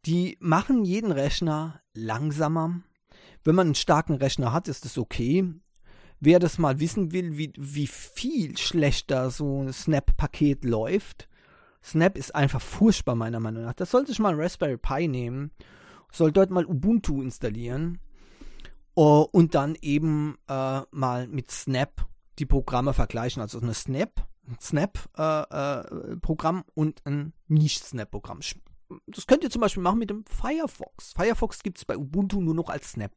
Die 0.07 0.39
machen 0.41 0.85
jeden 0.85 1.13
Rechner 1.13 1.81
langsamer. 1.93 2.81
Wenn 3.45 3.55
man 3.55 3.69
einen 3.69 3.75
starken 3.75 4.15
Rechner 4.15 4.53
hat, 4.53 4.69
ist 4.69 4.87
es 4.87 4.97
okay. 4.97 5.53
Wer 6.19 6.39
das 6.39 6.59
mal 6.59 6.81
wissen 6.81 7.13
will, 7.13 7.37
wie, 7.37 7.53
wie 7.57 7.87
viel 7.87 8.57
schlechter 8.57 9.31
so 9.31 9.63
ein 9.63 9.73
Snap-Paket 9.73 10.65
läuft, 10.65 11.29
Snap 11.85 12.17
ist 12.17 12.35
einfach 12.35 12.63
furchtbar 12.63 13.17
meiner 13.17 13.41
Meinung 13.41 13.65
nach. 13.65 13.75
Das 13.75 13.91
sollte 13.91 14.13
ich 14.13 14.19
mal 14.19 14.35
Raspberry 14.35 14.79
Pi 14.79 15.09
nehmen, 15.09 15.51
soll 16.11 16.33
dort 16.33 16.51
mal 16.51 16.65
Ubuntu 16.65 17.21
installieren 17.21 17.99
uh, 18.97 19.27
und 19.31 19.55
dann 19.55 19.77
eben 19.83 20.39
uh, 20.51 20.83
mal 20.91 21.27
mit 21.29 21.51
Snap 21.51 22.07
die 22.39 22.47
Programme 22.47 22.95
vergleichen. 22.95 23.43
Also 23.43 23.61
eine 23.61 23.75
Snap 23.75 24.27
Snap-Programm 24.61 26.57
äh, 26.57 26.61
äh, 26.61 26.73
und 26.75 27.07
ein 27.07 27.33
Nicht-Snap-Programm. 27.49 28.41
das 29.07 29.27
könnt 29.27 29.45
ihr 29.45 29.51
zum 29.51 29.61
Beispiel 29.61 29.83
machen 29.83 29.99
mit 29.99 30.11
dem 30.11 30.25
Firefox. 30.27 31.13
Firefox 31.13 31.63
gibt 31.63 31.79
es 31.79 31.85
bei 31.85 31.97
Ubuntu 31.97 32.41
nur 32.41 32.55
noch 32.55 32.69
als 32.69 32.93
Snap. 32.93 33.13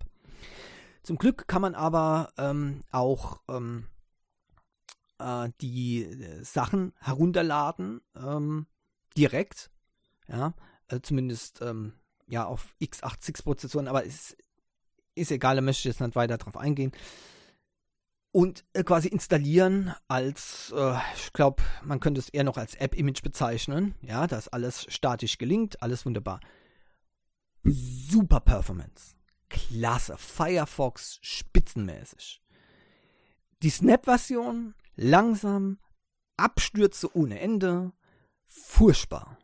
Zum 1.03 1.17
Glück 1.17 1.47
kann 1.47 1.61
man 1.61 1.75
aber 1.75 2.33
ähm, 2.37 2.81
auch 2.91 3.39
ähm, 3.47 3.87
äh, 5.19 5.49
die 5.61 6.03
äh, 6.03 6.43
Sachen 6.43 6.93
herunterladen 6.99 8.01
ähm, 8.15 8.67
direkt. 9.17 9.71
Ja, 10.27 10.53
äh, 10.87 11.01
zumindest 11.01 11.61
ähm, 11.61 11.93
ja 12.27 12.45
auf 12.45 12.75
x86-Prozessoren, 12.81 13.87
aber 13.87 14.05
es 14.05 14.35
ist 15.13 15.31
egal, 15.31 15.55
da 15.55 15.61
möchte 15.61 15.81
ich 15.81 15.85
jetzt 15.93 16.01
nicht 16.01 16.15
weiter 16.15 16.37
drauf 16.37 16.57
eingehen. 16.57 16.91
Und 18.35 18.65
äh, 18.73 18.83
quasi 18.83 19.07
installieren 19.07 19.95
als, 20.09 20.73
äh, 20.75 20.97
ich 21.15 21.31
glaube, 21.31 21.63
man 21.85 22.01
könnte 22.01 22.19
es 22.19 22.27
eher 22.27 22.43
noch 22.43 22.57
als 22.57 22.75
App-Image 22.75 23.23
bezeichnen. 23.23 23.95
Ja, 24.01 24.27
das 24.27 24.49
alles 24.49 24.85
statisch 24.93 25.37
gelingt, 25.37 25.81
alles 25.81 26.05
wunderbar. 26.05 26.41
Super 27.63 28.41
Performance. 28.41 29.15
Klasse. 29.47 30.17
Firefox 30.17 31.17
spitzenmäßig. 31.21 32.41
Die 33.63 33.69
Snap-Version 33.69 34.75
langsam, 34.97 35.79
Abstürze 36.35 37.15
ohne 37.15 37.39
Ende, 37.39 37.93
furchtbar. 38.43 39.37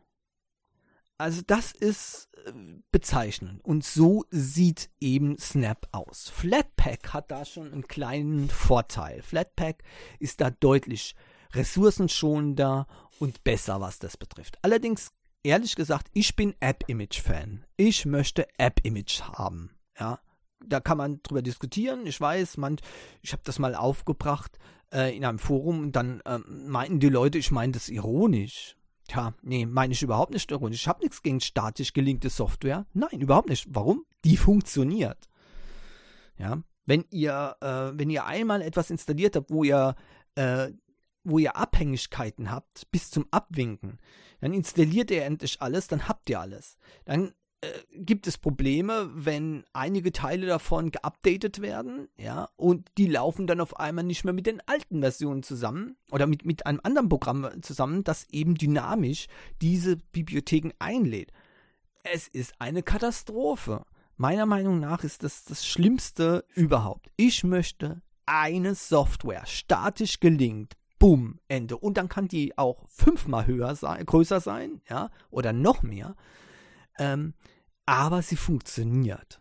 Also 1.22 1.40
das 1.46 1.70
ist 1.70 2.30
äh, 2.46 2.52
bezeichnend. 2.90 3.64
Und 3.64 3.84
so 3.84 4.24
sieht 4.32 4.90
eben 4.98 5.38
Snap 5.38 5.86
aus. 5.92 6.28
Flatpak 6.28 7.14
hat 7.14 7.30
da 7.30 7.44
schon 7.44 7.72
einen 7.72 7.86
kleinen 7.86 8.50
Vorteil. 8.50 9.22
Flatpak 9.22 9.84
ist 10.18 10.40
da 10.40 10.50
deutlich 10.50 11.14
ressourcenschonender 11.52 12.88
und 13.20 13.44
besser, 13.44 13.80
was 13.80 14.00
das 14.00 14.16
betrifft. 14.16 14.58
Allerdings, 14.62 15.12
ehrlich 15.44 15.76
gesagt, 15.76 16.08
ich 16.12 16.34
bin 16.34 16.56
App-Image-Fan. 16.58 17.66
Ich 17.76 18.04
möchte 18.04 18.48
App-Image 18.58 19.20
haben. 19.22 19.78
Ja, 19.96 20.18
da 20.66 20.80
kann 20.80 20.98
man 20.98 21.22
drüber 21.22 21.42
diskutieren. 21.42 22.04
Ich 22.04 22.20
weiß, 22.20 22.56
man, 22.56 22.78
ich 23.20 23.32
habe 23.32 23.44
das 23.44 23.60
mal 23.60 23.76
aufgebracht 23.76 24.58
äh, 24.92 25.16
in 25.16 25.24
einem 25.24 25.38
Forum 25.38 25.82
und 25.82 25.92
dann 25.92 26.20
äh, 26.24 26.38
meinten 26.48 26.98
die 26.98 27.10
Leute, 27.10 27.38
ich 27.38 27.52
meine 27.52 27.70
das 27.70 27.90
ironisch. 27.90 28.76
Tja, 29.12 29.34
nee, 29.42 29.66
meine 29.66 29.92
ich 29.92 30.02
überhaupt 30.02 30.32
nicht 30.32 30.50
ironisch. 30.50 30.80
Ich 30.80 30.88
habe 30.88 31.00
nichts 31.00 31.22
gegen 31.22 31.40
statisch 31.40 31.92
gelinkte 31.92 32.30
Software. 32.30 32.86
Nein, 32.94 33.20
überhaupt 33.20 33.50
nicht. 33.50 33.66
Warum? 33.68 34.06
Die 34.24 34.38
funktioniert. 34.38 35.28
Ja, 36.38 36.62
wenn 36.86 37.04
ihr, 37.10 37.56
äh, 37.60 37.90
wenn 37.92 38.08
ihr 38.08 38.24
einmal 38.24 38.62
etwas 38.62 38.88
installiert 38.88 39.36
habt, 39.36 39.50
wo 39.50 39.64
ihr, 39.64 39.96
äh, 40.34 40.70
wo 41.24 41.38
ihr 41.38 41.56
Abhängigkeiten 41.56 42.50
habt, 42.50 42.90
bis 42.90 43.10
zum 43.10 43.26
Abwinken, 43.30 43.98
dann 44.40 44.54
installiert 44.54 45.10
ihr 45.10 45.26
endlich 45.26 45.60
alles, 45.60 45.88
dann 45.88 46.08
habt 46.08 46.30
ihr 46.30 46.40
alles. 46.40 46.78
Dann 47.04 47.34
gibt 47.92 48.26
es 48.26 48.38
Probleme, 48.38 49.10
wenn 49.14 49.64
einige 49.72 50.12
Teile 50.12 50.46
davon 50.46 50.90
geupdatet 50.90 51.62
werden, 51.62 52.08
ja, 52.16 52.48
und 52.56 52.90
die 52.98 53.06
laufen 53.06 53.46
dann 53.46 53.60
auf 53.60 53.78
einmal 53.78 54.04
nicht 54.04 54.24
mehr 54.24 54.32
mit 54.32 54.46
den 54.46 54.60
alten 54.66 55.00
Versionen 55.00 55.42
zusammen 55.42 55.96
oder 56.10 56.26
mit, 56.26 56.44
mit 56.44 56.66
einem 56.66 56.80
anderen 56.82 57.08
Programm 57.08 57.48
zusammen, 57.62 58.02
das 58.04 58.26
eben 58.30 58.56
dynamisch 58.56 59.26
diese 59.60 59.96
Bibliotheken 59.96 60.72
einlädt. 60.78 61.32
Es 62.02 62.26
ist 62.26 62.54
eine 62.58 62.82
Katastrophe. 62.82 63.84
Meiner 64.16 64.46
Meinung 64.46 64.80
nach 64.80 65.04
ist 65.04 65.22
das 65.22 65.44
das 65.44 65.64
Schlimmste 65.64 66.44
überhaupt. 66.54 67.10
Ich 67.16 67.44
möchte 67.44 68.02
eine 68.26 68.74
Software 68.74 69.46
statisch 69.46 70.18
gelingt, 70.20 70.74
bumm, 70.98 71.38
Ende. 71.48 71.76
Und 71.76 71.96
dann 71.96 72.08
kann 72.08 72.28
die 72.28 72.56
auch 72.58 72.84
fünfmal 72.88 73.46
höher 73.46 73.74
sein, 73.76 74.04
größer 74.04 74.40
sein, 74.40 74.80
ja, 74.88 75.10
oder 75.30 75.52
noch 75.52 75.82
mehr. 75.82 76.16
Ähm, 76.98 77.34
aber 77.86 78.22
sie 78.22 78.36
funktioniert. 78.36 79.40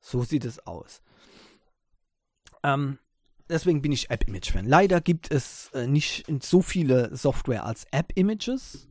So 0.00 0.22
sieht 0.22 0.44
es 0.44 0.66
aus. 0.66 1.02
Ähm, 2.62 2.98
deswegen 3.48 3.82
bin 3.82 3.92
ich 3.92 4.10
App-Image-Fan. 4.10 4.66
Leider 4.66 5.00
gibt 5.00 5.30
es 5.30 5.70
äh, 5.74 5.86
nicht 5.86 6.26
so 6.42 6.62
viele 6.62 7.14
Software 7.16 7.64
als 7.64 7.86
App-Images. 7.90 8.88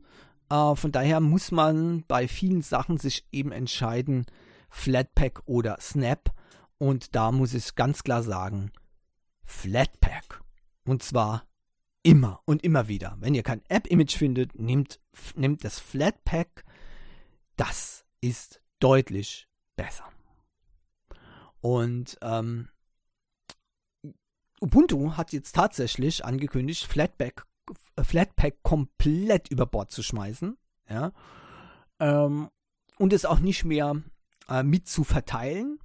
Äh, 0.50 0.76
von 0.76 0.92
daher 0.92 1.20
muss 1.20 1.52
man 1.52 2.04
bei 2.08 2.28
vielen 2.28 2.62
Sachen 2.62 2.98
sich 2.98 3.26
eben 3.32 3.52
entscheiden, 3.52 4.26
Flatpak 4.70 5.44
oder 5.46 5.78
Snap. 5.80 6.32
Und 6.78 7.16
da 7.16 7.32
muss 7.32 7.54
ich 7.54 7.76
ganz 7.76 8.04
klar 8.04 8.24
sagen, 8.24 8.72
Flatpak. 9.44 10.42
Und 10.86 11.04
zwar 11.04 11.48
immer 12.04 12.42
und 12.46 12.64
immer 12.64 12.88
wieder. 12.88 13.16
Wenn 13.20 13.36
ihr 13.36 13.44
kein 13.44 13.62
App-Image 13.70 14.18
findet, 14.18 14.60
nehmt, 14.60 15.00
nehmt 15.36 15.64
das 15.64 15.80
Flatpak. 15.80 16.66
Das 17.56 18.06
ist 18.22 18.62
deutlich 18.80 19.48
besser. 19.76 20.06
Und 21.62 22.18
ähm, 22.22 22.70
Ubuntu 24.60 25.18
hat 25.18 25.34
jetzt 25.34 25.56
tatsächlich 25.56 26.26
angekündigt, 26.26 26.86
Flatpak, 26.86 27.46
Flatpak 28.02 28.64
komplett 28.64 29.50
über 29.50 29.66
Bord 29.66 29.92
zu 29.92 30.04
schmeißen. 30.04 30.58
Ja, 30.90 31.12
ähm, 32.00 32.50
und 32.98 33.14
es 33.14 33.26
auch 33.26 33.40
nicht 33.40 33.66
mehr 33.66 34.02
äh, 34.50 34.64
mit 34.64 34.88
zu 34.88 35.04
verteilen. 35.04 35.80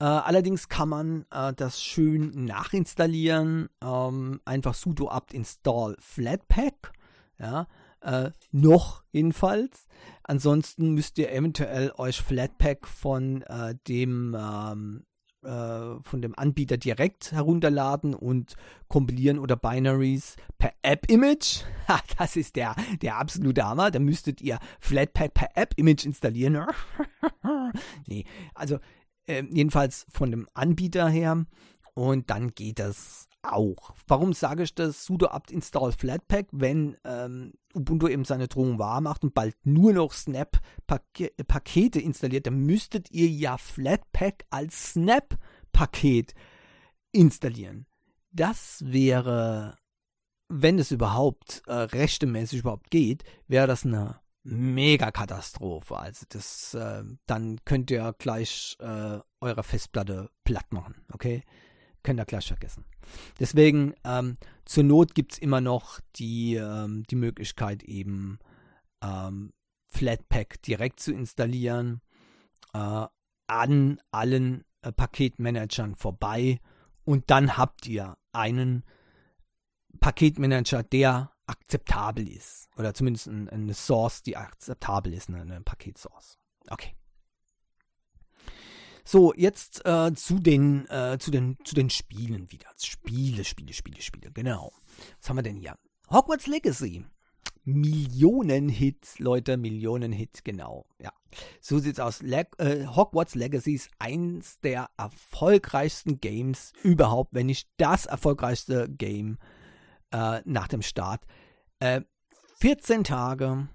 Äh, 0.00 0.04
allerdings 0.04 0.68
kann 0.68 0.88
man 0.88 1.26
äh, 1.30 1.52
das 1.54 1.82
schön 1.82 2.44
nachinstallieren. 2.44 3.68
Ähm, 3.82 4.40
einfach 4.44 4.74
sudo 4.74 5.08
apt 5.08 5.32
install 5.32 5.96
flatpak. 5.98 6.92
Ja, 7.38 7.66
äh, 8.00 8.30
noch 8.52 9.02
jedenfalls. 9.12 9.86
Ansonsten 10.22 10.92
müsst 10.92 11.18
ihr 11.18 11.32
eventuell 11.32 11.92
euch 11.96 12.20
Flatpak 12.20 12.86
von 12.86 13.42
äh, 13.42 13.74
dem 13.86 14.36
ähm, 14.38 15.04
äh, 15.42 16.02
von 16.02 16.20
dem 16.20 16.36
Anbieter 16.36 16.76
direkt 16.76 17.30
herunterladen 17.30 18.12
und 18.12 18.56
kompilieren 18.88 19.38
oder 19.38 19.54
Binaries 19.54 20.36
per 20.58 20.72
App-Image. 20.82 21.62
das 22.18 22.34
ist 22.34 22.56
der, 22.56 22.74
der 23.02 23.18
absolute 23.18 23.64
Hammer. 23.64 23.92
Da 23.92 24.00
müsstet 24.00 24.40
ihr 24.40 24.58
Flatpak 24.80 25.34
per 25.34 25.48
App-Image 25.54 26.04
installieren. 26.04 26.66
nee, 28.06 28.24
also 28.52 28.80
äh, 29.26 29.44
jedenfalls 29.50 30.06
von 30.10 30.32
dem 30.32 30.48
Anbieter 30.54 31.08
her. 31.08 31.46
Und 31.94 32.30
dann 32.30 32.54
geht 32.54 32.80
das 32.80 33.27
auch. 33.42 33.94
Warum 34.06 34.32
sage 34.32 34.62
ich 34.64 34.74
das? 34.74 35.04
sudo 35.04 35.26
apt 35.28 35.50
install 35.50 35.92
flatpak, 35.92 36.46
wenn 36.52 36.96
ähm, 37.04 37.52
Ubuntu 37.74 38.08
eben 38.08 38.24
seine 38.24 38.48
Drohung 38.48 38.78
wahr 38.78 39.00
macht 39.00 39.22
und 39.22 39.34
bald 39.34 39.54
nur 39.64 39.92
noch 39.92 40.12
Snap-Pakete 40.12 42.00
installiert, 42.00 42.46
dann 42.46 42.60
müsstet 42.60 43.10
ihr 43.10 43.28
ja 43.28 43.56
Flatpak 43.56 44.44
als 44.50 44.92
Snap-Paket 44.92 46.34
installieren. 47.12 47.86
Das 48.30 48.82
wäre, 48.84 49.76
wenn 50.48 50.78
es 50.78 50.90
überhaupt 50.90 51.62
äh, 51.66 51.72
rechtemäßig 51.72 52.60
überhaupt 52.60 52.90
geht, 52.90 53.24
wäre 53.46 53.66
das 53.66 53.84
eine 53.84 54.20
Mega-Katastrophe. 54.44 55.96
Also 55.96 56.26
das, 56.28 56.74
äh, 56.74 57.02
dann 57.26 57.60
könnt 57.64 57.90
ihr 57.90 58.14
gleich 58.18 58.76
äh, 58.80 59.18
eure 59.40 59.62
Festplatte 59.62 60.30
platt 60.44 60.72
machen, 60.72 61.04
okay? 61.12 61.44
Könnt 62.08 62.20
ihr 62.20 62.24
gleich 62.24 62.48
vergessen. 62.48 62.86
Deswegen, 63.38 63.92
ähm, 64.02 64.38
zur 64.64 64.82
Not 64.82 65.14
gibt 65.14 65.34
es 65.34 65.38
immer 65.38 65.60
noch 65.60 66.00
die, 66.16 66.54
ähm, 66.54 67.04
die 67.10 67.16
Möglichkeit, 67.16 67.82
eben 67.82 68.38
ähm, 69.02 69.52
Flatpak 69.90 70.62
direkt 70.62 71.00
zu 71.00 71.12
installieren, 71.12 72.00
äh, 72.72 73.04
an 73.46 74.00
allen 74.10 74.64
äh, 74.80 74.90
Paketmanagern 74.90 75.96
vorbei 75.96 76.60
und 77.04 77.30
dann 77.30 77.58
habt 77.58 77.86
ihr 77.86 78.16
einen 78.32 78.84
Paketmanager, 80.00 80.82
der 80.84 81.30
akzeptabel 81.46 82.26
ist. 82.26 82.70
Oder 82.78 82.94
zumindest 82.94 83.28
eine 83.28 83.74
Source, 83.74 84.22
die 84.22 84.38
akzeptabel 84.38 85.12
ist, 85.12 85.28
eine, 85.28 85.42
eine 85.42 85.60
Paketsource. 85.60 86.38
Okay. 86.70 86.94
So, 89.10 89.32
jetzt 89.34 89.86
äh, 89.86 90.12
zu, 90.14 90.38
den, 90.38 90.86
äh, 90.90 91.16
zu, 91.18 91.30
den, 91.30 91.56
zu 91.64 91.74
den 91.74 91.88
Spielen 91.88 92.52
wieder. 92.52 92.66
Spiele, 92.76 93.42
Spiele, 93.42 93.72
Spiele, 93.72 94.02
Spiele, 94.02 94.30
genau. 94.30 94.70
Was 95.18 95.30
haben 95.30 95.38
wir 95.38 95.42
denn 95.42 95.56
hier? 95.56 95.78
Hogwarts 96.10 96.46
Legacy. 96.46 97.06
Millionen-Hit, 97.64 99.14
Leute, 99.16 99.56
Millionen-Hit, 99.56 100.44
genau. 100.44 100.84
Ja, 101.00 101.10
so 101.62 101.78
sieht's 101.78 102.00
aus. 102.00 102.20
Le 102.20 102.46
äh, 102.58 102.84
Hogwarts 102.84 103.34
Legacy 103.34 103.72
ist 103.76 103.90
eins 103.98 104.60
der 104.60 104.90
erfolgreichsten 104.98 106.20
Games 106.20 106.74
überhaupt, 106.82 107.32
wenn 107.32 107.46
nicht 107.46 107.70
das 107.78 108.04
erfolgreichste 108.04 108.90
Game 108.90 109.38
äh, 110.10 110.42
nach 110.44 110.68
dem 110.68 110.82
Start. 110.82 111.24
Äh, 111.78 112.02
14 112.60 113.04
Tage, 113.04 113.70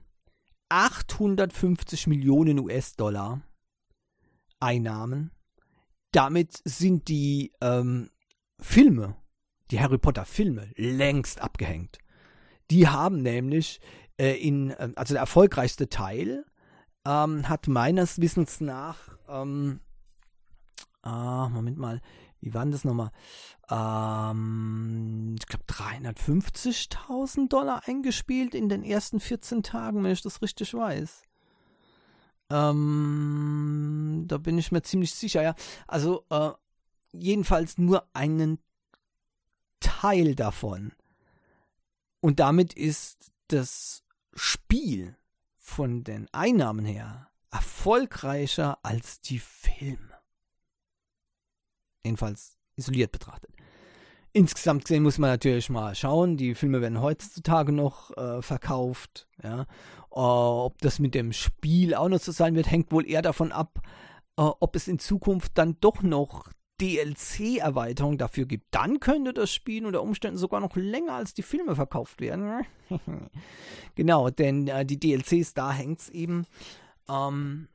850 0.69 2.05
Millionen 2.05 2.59
US-Dollar 2.59 3.41
Einnahmen. 4.63 5.31
Damit 6.11 6.61
sind 6.63 7.07
die 7.07 7.51
ähm, 7.61 8.09
Filme, 8.59 9.15
die 9.71 9.79
Harry 9.79 9.97
Potter 9.97 10.25
Filme, 10.25 10.69
längst 10.75 11.41
abgehängt. 11.41 11.97
Die 12.71 12.87
haben 12.87 13.21
nämlich 13.21 13.81
äh, 14.17 14.33
in, 14.35 14.71
äh, 14.71 14.91
also 14.95 15.13
der 15.13 15.21
erfolgreichste 15.21 15.89
Teil 15.89 16.45
ähm, 17.05 17.49
hat 17.49 17.67
meines 17.67 18.21
Wissens 18.21 18.61
nach, 18.61 18.97
ähm, 19.27 19.81
ah, 21.01 21.49
Moment 21.49 21.77
mal, 21.77 21.99
wie 22.39 22.53
war 22.53 22.63
denn 22.63 22.71
das 22.71 22.83
nochmal? 22.83 23.11
Ähm, 23.69 25.35
ich 25.39 25.47
glaube 25.47 25.65
350.000 25.65 27.49
Dollar 27.49 27.81
eingespielt 27.87 28.53
in 28.53 28.69
den 28.69 28.83
ersten 28.83 29.19
14 29.19 29.63
Tagen, 29.63 30.03
wenn 30.03 30.11
ich 30.11 30.21
das 30.21 30.41
richtig 30.41 30.73
weiß. 30.73 31.23
Ähm, 32.49 34.25
da 34.27 34.37
bin 34.37 34.57
ich 34.57 34.71
mir 34.71 34.81
ziemlich 34.81 35.13
sicher, 35.13 35.41
ja. 35.41 35.55
Also 35.87 36.25
äh, 36.29 36.51
jedenfalls 37.13 37.77
nur 37.77 38.07
einen 38.13 38.59
Teil 39.79 40.35
davon. 40.35 40.93
Und 42.19 42.39
damit 42.39 42.73
ist 42.73 43.31
das 43.47 44.03
Spiel 44.33 45.17
von 45.57 46.03
den 46.03 46.27
Einnahmen 46.33 46.85
her 46.85 47.29
erfolgreicher 47.51 48.79
als 48.83 49.21
die 49.21 49.39
Filme. 49.39 50.17
Jedenfalls 52.03 52.57
isoliert 52.75 53.11
betrachtet. 53.11 53.51
Insgesamt 54.35 54.85
gesehen 54.85 55.03
muss 55.03 55.19
man 55.19 55.29
natürlich 55.29 55.69
mal 55.69 55.93
schauen, 55.93 56.37
die 56.37 56.55
Filme 56.55 56.81
werden 56.81 57.01
heutzutage 57.01 57.71
noch 57.71 58.09
äh, 58.17 58.41
verkauft. 58.41 59.27
Ja. 59.43 59.67
Uh, 60.09 60.65
ob 60.65 60.79
das 60.79 60.97
mit 60.97 61.13
dem 61.13 61.33
Spiel 61.33 61.93
auch 61.93 62.09
noch 62.09 62.19
so 62.19 62.31
sein 62.31 62.55
wird, 62.55 62.69
hängt 62.69 62.91
wohl 62.91 63.07
eher 63.07 63.21
davon 63.21 63.51
ab, 63.51 63.79
uh, 64.39 64.53
ob 64.59 64.75
es 64.75 64.87
in 64.87 64.97
Zukunft 64.97 65.57
dann 65.57 65.77
doch 65.81 66.01
noch 66.01 66.51
DLC-Erweiterung 66.81 68.17
dafür 68.17 68.45
gibt. 68.45 68.65
Dann 68.71 68.99
könnte 68.99 69.33
das 69.33 69.51
Spiel 69.51 69.85
unter 69.85 70.01
Umständen 70.01 70.37
sogar 70.37 70.59
noch 70.59 70.75
länger 70.75 71.13
als 71.13 71.35
die 71.35 71.43
Filme 71.43 71.75
verkauft 71.75 72.19
werden. 72.19 72.65
genau, 73.95 74.31
denn 74.31 74.67
uh, 74.67 74.83
die 74.83 74.99
DLCs, 74.99 75.53
da 75.53 75.71
hängt 75.71 75.99
es 75.99 76.09
eben. 76.09 76.45
Ähm, 77.07 77.67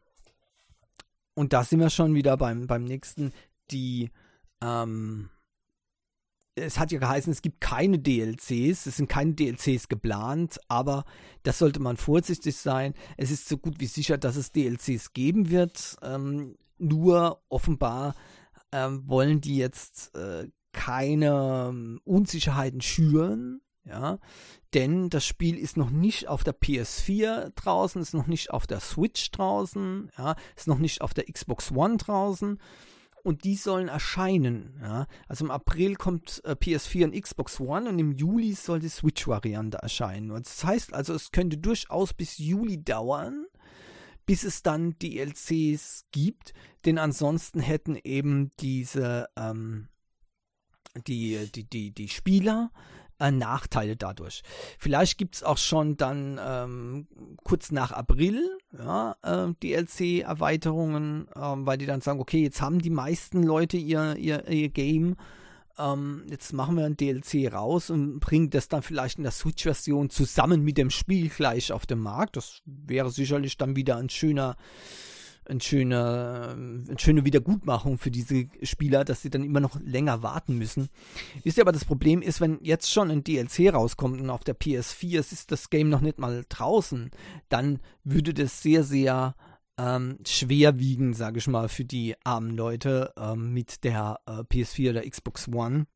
und 1.35 1.53
da 1.53 1.63
sind 1.63 1.79
wir 1.79 1.91
schon 1.91 2.15
wieder 2.15 2.37
beim, 2.37 2.67
beim 2.67 2.83
nächsten. 2.83 3.33
Die 3.71 4.11
ähm, 4.61 5.31
es 6.59 6.79
hat 6.79 6.93
ja 6.93 6.99
geheißen, 6.99 7.33
es 7.33 7.43
gibt 7.43 7.61
keine 7.61 7.99
DLCs, 7.99 8.87
es 8.87 8.97
sind 8.97 9.09
keine 9.09 9.35
DLCs 9.35 9.89
geplant, 9.89 10.59
aber 10.69 11.05
das 11.43 11.59
sollte 11.59 11.81
man 11.81 11.97
vorsichtig 11.97 12.57
sein. 12.57 12.95
Es 13.17 13.31
ist 13.31 13.49
so 13.49 13.57
gut 13.57 13.81
wie 13.81 13.87
sicher, 13.87 14.19
dass 14.19 14.37
es 14.37 14.53
DLCs 14.53 15.13
geben 15.13 15.51
wird. 15.51 15.97
Ähm, 16.03 16.57
nur 16.79 17.43
offenbar 17.49 18.15
ähm, 18.73 19.03
wollen 19.07 19.41
die 19.41 19.57
jetzt 19.57 20.15
äh, 20.15 20.49
keine 20.73 21.69
ähm, 21.71 22.01
Unsicherheiten 22.05 22.81
schüren. 22.81 23.61
Ja, 23.85 24.19
denn 24.75 25.09
das 25.09 25.25
Spiel 25.25 25.57
ist 25.57 25.79
noch 25.79 25.89
nicht 25.89 26.29
auf 26.29 26.45
der 26.45 26.55
PS4 26.55 27.53
draußen, 27.55 28.03
ist 28.03 28.13
noch 28.13 28.27
nicht 28.27 28.51
auf 28.51 28.67
der 28.67 28.81
Switch 28.81 29.31
draußen, 29.31 30.11
ja, 30.19 30.37
ist 30.57 30.69
noch 30.69 30.79
nicht 30.79 31.01
auf 31.01 31.15
der 31.15 31.25
Xbox 31.25 31.73
One 31.73 31.97
draußen 31.97 32.59
und 33.23 33.45
die 33.45 33.57
sollen 33.57 33.89
erscheinen. 33.89 34.79
Ja? 34.81 35.07
Also 35.27 35.45
im 35.45 35.51
April 35.51 35.95
kommt 35.97 36.43
äh, 36.45 36.53
PS4 36.53 37.05
und 37.05 37.21
Xbox 37.21 37.61
One 37.61 37.89
und 37.89 37.99
im 37.99 38.13
Juli 38.13 38.55
soll 38.55 38.81
die 38.81 38.89
Switch-Variante 38.89 39.79
erscheinen. 39.79 40.31
Und 40.31 40.47
das 40.47 40.65
heißt 40.65 40.95
also, 40.95 41.15
es 41.15 41.31
könnte 41.31 41.59
durchaus 41.59 42.15
bis 42.15 42.39
Juli 42.39 42.83
dauern, 42.83 43.47
bis 44.27 44.45
es 44.45 44.63
dann 44.63 44.99
DLCs 44.99 46.07
gibt, 46.13 46.53
denn 46.85 46.99
ansonsten 46.99 47.61
hätten 47.61 47.97
eben 48.03 48.51
diese 48.61 49.29
ähm, 49.37 49.89
die, 51.07 51.51
die, 51.55 51.65
die, 51.65 51.91
die 51.93 52.09
Spieler 52.09 52.71
äh, 53.19 53.31
Nachteile 53.31 53.97
dadurch. 53.97 54.43
Vielleicht 54.79 55.19
gibt 55.19 55.37
es 55.37 55.43
auch 55.43 55.59
schon 55.59 55.97
dann 55.97 56.41
ähm, 56.43 57.07
kurz 57.45 57.71
nach 57.71 57.93
April 57.93 58.59
ja, 58.77 59.17
äh, 59.23 59.53
DLC-Erweiterungen, 59.63 61.29
äh, 61.35 61.41
weil 61.41 61.79
die 61.79 61.87
dann 61.87 62.01
sagen, 62.01 62.21
okay, 62.21 62.43
jetzt 62.43 62.61
haben 62.61 62.81
die 62.81 62.91
meisten 62.91 63.43
Leute 63.43 63.77
ihr, 63.77 64.17
ihr, 64.17 64.49
ihr 64.49 64.69
Game, 64.69 65.17
ähm, 65.79 66.25
jetzt 66.29 66.53
machen 66.53 66.77
wir 66.77 66.85
ein 66.85 66.97
DLC 66.97 67.53
raus 67.53 67.91
und 67.91 68.21
bringen 68.21 68.51
das 68.51 68.69
dann 68.69 68.83
vielleicht 68.83 69.19
in 69.19 69.25
der 69.25 69.33
Switch-Version 69.33 70.11
zusammen 70.11 70.63
mit 70.63 70.77
dem 70.77 70.91
Spiel 70.91 71.29
gleich 71.29 71.73
auf 71.73 71.87
den 71.87 72.01
Markt. 72.01 72.37
Das 72.37 72.63
wäre 72.65 73.11
sicherlich 73.11 73.57
dann 73.57 73.77
wieder 73.77 73.97
ein 73.97 74.11
schöner 74.11 74.57
ein 75.49 75.61
schöner, 75.61 76.55
eine 76.57 76.99
schöne 76.99 77.25
Wiedergutmachung 77.25 77.99
für 77.99 78.11
diese 78.11 78.49
Spieler, 78.63 79.05
dass 79.05 79.23
sie 79.23 79.31
dann 79.31 79.45
immer 79.45 79.61
noch 79.61 79.81
länger 79.81 80.23
warten 80.23 80.57
müssen. 80.59 80.89
Wisst 81.43 81.59
ihr 81.59 81.65
aber, 81.65 81.73
das 81.73 81.85
Problem 81.85 82.23
ist, 82.23 82.41
wenn 82.41 82.59
jetzt 82.63 82.91
schon 82.91 83.11
ein 83.11 83.25
DLC 83.25 83.73
rauskommt 83.73 84.21
und 84.21 84.31
auf 84.31 84.45
der 84.45 84.59
PS4 84.59 85.19
ist 85.19 85.51
das 85.51 85.71
Game 85.71 85.89
noch 85.89 86.01
nicht 86.01 86.19
mal 86.19 86.45
draußen, 86.49 87.11
dann 87.49 87.81
würde 88.05 88.35
das 88.35 88.63
sehr, 88.63 88.85
sehr 88.85 89.35
ähm, 89.79 90.19
schwer 90.27 90.79
wiegen, 90.79 91.15
sage 91.15 91.39
ich 91.39 91.47
mal, 91.47 91.69
für 91.69 91.85
die 91.85 92.15
armen 92.25 92.57
Leute 92.57 93.13
ähm, 93.17 93.53
mit 93.53 93.85
der 93.85 94.21
äh, 94.27 94.41
PS4 94.43 94.91
oder 94.91 95.09
Xbox 95.09 95.49
One. 95.49 95.87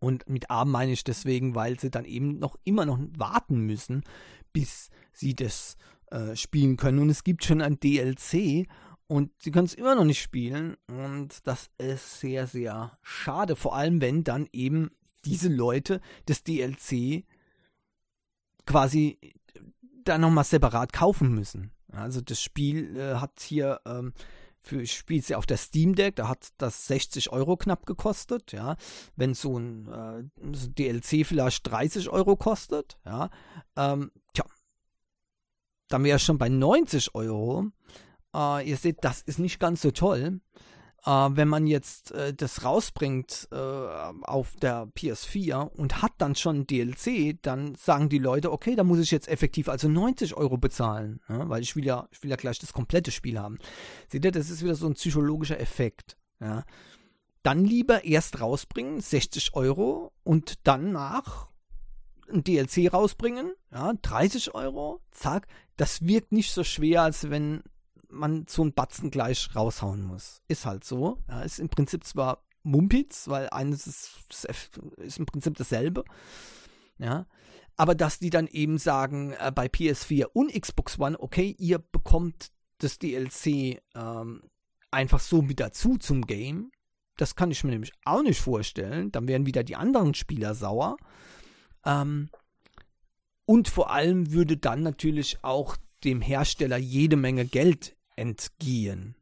Und 0.00 0.28
mit 0.28 0.50
arm 0.50 0.70
meine 0.70 0.92
ich 0.92 1.04
deswegen, 1.04 1.54
weil 1.54 1.78
sie 1.80 1.90
dann 1.90 2.04
eben 2.04 2.38
noch 2.38 2.56
immer 2.64 2.84
noch 2.84 2.98
warten 3.16 3.60
müssen, 3.60 4.04
bis 4.52 4.90
sie 5.12 5.34
das 5.34 5.76
äh, 6.10 6.36
spielen 6.36 6.76
können. 6.76 6.98
Und 6.98 7.10
es 7.10 7.24
gibt 7.24 7.44
schon 7.44 7.60
ein 7.62 7.78
DLC 7.80 8.66
und 9.06 9.30
sie 9.42 9.50
können 9.50 9.66
es 9.66 9.74
immer 9.74 9.94
noch 9.94 10.04
nicht 10.04 10.20
spielen. 10.20 10.76
Und 10.86 11.46
das 11.46 11.70
ist 11.78 12.20
sehr, 12.20 12.46
sehr 12.46 12.98
schade. 13.02 13.56
Vor 13.56 13.74
allem, 13.74 14.00
wenn 14.00 14.24
dann 14.24 14.48
eben 14.52 14.90
diese 15.24 15.48
Leute 15.48 16.00
das 16.26 16.42
DLC 16.42 17.24
quasi 18.66 19.18
dann 20.04 20.20
nochmal 20.20 20.44
separat 20.44 20.92
kaufen 20.92 21.34
müssen. 21.34 21.72
Also 21.92 22.20
das 22.20 22.40
Spiel 22.40 22.96
äh, 22.96 23.14
hat 23.16 23.40
hier 23.40 23.80
ähm, 23.86 24.12
für 24.60 24.86
spielt 24.86 25.24
sie 25.24 25.34
auf 25.34 25.46
der 25.46 25.56
Steam 25.56 25.94
Deck, 25.94 26.16
da 26.16 26.28
hat 26.28 26.48
das 26.58 26.86
60 26.86 27.30
Euro 27.32 27.56
knapp 27.56 27.86
gekostet, 27.86 28.52
ja. 28.52 28.76
Wenn 29.16 29.34
so 29.34 29.58
ein 29.58 29.88
äh, 29.88 30.24
DLC 30.42 31.26
vielleicht 31.26 31.66
30 31.66 32.10
Euro 32.10 32.36
kostet, 32.36 32.98
ja, 33.04 33.30
ähm, 33.76 34.10
tja, 34.34 34.44
dann 35.88 36.04
wäre 36.04 36.16
es 36.16 36.22
schon 36.22 36.38
bei 36.38 36.48
90 36.48 37.14
Euro. 37.14 37.66
Äh, 38.34 38.68
ihr 38.68 38.76
seht, 38.76 39.04
das 39.04 39.22
ist 39.22 39.38
nicht 39.38 39.58
ganz 39.58 39.82
so 39.82 39.90
toll. 39.90 40.40
Äh, 41.04 41.10
wenn 41.10 41.48
man 41.48 41.66
jetzt 41.66 42.12
äh, 42.12 42.34
das 42.34 42.64
rausbringt 42.64 43.48
auf 43.50 44.56
der 44.56 44.86
PS4 44.96 45.68
und 45.68 46.02
hat 46.02 46.12
dann 46.18 46.34
schon 46.34 46.66
DLC, 46.66 47.40
dann 47.42 47.74
sagen 47.74 48.08
die 48.08 48.18
Leute, 48.18 48.52
okay, 48.52 48.76
da 48.76 48.84
muss 48.84 48.98
ich 48.98 49.10
jetzt 49.10 49.28
effektiv 49.28 49.68
also 49.68 49.88
90 49.88 50.34
Euro 50.36 50.58
bezahlen, 50.58 51.20
ja, 51.28 51.48
weil 51.48 51.62
ich 51.62 51.76
will 51.76 51.84
ja, 51.84 52.08
ich 52.10 52.22
will 52.22 52.30
ja 52.30 52.36
gleich 52.36 52.58
das 52.58 52.72
komplette 52.72 53.10
Spiel 53.10 53.38
haben. 53.38 53.58
Seht 54.08 54.24
ihr, 54.24 54.32
das 54.32 54.50
ist 54.50 54.62
wieder 54.62 54.74
so 54.74 54.86
ein 54.86 54.94
psychologischer 54.94 55.60
Effekt. 55.60 56.16
Ja. 56.40 56.64
Dann 57.42 57.64
lieber 57.64 58.04
erst 58.04 58.40
rausbringen, 58.40 59.00
60 59.00 59.54
Euro, 59.54 60.12
und 60.24 60.66
danach 60.66 61.48
ein 62.30 62.44
DLC 62.44 62.92
rausbringen, 62.92 63.52
ja, 63.72 63.94
30 64.02 64.54
Euro, 64.54 65.00
zack, 65.10 65.46
das 65.78 66.04
wirkt 66.04 66.32
nicht 66.32 66.52
so 66.52 66.64
schwer, 66.64 67.02
als 67.02 67.30
wenn 67.30 67.62
man 68.10 68.46
so 68.48 68.62
einen 68.62 68.74
Batzen 68.74 69.10
gleich 69.10 69.54
raushauen 69.54 70.02
muss. 70.02 70.42
Ist 70.48 70.66
halt 70.66 70.84
so. 70.84 71.22
Ja, 71.28 71.42
ist 71.42 71.60
im 71.60 71.68
Prinzip 71.68 72.04
zwar 72.04 72.44
Mumpitz, 72.62 73.28
weil 73.28 73.48
eines 73.50 73.86
ist, 73.86 74.44
ist 74.96 75.18
im 75.18 75.26
Prinzip 75.26 75.56
dasselbe. 75.56 76.04
Ja. 76.98 77.26
Aber 77.76 77.94
dass 77.94 78.18
die 78.18 78.30
dann 78.30 78.48
eben 78.48 78.78
sagen, 78.78 79.34
äh, 79.38 79.52
bei 79.54 79.66
PS4 79.66 80.26
und 80.32 80.52
Xbox 80.52 80.98
One, 80.98 81.18
okay, 81.20 81.54
ihr 81.58 81.78
bekommt 81.78 82.50
das 82.78 82.98
DLC 82.98 83.80
ähm, 83.94 84.42
einfach 84.90 85.20
so 85.20 85.42
mit 85.42 85.60
dazu 85.60 85.96
zum 85.96 86.26
Game. 86.26 86.72
Das 87.16 87.36
kann 87.36 87.52
ich 87.52 87.62
mir 87.62 87.70
nämlich 87.70 87.92
auch 88.04 88.22
nicht 88.22 88.40
vorstellen. 88.40 89.12
Dann 89.12 89.28
wären 89.28 89.46
wieder 89.46 89.62
die 89.62 89.76
anderen 89.76 90.14
Spieler 90.14 90.56
sauer. 90.56 90.96
Ähm, 91.84 92.30
und 93.48 93.68
vor 93.68 93.90
allem 93.90 94.30
würde 94.30 94.58
dann 94.58 94.82
natürlich 94.82 95.38
auch 95.40 95.78
dem 96.04 96.20
Hersteller 96.20 96.76
jede 96.76 97.16
Menge 97.16 97.46
Geld 97.46 97.96
entgehen. 98.14 99.14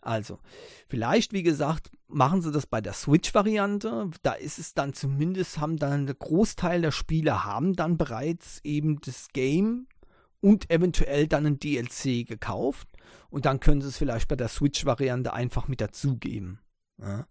Also, 0.00 0.38
vielleicht, 0.86 1.32
wie 1.32 1.42
gesagt, 1.42 1.90
machen 2.06 2.42
sie 2.42 2.52
das 2.52 2.68
bei 2.68 2.80
der 2.80 2.92
Switch-Variante. 2.92 4.08
Da 4.22 4.34
ist 4.34 4.60
es 4.60 4.74
dann 4.74 4.92
zumindest, 4.92 5.58
haben 5.58 5.78
dann 5.78 6.06
der 6.06 6.14
Großteil 6.14 6.80
der 6.80 6.92
Spieler 6.92 7.44
haben 7.44 7.74
dann 7.74 7.98
bereits 7.98 8.60
eben 8.62 9.00
das 9.00 9.30
Game 9.32 9.88
und 10.40 10.70
eventuell 10.70 11.26
dann 11.26 11.44
ein 11.44 11.58
DLC 11.58 12.24
gekauft. 12.24 12.86
Und 13.30 13.46
dann 13.46 13.58
können 13.58 13.80
sie 13.80 13.88
es 13.88 13.98
vielleicht 13.98 14.28
bei 14.28 14.36
der 14.36 14.46
Switch-Variante 14.46 15.32
einfach 15.32 15.66
mit 15.66 15.80
dazugeben. 15.80 16.60
Ja. 16.98 17.26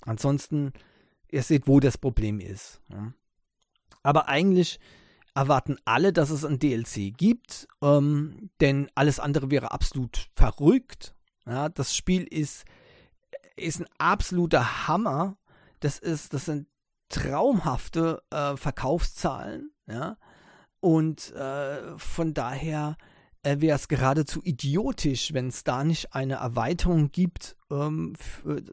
Ansonsten, 0.00 0.72
ihr 1.30 1.42
seht, 1.42 1.68
wo 1.68 1.80
das 1.80 1.98
Problem 1.98 2.40
ist. 2.40 2.80
Ja. 2.88 3.12
Aber 4.02 4.28
eigentlich 4.28 4.78
erwarten 5.34 5.76
alle, 5.84 6.12
dass 6.12 6.30
es 6.30 6.44
ein 6.44 6.58
DLC 6.58 7.16
gibt, 7.16 7.68
ähm, 7.82 8.50
denn 8.60 8.90
alles 8.94 9.20
andere 9.20 9.50
wäre 9.50 9.72
absolut 9.72 10.28
verrückt. 10.34 11.14
Ja, 11.46 11.68
das 11.68 11.96
Spiel 11.96 12.24
ist, 12.24 12.64
ist 13.56 13.80
ein 13.80 13.86
absoluter 13.98 14.88
Hammer. 14.88 15.36
Das 15.80 15.98
ist, 15.98 16.34
das 16.34 16.46
sind 16.46 16.66
traumhafte 17.08 18.22
äh, 18.30 18.56
Verkaufszahlen. 18.56 19.72
Ja, 19.86 20.16
Und 20.80 21.32
äh, 21.32 21.98
von 21.98 22.34
daher 22.34 22.96
äh, 23.42 23.60
wäre 23.60 23.76
es 23.76 23.88
geradezu 23.88 24.40
idiotisch, 24.44 25.32
wenn 25.32 25.48
es 25.48 25.64
da 25.64 25.84
nicht 25.84 26.14
eine 26.14 26.34
Erweiterung 26.34 27.10
gibt. 27.10 27.56
Ähm, 27.70 28.14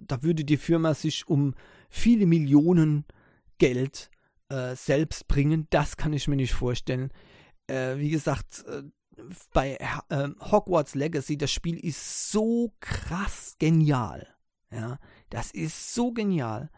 da 0.01 0.23
würde 0.23 0.43
die 0.43 0.57
Firma 0.57 0.93
sich 0.93 1.27
um 1.27 1.55
viele 1.89 2.25
Millionen 2.25 3.05
Geld 3.57 4.11
äh, 4.49 4.75
selbst 4.75 5.27
bringen. 5.27 5.67
Das 5.69 5.97
kann 5.97 6.13
ich 6.13 6.27
mir 6.27 6.35
nicht 6.35 6.53
vorstellen. 6.53 7.11
Äh, 7.67 7.97
wie 7.97 8.09
gesagt, 8.09 8.65
äh, 8.67 8.83
bei 9.53 9.77
ähm, 10.09 10.35
Hogwarts 10.39 10.95
Legacy, 10.95 11.37
das 11.37 11.51
Spiel 11.51 11.77
ist 11.79 12.31
so 12.31 12.73
krass 12.79 13.55
genial. 13.59 14.27
Ja, 14.71 14.99
das 15.29 15.51
ist 15.51 15.93
so 15.93 16.11
genial, 16.11 16.69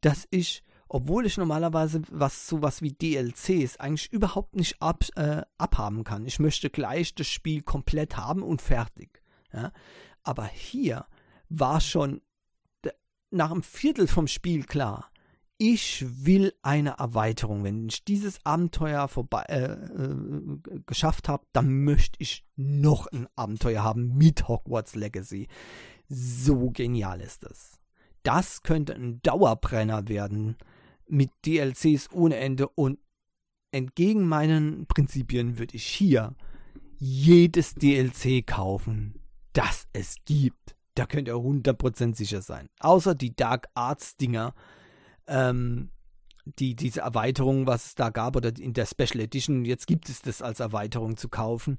dass 0.00 0.26
ich 0.30 0.62
obwohl 0.94 1.24
ich 1.24 1.38
normalerweise 1.38 2.02
was 2.10 2.46
sowas 2.46 2.82
wie 2.82 2.92
DLCs 2.92 3.78
eigentlich 3.78 4.12
überhaupt 4.12 4.56
nicht 4.56 4.82
ab, 4.82 5.04
äh, 5.16 5.40
abhaben 5.56 6.04
kann. 6.04 6.26
Ich 6.26 6.38
möchte 6.38 6.68
gleich 6.68 7.14
das 7.14 7.28
Spiel 7.28 7.62
komplett 7.62 8.18
haben 8.18 8.42
und 8.42 8.60
fertig. 8.60 9.22
Ja? 9.54 9.72
Aber 10.22 10.44
hier 10.44 11.06
war 11.48 11.80
schon 11.80 12.20
nach 13.30 13.50
einem 13.50 13.62
Viertel 13.62 14.06
vom 14.06 14.26
Spiel 14.26 14.64
klar, 14.64 15.10
ich 15.62 16.04
will 16.26 16.52
eine 16.62 16.98
Erweiterung. 16.98 17.62
Wenn 17.62 17.88
ich 17.88 18.04
dieses 18.04 18.44
Abenteuer 18.44 19.06
vorbei 19.06 19.44
äh, 19.48 19.74
äh, 19.74 20.80
geschafft 20.86 21.28
habe, 21.28 21.46
dann 21.52 21.84
möchte 21.84 22.16
ich 22.18 22.44
noch 22.56 23.06
ein 23.06 23.28
Abenteuer 23.36 23.84
haben 23.84 24.16
mit 24.18 24.48
Hogwarts 24.48 24.96
Legacy. 24.96 25.46
So 26.08 26.70
genial 26.72 27.20
ist 27.20 27.44
das. 27.44 27.78
Das 28.24 28.62
könnte 28.62 28.92
ein 28.96 29.22
Dauerbrenner 29.22 30.08
werden 30.08 30.56
mit 31.06 31.30
DLCs 31.46 32.10
ohne 32.10 32.38
Ende 32.38 32.66
und 32.66 32.98
entgegen 33.70 34.26
meinen 34.26 34.86
Prinzipien 34.86 35.58
würde 35.58 35.76
ich 35.76 35.86
hier 35.86 36.34
jedes 36.98 37.76
DLC 37.76 38.44
kaufen, 38.44 39.14
das 39.52 39.86
es 39.92 40.16
gibt. 40.24 40.74
Da 40.96 41.06
könnt 41.06 41.28
ihr 41.28 41.34
100% 41.34 42.16
sicher 42.16 42.42
sein. 42.42 42.68
Außer 42.80 43.14
die 43.14 43.36
Dark 43.36 43.68
Arts 43.74 44.16
Dinger, 44.16 44.54
ähm, 45.26 45.90
die, 46.44 46.74
diese 46.74 47.00
Erweiterung, 47.00 47.66
was 47.66 47.86
es 47.86 47.94
da 47.94 48.10
gab, 48.10 48.36
oder 48.36 48.52
in 48.58 48.72
der 48.72 48.86
Special 48.86 49.20
Edition, 49.20 49.64
jetzt 49.64 49.86
gibt 49.86 50.08
es 50.08 50.22
das 50.22 50.42
als 50.42 50.60
Erweiterung 50.60 51.16
zu 51.16 51.28
kaufen. 51.28 51.76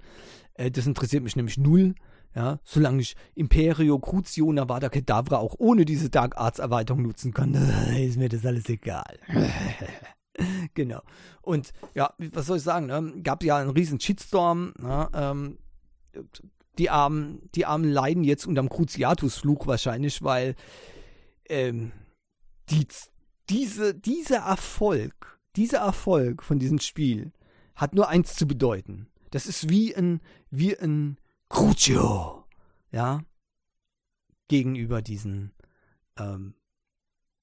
Äh, 0.53 0.71
das 0.71 0.87
interessiert 0.87 1.23
mich 1.23 1.35
nämlich 1.35 1.57
null. 1.57 1.95
Ja, 2.35 2.59
solange 2.63 3.01
ich 3.01 3.15
Imperio 3.35 3.99
Crucio 3.99 4.51
Navada 4.51 4.89
Kedavra 4.89 5.37
auch 5.37 5.53
ohne 5.59 5.85
diese 5.85 6.09
Dark 6.09 6.35
Arts 6.35 6.57
Erweiterung 6.57 7.03
nutzen 7.03 7.31
kann, 7.31 7.53
ist 7.95 8.17
mir 8.17 8.27
das 8.27 8.43
alles 8.43 8.67
egal. 8.69 9.19
genau. 10.73 11.01
Und 11.43 11.73
ja, 11.93 12.11
was 12.17 12.47
soll 12.47 12.57
ich 12.57 12.63
sagen? 12.63 12.87
Ne? 12.87 13.21
Gab 13.21 13.43
ja 13.43 13.57
einen 13.57 13.69
riesen 13.69 13.99
Shitstorm. 13.99 14.73
Ne? 14.79 15.09
Ähm, 15.13 15.59
die 16.79 16.89
Armen, 16.89 17.49
die 17.53 17.67
Armen 17.67 17.91
leiden 17.91 18.23
jetzt 18.23 18.47
unterm 18.47 18.69
Cruciatus-Fluch 18.69 19.67
wahrscheinlich, 19.67 20.23
weil 20.23 20.55
ähm, 21.47 21.91
die, 22.71 22.87
diese, 23.49 23.93
dieser 23.93 24.37
Erfolg, 24.37 25.39
dieser 25.55 25.79
Erfolg 25.79 26.43
von 26.43 26.59
diesem 26.59 26.79
Spiel 26.79 27.31
hat 27.75 27.93
nur 27.93 28.07
eins 28.07 28.35
zu 28.35 28.47
bedeuten. 28.47 29.07
Das 29.31 29.45
ist 29.45 29.69
wie 29.69 29.95
ein, 29.95 30.21
wie 30.49 30.77
ein 30.77 31.17
Crucio, 31.49 32.45
ja, 32.91 33.23
gegenüber 34.47 35.01
diesen 35.01 35.53
ähm, 36.17 36.55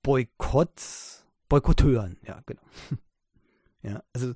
Boykotts, 0.03 1.27
Boykotteuren, 1.49 2.19
ja, 2.27 2.41
genau. 2.47 2.63
ja, 3.83 4.03
also, 4.13 4.29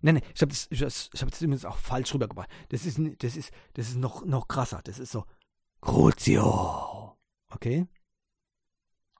nein, 0.00 0.14
nein, 0.14 0.22
ich 0.34 0.40
habe 0.40 0.50
das, 0.50 0.66
ich, 0.70 0.82
hab 0.82 1.40
übrigens 1.40 1.64
auch 1.64 1.76
falsch 1.76 2.14
rübergebracht. 2.14 2.50
Das 2.70 2.86
ist, 2.86 2.98
das 3.18 3.36
ist, 3.36 3.52
das 3.74 3.88
ist 3.88 3.96
noch, 3.96 4.24
noch 4.24 4.48
krasser. 4.48 4.80
Das 4.84 4.98
ist 4.98 5.12
so, 5.12 5.26
Crucio, 5.80 7.16
okay? 7.50 7.86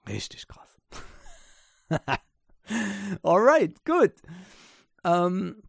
Richtig 0.07 0.47
krass. 0.47 0.79
Alright, 3.23 3.83
gut. 3.85 4.13
Ähm, 5.03 5.63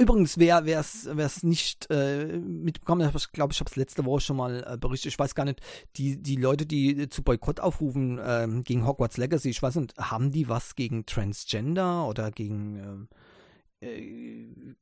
Übrigens, 0.00 0.38
wer 0.38 0.64
es 0.64 1.42
nicht 1.42 1.90
äh, 1.90 2.24
mitbekommen 2.38 3.06
hat, 3.06 3.14
ich 3.14 3.32
glaube, 3.32 3.52
ich 3.52 3.60
habe 3.60 3.68
es 3.68 3.76
letzte 3.76 4.06
Woche 4.06 4.22
schon 4.22 4.38
mal 4.38 4.64
äh, 4.66 4.78
berichtet, 4.78 5.12
ich 5.12 5.18
weiß 5.18 5.34
gar 5.34 5.44
nicht, 5.44 5.60
die, 5.96 6.16
die 6.16 6.36
Leute, 6.36 6.64
die 6.64 7.10
zu 7.10 7.22
Boykott 7.22 7.60
aufrufen 7.60 8.16
äh, 8.16 8.48
gegen 8.64 8.86
Hogwarts 8.86 9.18
Legacy, 9.18 9.50
ich 9.50 9.62
weiß 9.62 9.74
nicht, 9.74 9.98
haben 9.98 10.30
die 10.30 10.48
was 10.48 10.74
gegen 10.74 11.04
Transgender 11.04 12.08
oder 12.08 12.30
gegen, 12.30 12.78
ähm, 12.78 13.08
äh, 13.80 14.74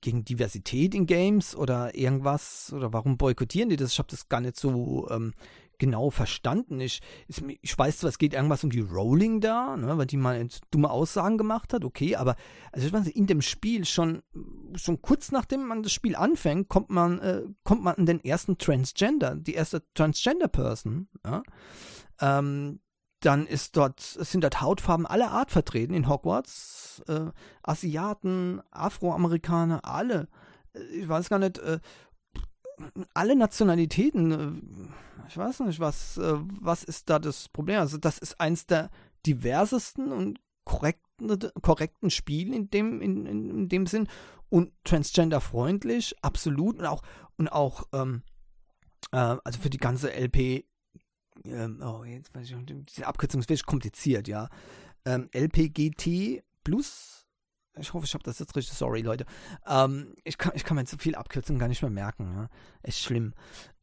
gegen 0.00 0.24
Diversität 0.24 0.94
in 0.94 1.04
Games 1.04 1.54
oder 1.54 1.94
irgendwas? 1.94 2.72
Oder 2.72 2.90
warum 2.94 3.18
boykottieren 3.18 3.68
die 3.68 3.76
das? 3.76 3.92
Ich 3.92 3.98
habe 3.98 4.08
das 4.10 4.30
gar 4.30 4.40
nicht 4.40 4.56
so 4.56 5.10
ähm, 5.10 5.34
genau 5.82 6.10
verstanden. 6.10 6.78
Ich, 6.78 7.00
ich 7.60 7.76
weiß 7.76 8.04
es 8.04 8.18
geht 8.18 8.34
irgendwas 8.34 8.62
um 8.62 8.70
die 8.70 8.82
Rolling 8.82 9.40
da, 9.40 9.76
ne, 9.76 9.98
weil 9.98 10.06
die 10.06 10.16
mal 10.16 10.46
dumme 10.70 10.88
Aussagen 10.88 11.38
gemacht 11.38 11.72
hat, 11.74 11.84
okay, 11.84 12.14
aber 12.14 12.36
also 12.70 12.86
ich 12.86 12.92
weiß, 12.92 13.08
in 13.08 13.26
dem 13.26 13.42
Spiel 13.42 13.84
schon, 13.84 14.22
schon 14.76 15.02
kurz 15.02 15.32
nachdem 15.32 15.66
man 15.66 15.82
das 15.82 15.90
Spiel 15.90 16.14
anfängt, 16.14 16.68
kommt 16.68 16.90
man, 16.90 17.18
äh, 17.18 17.42
kommt 17.64 17.82
man 17.82 17.96
an 17.96 18.06
den 18.06 18.22
ersten 18.24 18.58
Transgender, 18.58 19.34
die 19.34 19.54
erste 19.54 19.82
Transgender-Person, 19.94 21.08
ja. 21.24 21.42
ähm, 22.20 22.78
dann 23.18 23.48
ist 23.48 23.76
dort, 23.76 23.98
sind 23.98 24.44
dort 24.44 24.60
Hautfarben 24.60 25.06
aller 25.06 25.32
Art 25.32 25.50
vertreten 25.50 25.94
in 25.94 26.08
Hogwarts. 26.08 27.02
Äh, 27.08 27.30
Asiaten, 27.62 28.60
Afroamerikaner, 28.70 29.84
alle. 29.84 30.28
Äh, 30.74 30.82
ich 31.00 31.08
weiß 31.08 31.28
gar 31.28 31.38
nicht, 31.38 31.58
äh, 31.58 31.78
alle 33.14 33.36
Nationalitäten, 33.36 34.32
äh, 34.32 35.26
ich 35.28 35.36
weiß 35.36 35.60
nicht, 35.60 35.80
was, 35.80 36.18
äh, 36.18 36.34
was 36.36 36.84
ist 36.84 37.10
da 37.10 37.18
das 37.18 37.48
Problem? 37.48 37.80
Also, 37.80 37.98
das 37.98 38.18
ist 38.18 38.40
eins 38.40 38.66
der 38.66 38.90
diversesten 39.26 40.12
und 40.12 40.40
korrekten, 40.64 41.38
korrekten 41.60 42.10
Spiele 42.10 42.54
in 42.54 42.70
dem, 42.70 43.00
in, 43.00 43.26
in, 43.26 43.68
dem 43.68 43.86
Sinn 43.86 44.08
und 44.48 44.72
transgender-freundlich, 44.84 46.16
absolut 46.22 46.78
und 46.78 46.86
auch, 46.86 47.02
und 47.36 47.48
auch, 47.48 47.84
ähm, 47.92 48.22
äh, 49.12 49.36
also 49.44 49.58
für 49.60 49.70
die 49.70 49.78
ganze 49.78 50.12
LP, 50.12 50.64
ähm, 51.44 51.82
oh, 51.82 52.04
jetzt 52.04 52.34
weiß 52.34 52.50
ich, 52.50 52.56
diese 52.86 53.06
Abkürzung 53.06 53.40
ist 53.40 53.48
wirklich 53.48 53.66
kompliziert, 53.66 54.28
ja. 54.28 54.48
Ähm, 55.04 55.28
LPGT 55.32 56.44
plus 56.62 57.21
ich 57.78 57.92
hoffe, 57.92 58.04
ich 58.04 58.14
habe 58.14 58.24
das 58.24 58.38
jetzt 58.38 58.54
richtig. 58.56 58.76
Sorry, 58.76 59.00
Leute. 59.00 59.24
Ähm, 59.66 60.14
ich, 60.24 60.38
kann, 60.38 60.52
ich 60.54 60.64
kann 60.64 60.76
mir 60.76 60.84
zu 60.84 60.98
viel 60.98 61.14
Abkürzungen 61.14 61.58
gar 61.58 61.68
nicht 61.68 61.82
mehr 61.82 61.90
merken. 61.90 62.32
Ja? 62.34 62.48
Ist 62.82 63.00
schlimm. 63.00 63.34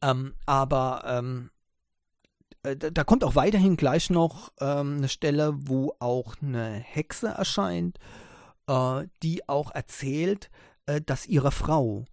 Ähm, 0.02 0.34
aber 0.46 1.02
ähm, 1.06 1.50
äh, 2.62 2.76
da, 2.76 2.90
da, 2.90 3.04
kommt 3.04 3.24
auch 3.24 3.34
weiterhin 3.34 3.76
gleich 3.76 4.10
noch 4.10 4.52
ähm, 4.60 4.98
eine 4.98 5.08
Stelle, 5.08 5.52
wo 5.54 5.94
auch 5.98 6.36
eine 6.42 6.72
Hexe 6.72 7.28
erscheint, 7.28 7.98
äh, 8.68 9.06
die 9.22 9.48
auch 9.48 9.74
erzählt, 9.74 10.50
äh, 10.86 11.00
dass 11.00 11.26
ihre 11.26 11.50
Frau 11.50 12.04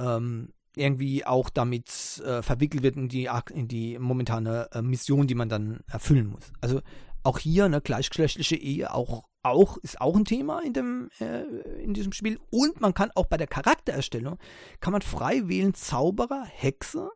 ähm, 0.00 0.52
irgendwie 0.76 1.26
auch 1.26 1.50
damit 1.50 2.22
äh, 2.24 2.42
verwickelt 2.42 2.82
wird 2.82 2.96
in 2.96 3.08
die, 3.08 3.28
in 3.52 3.68
die 3.68 3.98
momentane 3.98 4.68
äh, 4.72 4.82
Mission, 4.82 5.26
die 5.26 5.34
man 5.34 5.48
dann 5.48 5.80
erfüllen 5.88 6.28
muss. 6.28 6.52
Also 6.60 6.80
auch 7.22 7.38
hier 7.38 7.66
eine 7.66 7.80
gleichgeschlechtliche 7.80 8.56
Ehe 8.56 8.94
auch, 8.94 9.24
auch 9.42 9.78
ist 9.78 10.00
auch 10.00 10.16
ein 10.16 10.24
Thema 10.24 10.60
in 10.60 10.72
dem 10.72 11.10
äh, 11.20 11.42
in 11.82 11.94
diesem 11.94 12.12
Spiel 12.12 12.38
und 12.50 12.80
man 12.80 12.94
kann 12.94 13.10
auch 13.14 13.26
bei 13.26 13.36
der 13.36 13.46
Charaktererstellung 13.46 14.38
kann 14.80 14.92
man 14.92 15.02
frei 15.02 15.48
wählen 15.48 15.74
Zauberer, 15.74 16.44
Hexe, 16.44 17.10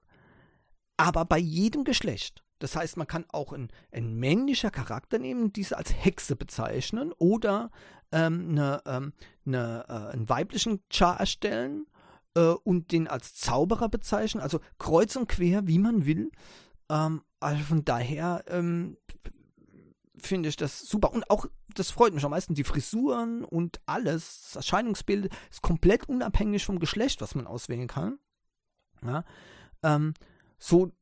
aber 0.97 1.25
bei 1.25 1.39
jedem 1.39 1.85
Geschlecht. 1.85 2.43
Das 2.61 2.77
heißt, 2.77 2.97
man 2.97 3.07
kann 3.07 3.27
auch 3.29 3.53
ein, 3.53 3.69
ein 3.93 4.15
männlicher 4.15 4.71
Charakter 4.71 5.19
nehmen, 5.19 5.53
diese 5.53 5.77
als 5.77 5.93
Hexe 5.93 6.37
bezeichnen 6.37 7.13
oder 7.19 7.71
ähm, 8.13 8.51
eine, 8.51 8.81
ähm, 8.87 9.13
eine, 9.45 9.85
äh, 9.89 10.13
einen 10.13 10.29
weiblichen 10.29 10.81
Char 10.89 11.21
erstellen 11.21 11.87
äh, 12.35 12.41
und 12.41 12.93
den 12.93 13.09
als 13.09 13.35
Zauberer 13.35 13.89
bezeichnen. 13.89 14.41
Also 14.43 14.61
kreuz 14.79 15.17
und 15.17 15.29
quer, 15.29 15.67
wie 15.67 15.79
man 15.79 16.07
will. 16.07 16.31
Ähm, 16.89 17.23
also 17.41 17.63
von 17.65 17.85
daher 17.85 18.45
ähm, 18.49 18.97
finde 20.27 20.49
ich 20.49 20.57
das 20.57 20.81
super. 20.81 21.13
Und 21.13 21.31
auch, 21.31 21.47
das 21.75 21.91
freut 21.91 22.15
mich 22.15 22.25
am 22.25 22.31
meisten, 22.31 22.55
die 22.55 22.65
Frisuren 22.65 23.45
und 23.45 23.81
alles, 23.87 24.43
das 24.43 24.57
Erscheinungsbild 24.57 25.33
ist 25.51 25.63
komplett 25.63 26.09
unabhängig 26.09 26.65
vom 26.65 26.79
Geschlecht, 26.79 27.21
was 27.21 27.35
man 27.35 27.47
auswählen 27.47 27.89
kann. 27.89 28.19
Ja, 29.03 29.25
ähm, 29.83 30.15
so, 30.59 30.93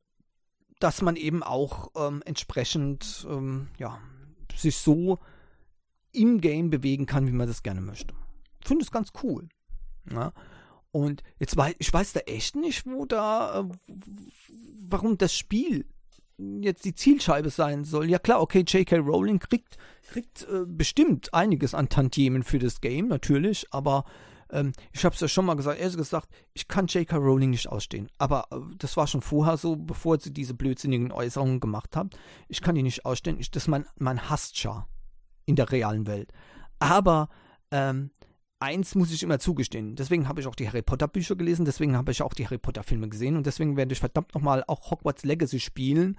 dass 0.79 1.01
man 1.01 1.15
eben 1.15 1.43
auch 1.43 1.91
ähm, 1.95 2.21
entsprechend, 2.25 3.25
ähm, 3.29 3.69
ja, 3.77 3.99
sich 4.55 4.77
so 4.77 5.19
im 6.11 6.41
Game 6.41 6.69
bewegen 6.69 7.05
kann, 7.05 7.27
wie 7.27 7.31
man 7.31 7.47
das 7.47 7.63
gerne 7.63 7.81
möchte. 7.81 8.13
Ich 8.61 8.67
finde 8.67 8.83
es 8.83 8.91
ganz 8.91 9.11
cool. 9.23 9.49
Ja. 10.11 10.33
Und 10.91 11.23
jetzt 11.39 11.57
weiß 11.57 11.75
ich 11.79 11.91
weiß 11.91 12.13
da 12.13 12.19
echt 12.21 12.55
nicht, 12.55 12.85
wo 12.85 13.05
da, 13.05 13.61
äh, 13.61 13.95
warum 14.87 15.17
das 15.17 15.35
Spiel 15.35 15.87
jetzt 16.37 16.85
die 16.85 16.93
Zielscheibe 16.93 17.49
sein 17.49 17.83
soll. 17.83 18.09
Ja 18.09 18.19
klar, 18.19 18.41
okay, 18.41 18.63
J.K. 18.67 18.97
Rowling 18.97 19.39
kriegt, 19.39 19.77
kriegt 20.09 20.43
äh, 20.43 20.65
bestimmt 20.65 21.33
einiges 21.33 21.73
an 21.73 21.89
Tantiemen 21.89 22.43
für 22.43 22.59
das 22.59 22.81
Game, 22.81 23.07
natürlich, 23.07 23.67
aber 23.71 24.05
ähm, 24.53 24.71
ich 24.91 25.03
habe 25.03 25.15
es 25.15 25.21
ja 25.21 25.27
schon 25.27 25.45
mal 25.45 25.55
gesagt, 25.55 25.79
ehrlich 25.79 25.97
gesagt, 25.97 26.29
ich 26.53 26.67
kann 26.67 26.87
J.K. 26.87 27.17
Rowling 27.17 27.49
nicht 27.49 27.67
ausstehen. 27.67 28.09
Aber 28.17 28.47
äh, 28.51 28.57
das 28.77 28.95
war 28.95 29.07
schon 29.07 29.21
vorher 29.21 29.57
so, 29.57 29.75
bevor 29.75 30.19
sie 30.19 30.31
diese 30.31 30.53
blödsinnigen 30.53 31.11
Äußerungen 31.11 31.59
gemacht 31.59 31.95
hat. 31.95 32.15
Ich 32.47 32.61
kann 32.61 32.75
die 32.75 32.83
nicht 32.83 33.05
ausstehen. 33.05 33.39
Ich, 33.39 33.51
das 33.51 33.63
ist 33.63 33.67
mein, 33.67 33.85
mein 33.97 34.29
Hassschar 34.29 34.87
in 35.45 35.55
der 35.55 35.71
realen 35.71 36.07
Welt. 36.07 36.31
Aber 36.79 37.29
ähm, 37.71 38.11
eins 38.63 38.95
muss 38.95 39.11
ich 39.11 39.23
immer 39.23 39.39
zugestehen. 39.39 39.95
Deswegen 39.95 40.27
habe 40.27 40.39
ich 40.39 40.47
auch 40.47 40.55
die 40.55 40.67
Harry 40.67 40.81
Potter 40.81 41.07
Bücher 41.07 41.35
gelesen, 41.35 41.65
deswegen 41.65 41.97
habe 41.97 42.11
ich 42.11 42.21
auch 42.21 42.33
die 42.33 42.45
Harry 42.45 42.57
Potter 42.57 42.83
Filme 42.83 43.09
gesehen 43.09 43.35
und 43.35 43.45
deswegen 43.45 43.75
werde 43.75 43.91
ich 43.91 43.99
verdammt 43.99 44.33
nochmal 44.33 44.63
auch 44.67 44.89
Hogwarts 44.89 45.25
Legacy 45.25 45.59
spielen. 45.59 46.17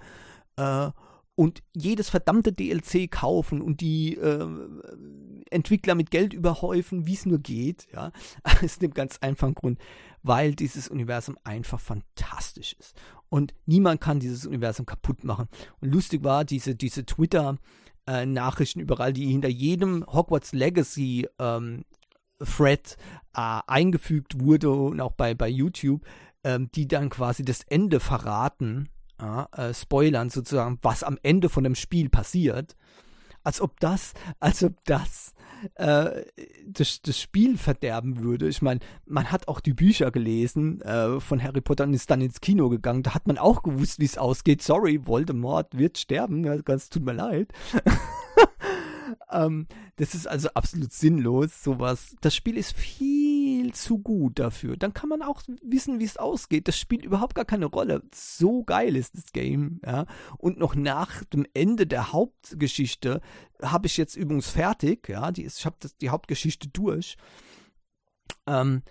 Äh, 0.57 0.91
und 1.37 1.63
jedes 1.75 2.09
verdammte 2.09 2.53
DLC 2.53 3.11
kaufen 3.11 3.61
und 3.61 3.81
die 3.81 4.15
äh, 4.15 4.47
Entwickler 5.49 5.93
mit 5.95 6.09
Geld 6.09 6.33
überhäufen, 6.33 7.07
wie 7.07 7.13
es 7.13 7.25
nur 7.25 7.39
geht, 7.39 7.87
ja, 7.91 8.11
aus 8.63 8.79
dem 8.79 8.93
ganz 8.93 9.17
einfachen 9.19 9.55
Grund, 9.55 9.79
weil 10.23 10.55
dieses 10.55 10.87
Universum 10.87 11.37
einfach 11.43 11.79
fantastisch 11.79 12.73
ist. 12.79 12.95
Und 13.27 13.53
niemand 13.65 13.99
kann 13.99 14.21
dieses 14.21 14.45
Universum 14.45 14.85
kaputt 14.85 15.25
machen. 15.25 15.49
Und 15.81 15.91
lustig 15.91 16.23
war, 16.23 16.45
diese, 16.45 16.75
diese 16.75 17.05
Twitter-Nachrichten 17.05 18.79
äh, 18.79 18.83
überall, 18.83 19.11
die 19.11 19.25
hinter 19.25 19.49
jedem 19.49 20.05
Hogwarts 20.07 20.53
Legacy 20.53 21.27
ähm, 21.37 21.83
Thread 22.43 22.97
äh, 23.35 23.59
eingefügt 23.67 24.39
wurde 24.39 24.71
und 24.71 25.01
auch 25.01 25.13
bei, 25.13 25.33
bei 25.33 25.47
YouTube, 25.47 26.05
ähm, 26.43 26.69
die 26.73 26.87
dann 26.87 27.09
quasi 27.09 27.43
das 27.43 27.61
Ende 27.63 27.99
verraten 27.99 28.89
äh, 29.17 29.73
spoilern 29.73 30.29
sozusagen, 30.29 30.77
was 30.81 31.03
am 31.03 31.17
Ende 31.23 31.49
von 31.49 31.63
dem 31.63 31.75
Spiel 31.75 32.09
passiert, 32.09 32.75
als 33.43 33.61
ob 33.61 33.79
das, 33.79 34.13
als 34.39 34.63
ob 34.63 34.73
das 34.85 35.33
äh, 35.75 36.23
das, 36.67 37.01
das 37.01 37.19
Spiel 37.19 37.57
verderben 37.57 38.19
würde. 38.19 38.47
Ich 38.47 38.61
meine, 38.61 38.79
man 39.05 39.31
hat 39.31 39.47
auch 39.47 39.59
die 39.59 39.73
Bücher 39.73 40.11
gelesen 40.11 40.81
äh, 40.81 41.19
von 41.19 41.41
Harry 41.41 41.61
Potter 41.61 41.85
und 41.85 41.93
ist 41.93 42.09
dann 42.09 42.21
ins 42.21 42.41
Kino 42.41 42.69
gegangen. 42.69 43.03
Da 43.03 43.13
hat 43.13 43.27
man 43.27 43.37
auch 43.37 43.63
gewusst, 43.63 43.99
wie 43.99 44.05
es 44.05 44.17
ausgeht. 44.17 44.61
Sorry, 44.61 45.05
Voldemort 45.05 45.77
wird 45.77 45.97
sterben. 45.97 46.43
Ja, 46.43 46.57
ganz 46.57 46.89
tut 46.89 47.05
mir 47.05 47.13
leid. 47.13 47.53
ähm, 49.31 49.67
das 49.97 50.13
ist 50.15 50.27
also 50.27 50.49
absolut 50.53 50.91
sinnlos, 50.91 51.63
sowas. 51.63 52.15
Das 52.21 52.35
Spiel 52.35 52.57
ist 52.57 52.75
viel 52.75 53.73
zu 53.73 53.99
gut 53.99 54.39
dafür. 54.39 54.77
Dann 54.77 54.93
kann 54.93 55.09
man 55.09 55.21
auch 55.21 55.41
wissen, 55.61 55.99
wie 55.99 56.05
es 56.05 56.17
ausgeht. 56.17 56.67
Das 56.67 56.77
spielt 56.77 57.03
überhaupt 57.03 57.35
gar 57.35 57.45
keine 57.45 57.65
Rolle. 57.65 58.01
So 58.13 58.63
geil 58.63 58.95
ist 58.95 59.15
das 59.15 59.31
Game, 59.31 59.79
ja. 59.85 60.05
Und 60.37 60.57
noch 60.57 60.75
nach 60.75 61.23
dem 61.25 61.45
Ende 61.53 61.87
der 61.87 62.11
Hauptgeschichte 62.11 63.21
habe 63.61 63.87
ich 63.87 63.97
jetzt 63.97 64.15
übrigens 64.15 64.49
fertig, 64.49 65.09
ja. 65.09 65.31
Die 65.31 65.43
ist, 65.43 65.59
ich 65.59 65.65
habe 65.65 65.77
die 66.01 66.09
Hauptgeschichte 66.09 66.67
durch. 66.69 67.17
Ähm, 68.47 68.83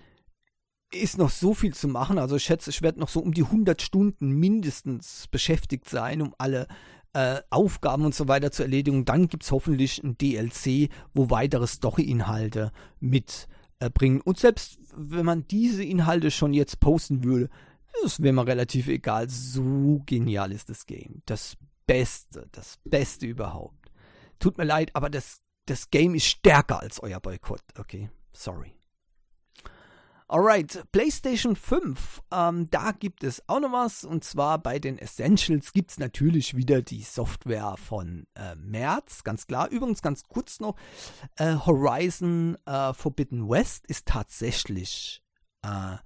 ist 0.94 1.18
noch 1.18 1.30
so 1.30 1.54
viel 1.54 1.74
zu 1.74 1.88
machen. 1.88 2.18
Also 2.18 2.36
ich 2.36 2.44
schätze, 2.44 2.70
ich 2.70 2.82
werde 2.82 3.00
noch 3.00 3.08
so 3.08 3.20
um 3.20 3.34
die 3.34 3.42
100 3.42 3.82
Stunden 3.82 4.30
mindestens 4.30 5.26
beschäftigt 5.28 5.88
sein, 5.88 6.22
um 6.22 6.34
alle 6.38 6.68
äh, 7.14 7.40
Aufgaben 7.50 8.04
und 8.04 8.14
so 8.14 8.28
weiter 8.28 8.50
zu 8.50 8.62
erledigen. 8.62 9.04
Dann 9.04 9.28
gibt 9.28 9.44
es 9.44 9.52
hoffentlich 9.52 10.02
ein 10.02 10.18
DLC, 10.18 10.90
wo 11.14 11.30
weitere 11.30 11.66
Story-Inhalte 11.66 12.72
mitbringen. 13.00 14.18
Äh, 14.20 14.22
und 14.24 14.38
selbst 14.38 14.78
wenn 14.96 15.24
man 15.24 15.46
diese 15.48 15.82
Inhalte 15.82 16.30
schon 16.30 16.52
jetzt 16.52 16.80
posten 16.80 17.24
würde, 17.24 17.48
das 18.02 18.20
wäre 18.22 18.34
mir 18.34 18.46
relativ 18.46 18.88
egal. 18.88 19.28
So 19.28 20.02
genial 20.04 20.52
ist 20.52 20.68
das 20.68 20.86
Game. 20.86 21.22
Das 21.26 21.56
Beste, 21.86 22.48
das 22.52 22.78
Beste 22.84 23.26
überhaupt. 23.26 23.90
Tut 24.38 24.58
mir 24.58 24.64
leid, 24.64 24.90
aber 24.94 25.10
das, 25.10 25.40
das 25.66 25.90
Game 25.90 26.14
ist 26.14 26.26
stärker 26.26 26.80
als 26.80 27.00
euer 27.02 27.20
Boykott. 27.20 27.62
Okay, 27.78 28.10
sorry. 28.32 28.74
Alright, 30.26 30.82
PlayStation 30.90 31.54
5, 31.54 32.22
ähm, 32.32 32.70
da 32.70 32.92
gibt 32.92 33.22
es 33.24 33.46
auch 33.46 33.60
noch 33.60 33.72
was 33.72 34.04
und 34.04 34.24
zwar 34.24 34.58
bei 34.58 34.78
den 34.78 34.98
Essentials 34.98 35.74
gibt 35.74 35.90
es 35.90 35.98
natürlich 35.98 36.56
wieder 36.56 36.80
die 36.80 37.02
Software 37.02 37.76
von 37.76 38.26
äh, 38.34 38.54
März, 38.56 39.22
ganz 39.22 39.46
klar. 39.46 39.68
Übrigens 39.68 40.00
ganz 40.00 40.22
kurz 40.22 40.60
noch, 40.60 40.76
äh, 41.36 41.56
Horizon 41.56 42.56
äh, 42.64 42.94
Forbidden 42.94 43.50
West 43.50 43.86
ist 43.86 44.06
tatsächlich 44.06 45.22
äh, 45.60 45.98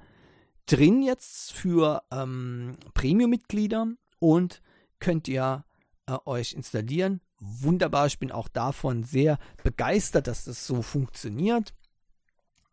drin 0.66 1.02
jetzt 1.02 1.52
für 1.52 2.02
ähm, 2.10 2.76
Premium-Mitglieder 2.94 3.86
und 4.18 4.62
könnt 4.98 5.28
ihr 5.28 5.64
äh, 6.06 6.16
euch 6.24 6.54
installieren. 6.54 7.20
Wunderbar, 7.38 8.06
ich 8.06 8.18
bin 8.18 8.32
auch 8.32 8.48
davon 8.48 9.04
sehr 9.04 9.38
begeistert, 9.62 10.26
dass 10.26 10.44
das 10.44 10.66
so 10.66 10.82
funktioniert. 10.82 11.72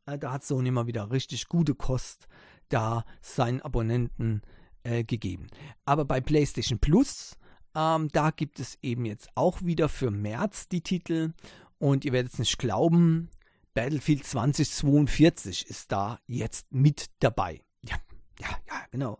Äh, 0.05 0.17
da 0.17 0.31
hat 0.31 0.43
Sony 0.43 0.69
immer 0.69 0.87
wieder 0.87 1.11
richtig 1.11 1.47
gute 1.47 1.75
Kost 1.75 2.27
da 2.69 3.05
seinen 3.21 3.61
Abonnenten 3.61 4.41
äh, 4.83 5.03
gegeben. 5.03 5.47
Aber 5.85 6.05
bei 6.05 6.21
PlayStation 6.21 6.79
Plus, 6.79 7.37
ähm, 7.75 8.09
da 8.11 8.31
gibt 8.31 8.59
es 8.59 8.77
eben 8.81 9.05
jetzt 9.05 9.29
auch 9.35 9.61
wieder 9.61 9.89
für 9.89 10.11
März 10.11 10.67
die 10.67 10.81
Titel. 10.81 11.33
Und 11.77 12.05
ihr 12.05 12.13
werdet 12.13 12.33
es 12.33 12.39
nicht 12.39 12.57
glauben, 12.57 13.29
Battlefield 13.73 14.25
2042 14.25 15.67
ist 15.67 15.91
da 15.91 16.19
jetzt 16.27 16.71
mit 16.71 17.07
dabei. 17.19 17.61
Ja, 17.83 17.97
ja, 18.39 18.47
ja, 18.67 18.85
genau. 18.89 19.19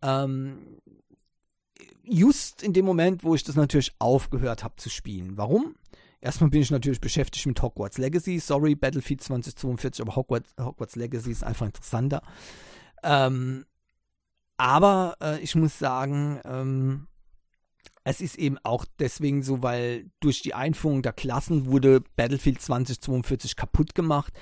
Ähm, 0.00 0.80
just 2.02 2.62
in 2.62 2.72
dem 2.72 2.86
Moment, 2.86 3.24
wo 3.24 3.34
ich 3.34 3.44
das 3.44 3.56
natürlich 3.56 3.94
aufgehört 3.98 4.64
habe 4.64 4.76
zu 4.76 4.88
spielen. 4.88 5.36
Warum? 5.36 5.76
Erstmal 6.24 6.48
bin 6.48 6.62
ich 6.62 6.70
natürlich 6.70 7.02
beschäftigt 7.02 7.44
mit 7.44 7.60
Hogwarts 7.60 7.98
Legacy. 7.98 8.38
Sorry, 8.38 8.74
Battlefield 8.74 9.22
2042, 9.22 10.00
aber 10.00 10.16
Hogwarts, 10.16 10.54
Hogwarts 10.58 10.96
Legacy 10.96 11.30
ist 11.30 11.44
einfach 11.44 11.66
interessanter. 11.66 12.22
Ähm, 13.02 13.66
aber 14.56 15.18
äh, 15.20 15.38
ich 15.40 15.54
muss 15.54 15.78
sagen, 15.78 16.40
ähm, 16.46 17.08
es 18.04 18.22
ist 18.22 18.38
eben 18.38 18.56
auch 18.62 18.86
deswegen 18.98 19.42
so, 19.42 19.62
weil 19.62 20.10
durch 20.20 20.40
die 20.40 20.54
Einführung 20.54 21.02
der 21.02 21.12
Klassen 21.12 21.66
wurde 21.66 22.00
Battlefield 22.16 22.62
2042 22.62 23.54
kaputt 23.54 23.94
gemacht 23.94 24.32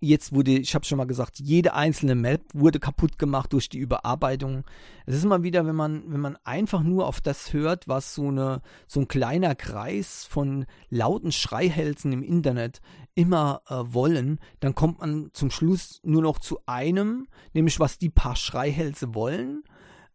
jetzt 0.00 0.34
wurde, 0.34 0.52
ich 0.52 0.74
habe 0.74 0.84
schon 0.84 0.98
mal 0.98 1.06
gesagt, 1.06 1.38
jede 1.38 1.74
einzelne 1.74 2.14
Map 2.14 2.42
wurde 2.52 2.78
kaputt 2.78 3.18
gemacht 3.18 3.52
durch 3.52 3.68
die 3.68 3.78
Überarbeitung. 3.78 4.64
Es 5.06 5.16
ist 5.16 5.24
immer 5.24 5.42
wieder, 5.42 5.66
wenn 5.66 5.76
man, 5.76 6.04
wenn 6.12 6.20
man 6.20 6.36
einfach 6.44 6.82
nur 6.82 7.06
auf 7.06 7.20
das 7.20 7.52
hört, 7.52 7.88
was 7.88 8.14
so 8.14 8.28
eine, 8.28 8.62
so 8.86 9.00
ein 9.00 9.08
kleiner 9.08 9.54
Kreis 9.54 10.24
von 10.28 10.66
lauten 10.90 11.32
Schreihälsen 11.32 12.12
im 12.12 12.22
Internet 12.22 12.80
immer 13.14 13.62
äh, 13.68 13.74
wollen, 13.86 14.38
dann 14.60 14.74
kommt 14.74 15.00
man 15.00 15.30
zum 15.32 15.50
Schluss 15.50 16.00
nur 16.04 16.22
noch 16.22 16.38
zu 16.38 16.60
einem, 16.66 17.26
nämlich 17.54 17.80
was 17.80 17.98
die 17.98 18.10
paar 18.10 18.36
Schreihälse 18.36 19.14
wollen, 19.14 19.64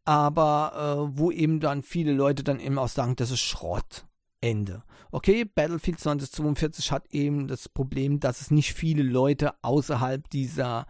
aber 0.06 1.10
äh, 1.14 1.18
wo 1.18 1.32
eben 1.32 1.60
dann 1.60 1.82
viele 1.82 2.14
Leute 2.14 2.44
dann 2.44 2.60
eben 2.60 2.78
auch 2.78 2.88
sagen, 2.88 3.16
das 3.16 3.32
ist 3.32 3.42
Schrott. 3.42 4.06
Ende. 4.42 4.84
Okay, 5.12 5.46
Battlefield 5.46 6.00
2042 6.00 6.92
hat 6.92 7.06
eben 7.12 7.48
das 7.48 7.70
Problem, 7.70 8.20
dass 8.20 8.42
es 8.42 8.52
nicht 8.52 8.74
viele 8.74 9.04
Leute 9.04 9.54
außerhalb 9.64 10.28
dieser, 10.30 10.88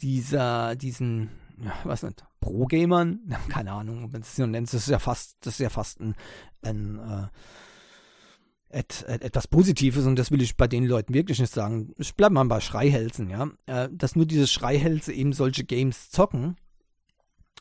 dieser, 0.00 0.76
diesen, 0.76 1.30
ja, 1.58 1.74
was 1.84 2.02
nicht, 2.02 2.24
Pro-Gamern, 2.40 3.34
keine 3.48 3.72
Ahnung, 3.72 4.12
wenn 4.12 4.20
es 4.20 4.36
so 4.36 4.46
nennt, 4.46 4.68
das 4.68 4.74
ist 4.74 4.88
ja 4.88 4.98
fast, 4.98 5.36
das 5.40 5.54
ist 5.54 5.60
ja 5.60 5.70
fast 5.70 6.00
ein, 6.00 6.14
ein 6.62 6.98
äh, 6.98 8.78
et, 8.78 9.04
et, 9.06 9.22
etwas 9.22 9.46
Positives 9.48 10.06
und 10.06 10.16
das 10.16 10.30
will 10.30 10.42
ich 10.42 10.56
bei 10.56 10.66
den 10.66 10.84
Leuten 10.84 11.14
wirklich 11.14 11.38
nicht 11.40 11.52
sagen. 11.52 11.94
Ich 11.98 12.14
bleibe 12.14 12.34
mal 12.34 12.44
bei 12.44 12.60
Schreihälsen, 12.60 13.30
ja, 13.30 13.48
äh, 13.66 13.88
dass 13.90 14.16
nur 14.16 14.26
diese 14.26 14.46
Schreihälse 14.46 15.12
eben 15.12 15.32
solche 15.32 15.64
Games 15.64 16.10
zocken 16.10 16.56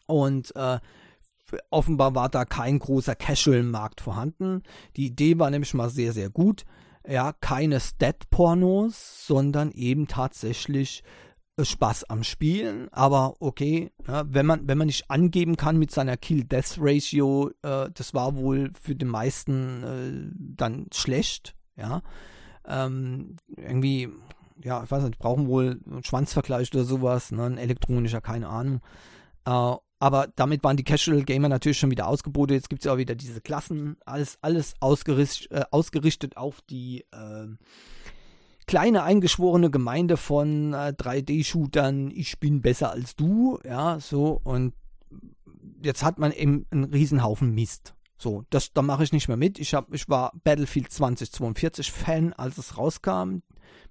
und 0.08 0.56
äh, 0.56 0.80
offenbar 1.70 2.16
war 2.16 2.30
da 2.30 2.46
kein 2.46 2.80
großer 2.80 3.16
Casual-Markt 3.16 4.02
vorhanden. 4.02 4.64
Die 4.96 5.08
Idee 5.08 5.40
war 5.40 5.50
nämlich 5.50 5.74
mal 5.74 5.90
sehr, 5.90 6.14
sehr 6.14 6.30
gut. 6.30 6.66
Ja, 7.08 7.34
keine 7.34 7.80
Stat-Pornos, 7.80 9.26
sondern 9.26 9.72
eben 9.72 10.08
tatsächlich 10.08 11.04
äh, 11.58 11.66
Spaß 11.66 12.06
am 12.06 12.24
Spielen. 12.24 12.90
Aber 12.92 13.36
okay, 13.40 13.92
ja, 14.08 14.24
wenn, 14.28 14.46
man, 14.46 14.68
wenn 14.68 14.78
man 14.78 14.88
nicht 14.88 15.10
angeben 15.10 15.58
kann 15.58 15.78
mit 15.78 15.92
seiner 15.92 16.18
Kill-Death-Ratio, 16.18 17.52
äh, 17.64 17.90
das 17.94 18.14
war 18.14 18.36
wohl 18.36 18.72
für 18.80 18.96
die 18.96 19.06
meisten 19.06 19.84
äh, 19.84 20.56
dann 20.56 20.88
schlecht. 20.94 21.56
Ja, 21.76 22.02
ähm, 22.68 23.38
irgendwie, 23.56 24.10
ja, 24.64 24.84
ich 24.84 24.92
weiß 24.92 25.04
nicht, 25.04 25.18
brauchen 25.18 25.48
wohl 25.48 25.80
einen 25.90 26.04
Schwanzvergleich 26.04 26.74
oder 26.74 26.84
sowas, 26.84 27.32
ne, 27.32 27.46
ein 27.46 27.58
elektronischer, 27.58 28.22
keine 28.22 28.50
Ahnung. 28.50 28.82
Äh, 29.46 29.76
aber 30.02 30.30
damit 30.36 30.64
waren 30.64 30.78
die 30.78 30.84
Casual 30.84 31.22
Gamer 31.22 31.48
natürlich 31.48 31.78
schon 31.78 31.92
wieder 31.92 32.08
ausgebotet. 32.08 32.56
Jetzt 32.56 32.70
gibt 32.70 32.82
es 32.82 32.86
ja 32.86 32.94
auch 32.94 32.98
wieder 32.98 33.14
diese 33.14 33.40
Klassen. 33.40 33.98
Alles, 34.04 34.40
alles 34.42 34.74
ausgerichtet, 34.80 35.52
äh, 35.52 35.64
ausgerichtet 35.70 36.38
auf 36.38 36.62
die 36.62 37.06
äh, 37.12 37.48
kleine 38.66 39.04
eingeschworene 39.04 39.70
Gemeinde 39.70 40.18
von 40.18 40.74
äh, 40.74 40.96
3D-Shootern. 40.98 42.10
Ich 42.16 42.40
bin 42.40 42.64
besser 42.64 42.90
als 42.90 43.16
du. 43.16 43.60
Ja, 43.64 44.00
so. 44.00 44.42
Und 44.44 44.74
jetzt 45.84 46.04
hat 46.04 46.18
man 46.18 46.32
eben 46.32 46.66
einen 46.72 46.86
Riesenhaufen 46.86 47.54
Mist. 47.54 47.94
So, 48.18 48.44
das, 48.50 48.74
da 48.74 48.82
mache 48.82 49.04
ich 49.04 49.14
nicht 49.14 49.28
mehr 49.28 49.38
mit. 49.38 49.60
Ich, 49.60 49.76
hab, 49.76 49.94
ich 49.94 50.10
war 50.10 50.32
Battlefield 50.44 50.92
2042 50.92 51.92
Fan, 51.92 52.34
als 52.34 52.58
es 52.58 52.76
rauskam. 52.76 53.44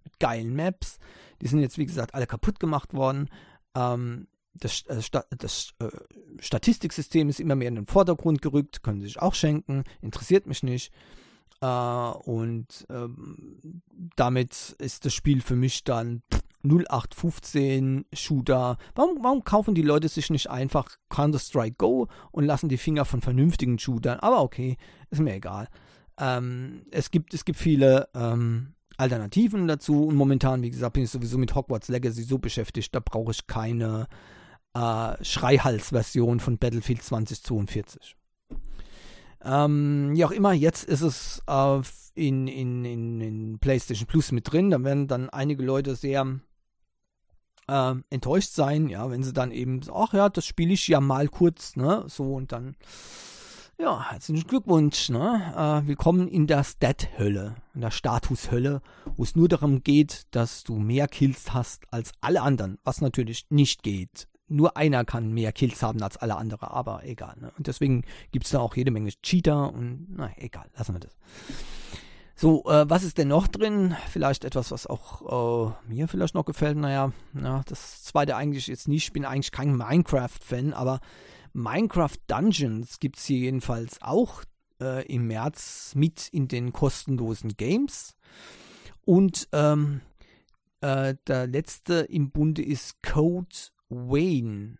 Mit 0.02 0.18
geilen 0.18 0.56
Maps 0.56 0.98
Die 1.40 1.46
sind 1.46 1.60
jetzt, 1.60 1.78
wie 1.78 1.86
gesagt, 1.86 2.16
alle 2.16 2.26
kaputt 2.26 2.58
gemacht 2.58 2.94
worden. 2.94 3.28
Ähm, 3.76 4.26
das, 4.54 4.82
äh, 4.86 5.20
das 5.36 5.72
äh, 5.78 5.88
Statistiksystem 6.38 7.28
ist 7.28 7.40
immer 7.40 7.54
mehr 7.54 7.68
in 7.68 7.76
den 7.76 7.86
Vordergrund 7.86 8.42
gerückt, 8.42 8.82
können 8.82 9.00
sich 9.00 9.20
auch 9.20 9.34
schenken, 9.34 9.84
interessiert 10.00 10.46
mich 10.46 10.62
nicht. 10.62 10.92
Äh, 11.60 11.66
und 11.66 12.86
ähm, 12.90 13.82
damit 14.16 14.76
ist 14.78 15.04
das 15.04 15.14
Spiel 15.14 15.40
für 15.40 15.56
mich 15.56 15.84
dann 15.84 16.22
0815 16.62 18.04
Shooter. 18.12 18.76
Warum, 18.94 19.18
warum 19.22 19.44
kaufen 19.44 19.74
die 19.74 19.82
Leute 19.82 20.08
sich 20.08 20.30
nicht 20.30 20.50
einfach 20.50 20.88
Counter-Strike 21.08 21.76
Go 21.76 22.08
und 22.32 22.44
lassen 22.44 22.68
die 22.68 22.78
Finger 22.78 23.04
von 23.04 23.20
vernünftigen 23.20 23.78
Shootern? 23.78 24.20
Aber 24.20 24.42
okay, 24.42 24.76
ist 25.10 25.20
mir 25.20 25.34
egal. 25.34 25.68
Ähm, 26.18 26.82
es, 26.90 27.10
gibt, 27.10 27.32
es 27.32 27.44
gibt 27.44 27.58
viele 27.58 28.08
ähm, 28.14 28.74
Alternativen 28.98 29.66
dazu 29.66 30.04
und 30.04 30.16
momentan, 30.16 30.62
wie 30.62 30.70
gesagt, 30.70 30.94
bin 30.94 31.04
ich 31.04 31.10
sowieso 31.10 31.38
mit 31.38 31.54
Hogwarts 31.54 31.88
Legacy 31.88 32.22
so 32.22 32.38
beschäftigt, 32.38 32.94
da 32.94 33.00
brauche 33.00 33.32
ich 33.32 33.46
keine 33.46 34.06
äh, 34.74 35.24
Schreihals-Version 35.24 36.40
von 36.40 36.58
Battlefield 36.58 37.02
2042. 37.02 38.16
Ähm, 39.42 40.10
wie 40.12 40.24
auch 40.24 40.30
immer, 40.30 40.52
jetzt 40.52 40.84
ist 40.84 41.00
es 41.00 41.42
äh, 41.46 41.80
in, 42.14 42.46
in, 42.46 42.84
in, 42.84 43.20
in 43.20 43.58
PlayStation 43.58 44.06
Plus 44.06 44.32
mit 44.32 44.50
drin. 44.52 44.70
Da 44.70 44.82
werden 44.84 45.08
dann 45.08 45.30
einige 45.30 45.62
Leute 45.62 45.96
sehr 45.96 46.40
äh, 47.70 47.94
enttäuscht 48.10 48.52
sein, 48.52 48.88
ja, 48.88 49.10
wenn 49.10 49.22
sie 49.22 49.32
dann 49.32 49.52
eben, 49.52 49.80
ach 49.94 50.12
ja, 50.12 50.28
das 50.28 50.44
spiele 50.44 50.72
ich 50.72 50.88
ja 50.88 51.00
mal 51.00 51.28
kurz, 51.28 51.76
ne, 51.76 52.04
so 52.08 52.34
und 52.34 52.52
dann, 52.52 52.76
ja, 53.78 54.10
herzlichen 54.10 54.46
Glückwunsch, 54.46 55.08
ne, 55.08 55.82
äh, 55.84 55.88
willkommen 55.88 56.28
in 56.28 56.46
der 56.46 56.64
Stat-Hölle, 56.64 57.54
in 57.74 57.80
der 57.80 57.92
Statushölle, 57.92 58.82
wo 59.16 59.22
es 59.22 59.36
nur 59.36 59.48
darum 59.48 59.82
geht, 59.82 60.26
dass 60.32 60.64
du 60.64 60.76
mehr 60.76 61.06
Kills 61.06 61.54
hast 61.54 61.84
als 61.92 62.12
alle 62.20 62.42
anderen, 62.42 62.78
was 62.82 63.00
natürlich 63.00 63.46
nicht 63.50 63.82
geht. 63.82 64.26
Nur 64.52 64.76
einer 64.76 65.04
kann 65.04 65.32
mehr 65.32 65.52
Kills 65.52 65.80
haben 65.82 66.02
als 66.02 66.16
alle 66.16 66.36
anderen, 66.36 66.68
aber 66.68 67.04
egal. 67.04 67.36
Ne? 67.40 67.52
Und 67.56 67.68
deswegen 67.68 68.02
gibt 68.32 68.46
es 68.46 68.50
da 68.50 68.58
auch 68.58 68.74
jede 68.74 68.90
Menge 68.90 69.10
Cheater 69.22 69.72
und 69.72 70.06
na 70.10 70.30
egal, 70.36 70.66
lassen 70.76 70.94
wir 70.94 71.00
das. 71.00 71.16
So, 72.34 72.64
äh, 72.64 72.88
was 72.88 73.04
ist 73.04 73.18
denn 73.18 73.28
noch 73.28 73.46
drin? 73.46 73.94
Vielleicht 74.08 74.44
etwas, 74.44 74.70
was 74.72 74.86
auch 74.86 75.68
äh, 75.68 75.92
mir 75.92 76.08
vielleicht 76.08 76.34
noch 76.34 76.46
gefällt. 76.46 76.76
Naja, 76.76 77.12
na, 77.32 77.62
das 77.66 78.02
zweite 78.02 78.34
eigentlich 78.34 78.66
jetzt 78.66 78.88
nicht. 78.88 79.04
Ich 79.04 79.12
bin 79.12 79.24
eigentlich 79.24 79.52
kein 79.52 79.76
Minecraft-Fan, 79.76 80.72
aber 80.72 81.00
Minecraft 81.52 82.16
Dungeons 82.26 82.98
gibt 82.98 83.18
es 83.18 83.26
hier 83.26 83.38
jedenfalls 83.38 84.02
auch 84.02 84.42
äh, 84.80 85.06
im 85.06 85.26
März 85.26 85.92
mit 85.94 86.28
in 86.28 86.48
den 86.48 86.72
kostenlosen 86.72 87.56
Games. 87.56 88.16
Und 89.04 89.48
ähm, 89.52 90.00
äh, 90.80 91.14
der 91.26 91.46
letzte 91.46 91.94
im 92.00 92.30
Bunde 92.30 92.62
ist 92.62 93.02
Code 93.02 93.54
Wayne 93.90 94.78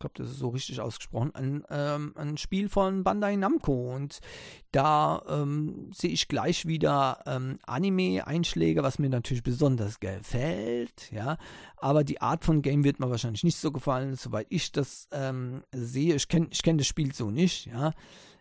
glaube, 0.00 0.14
das 0.16 0.30
ist 0.30 0.38
so 0.38 0.48
richtig 0.48 0.80
ausgesprochen, 0.80 1.34
ein, 1.34 1.62
ähm, 1.70 2.12
ein 2.16 2.36
Spiel 2.36 2.68
von 2.68 3.04
Bandai 3.04 3.36
Namco. 3.36 3.94
Und 3.94 4.18
da 4.72 5.22
ähm, 5.28 5.90
sehe 5.94 6.10
ich 6.10 6.26
gleich 6.26 6.66
wieder 6.66 7.22
ähm, 7.26 7.58
Anime-Einschläge, 7.62 8.82
was 8.82 8.98
mir 8.98 9.10
natürlich 9.10 9.42
besonders 9.42 10.00
gefällt. 10.00 11.12
Ja, 11.12 11.38
aber 11.76 12.02
die 12.02 12.20
Art 12.20 12.44
von 12.44 12.62
Game 12.62 12.82
wird 12.82 12.98
mir 12.98 13.10
wahrscheinlich 13.10 13.44
nicht 13.44 13.58
so 13.58 13.70
gefallen, 13.70 14.16
soweit 14.16 14.46
ich 14.48 14.72
das 14.72 15.08
ähm, 15.12 15.62
sehe. 15.72 16.16
Ich 16.16 16.28
kenne 16.28 16.48
ich 16.50 16.62
kenn 16.62 16.78
das 16.78 16.86
Spiel 16.86 17.14
so 17.14 17.30
nicht. 17.30 17.66
Ja, 17.66 17.92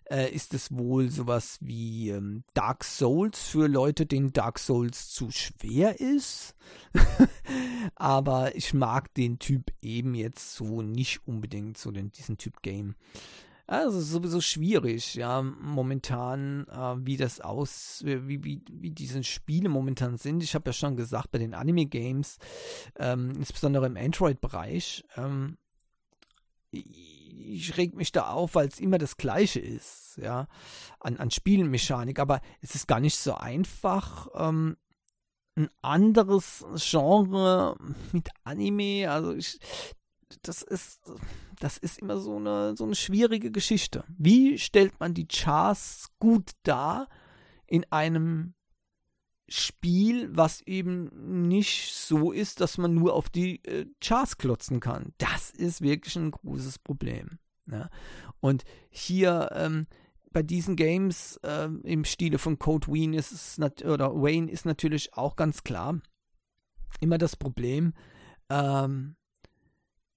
äh, 0.10 0.32
ist 0.32 0.54
es 0.54 0.76
wohl 0.76 1.10
sowas 1.10 1.58
wie 1.62 2.10
ähm, 2.10 2.44
Dark 2.54 2.84
Souls 2.84 3.48
für 3.48 3.68
Leute, 3.68 4.06
denen 4.06 4.34
Dark 4.34 4.60
Souls 4.60 5.10
zu 5.10 5.32
schwer 5.32 6.00
ist. 6.00 6.56
Aber 7.96 8.56
ich 8.56 8.74
mag 8.74 9.14
den 9.14 9.40
Typ 9.40 9.72
eben 9.82 10.16
jetzt 10.16 10.56
so 10.56 10.82
nicht 10.82 11.28
unbedingt, 11.28 11.78
so 11.78 11.92
den, 11.92 12.12
diesen 12.12 12.38
Typ 12.38 12.62
Game. 12.62 12.96
Also 13.68 14.02
sowieso 14.02 14.42
schwierig, 14.42 15.14
ja, 15.14 15.44
momentan, 15.44 16.66
äh, 16.70 17.06
wie 17.06 17.18
das 17.18 17.40
aus, 17.40 18.02
wie, 18.04 18.44
wie, 18.44 18.62
wie 18.72 18.90
diese 18.90 19.24
Spiele 19.24 19.70
momentan 19.70 20.18
sind. 20.18 20.42
Ich 20.42 20.56
habe 20.56 20.70
ja 20.70 20.74
schon 20.74 20.96
gesagt, 20.96 21.30
bei 21.30 21.38
den 21.38 21.54
Anime-Games, 21.54 22.40
ähm, 22.98 23.34
insbesondere 23.36 23.86
im 23.86 23.96
Android-Bereich, 23.96 25.04
ähm, 25.18 25.58
ich 27.40 27.78
reg 27.78 27.96
mich 27.96 28.12
da 28.12 28.30
auf, 28.30 28.56
weil 28.56 28.68
es 28.68 28.80
immer 28.80 28.98
das 28.98 29.18
Gleiche 29.18 29.60
ist, 29.60 30.18
ja, 30.18 30.48
an, 31.00 31.18
an 31.18 31.32
Spielmechanik. 31.32 32.20
Aber 32.20 32.42
es 32.62 32.76
ist 32.76 32.88
gar 32.88 33.00
nicht 33.00 33.18
so 33.18 33.36
einfach, 33.36 34.28
ähm, 34.36 34.78
ein 35.56 35.70
anderes 35.82 36.66
Genre 36.76 37.76
mit 38.12 38.30
Anime, 38.44 39.10
also 39.10 39.34
ich, 39.34 39.60
das 40.42 40.62
ist, 40.62 41.02
das 41.60 41.78
ist 41.78 42.00
immer 42.00 42.18
so 42.18 42.38
eine, 42.38 42.76
so 42.78 42.86
eine 42.86 42.96
schwierige 42.96 43.52
Geschichte. 43.52 44.04
Wie 44.18 44.58
stellt 44.58 45.00
man 45.00 45.14
die 45.14 45.28
Chars 45.28 46.08
gut 46.20 46.52
dar 46.64 47.10
in 47.68 47.86
einem 47.92 48.54
Spiel, 49.50 50.30
was 50.36 50.62
eben 50.62 51.48
nicht 51.48 51.94
so 51.94 52.32
ist, 52.32 52.62
dass 52.62 52.78
man 52.78 52.94
nur 52.94 53.14
auf 53.14 53.30
die 53.30 53.64
äh, 53.66 53.86
Charts 54.02 54.38
klotzen 54.38 54.80
kann. 54.80 55.14
Das 55.18 55.50
ist 55.52 55.82
wirklich 55.82 56.16
ein 56.16 56.32
großes 56.32 56.80
Problem. 56.80 57.40
Ne? 57.66 57.90
Und 58.40 58.64
hier 58.90 59.50
ähm, 59.54 59.88
bei 60.32 60.44
diesen 60.44 60.76
Games 60.76 61.40
ähm, 61.44 61.82
im 61.84 62.06
Stile 62.06 62.38
von 62.38 62.60
Code 62.60 62.88
Wayne 62.88 63.18
ist 63.18 63.32
es 63.32 63.60
oder 63.84 64.14
Wayne 64.14 64.52
ist 64.52 64.66
natürlich 64.66 65.14
auch 65.14 65.36
ganz 65.36 65.64
klar 65.64 66.00
immer 67.00 67.18
das 67.18 67.36
Problem, 67.36 67.94
ähm, 68.50 69.16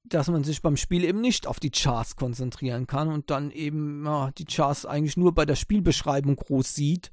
dass 0.05 0.29
man 0.29 0.45
sich 0.45 0.63
beim 0.63 0.77
Spiel 0.77 1.05
eben 1.05 1.21
nicht 1.21 1.47
auf 1.47 1.61
die 1.61 1.71
Charts 1.71 2.17
konzentrieren 2.17 2.87
kann 2.87 3.09
und 3.09 3.31
dann 3.31 3.51
eben 3.51 4.05
ja, 4.05 4.31
die 4.33 4.45
Charts 4.45 4.85
eigentlich 4.85 5.17
nur 5.17 5.35
bei 5.35 5.47
der 5.47 5.55
Spielbeschreibung 5.55 6.37
groß 6.37 6.75
sieht 6.75 7.09
äh, 7.09 7.11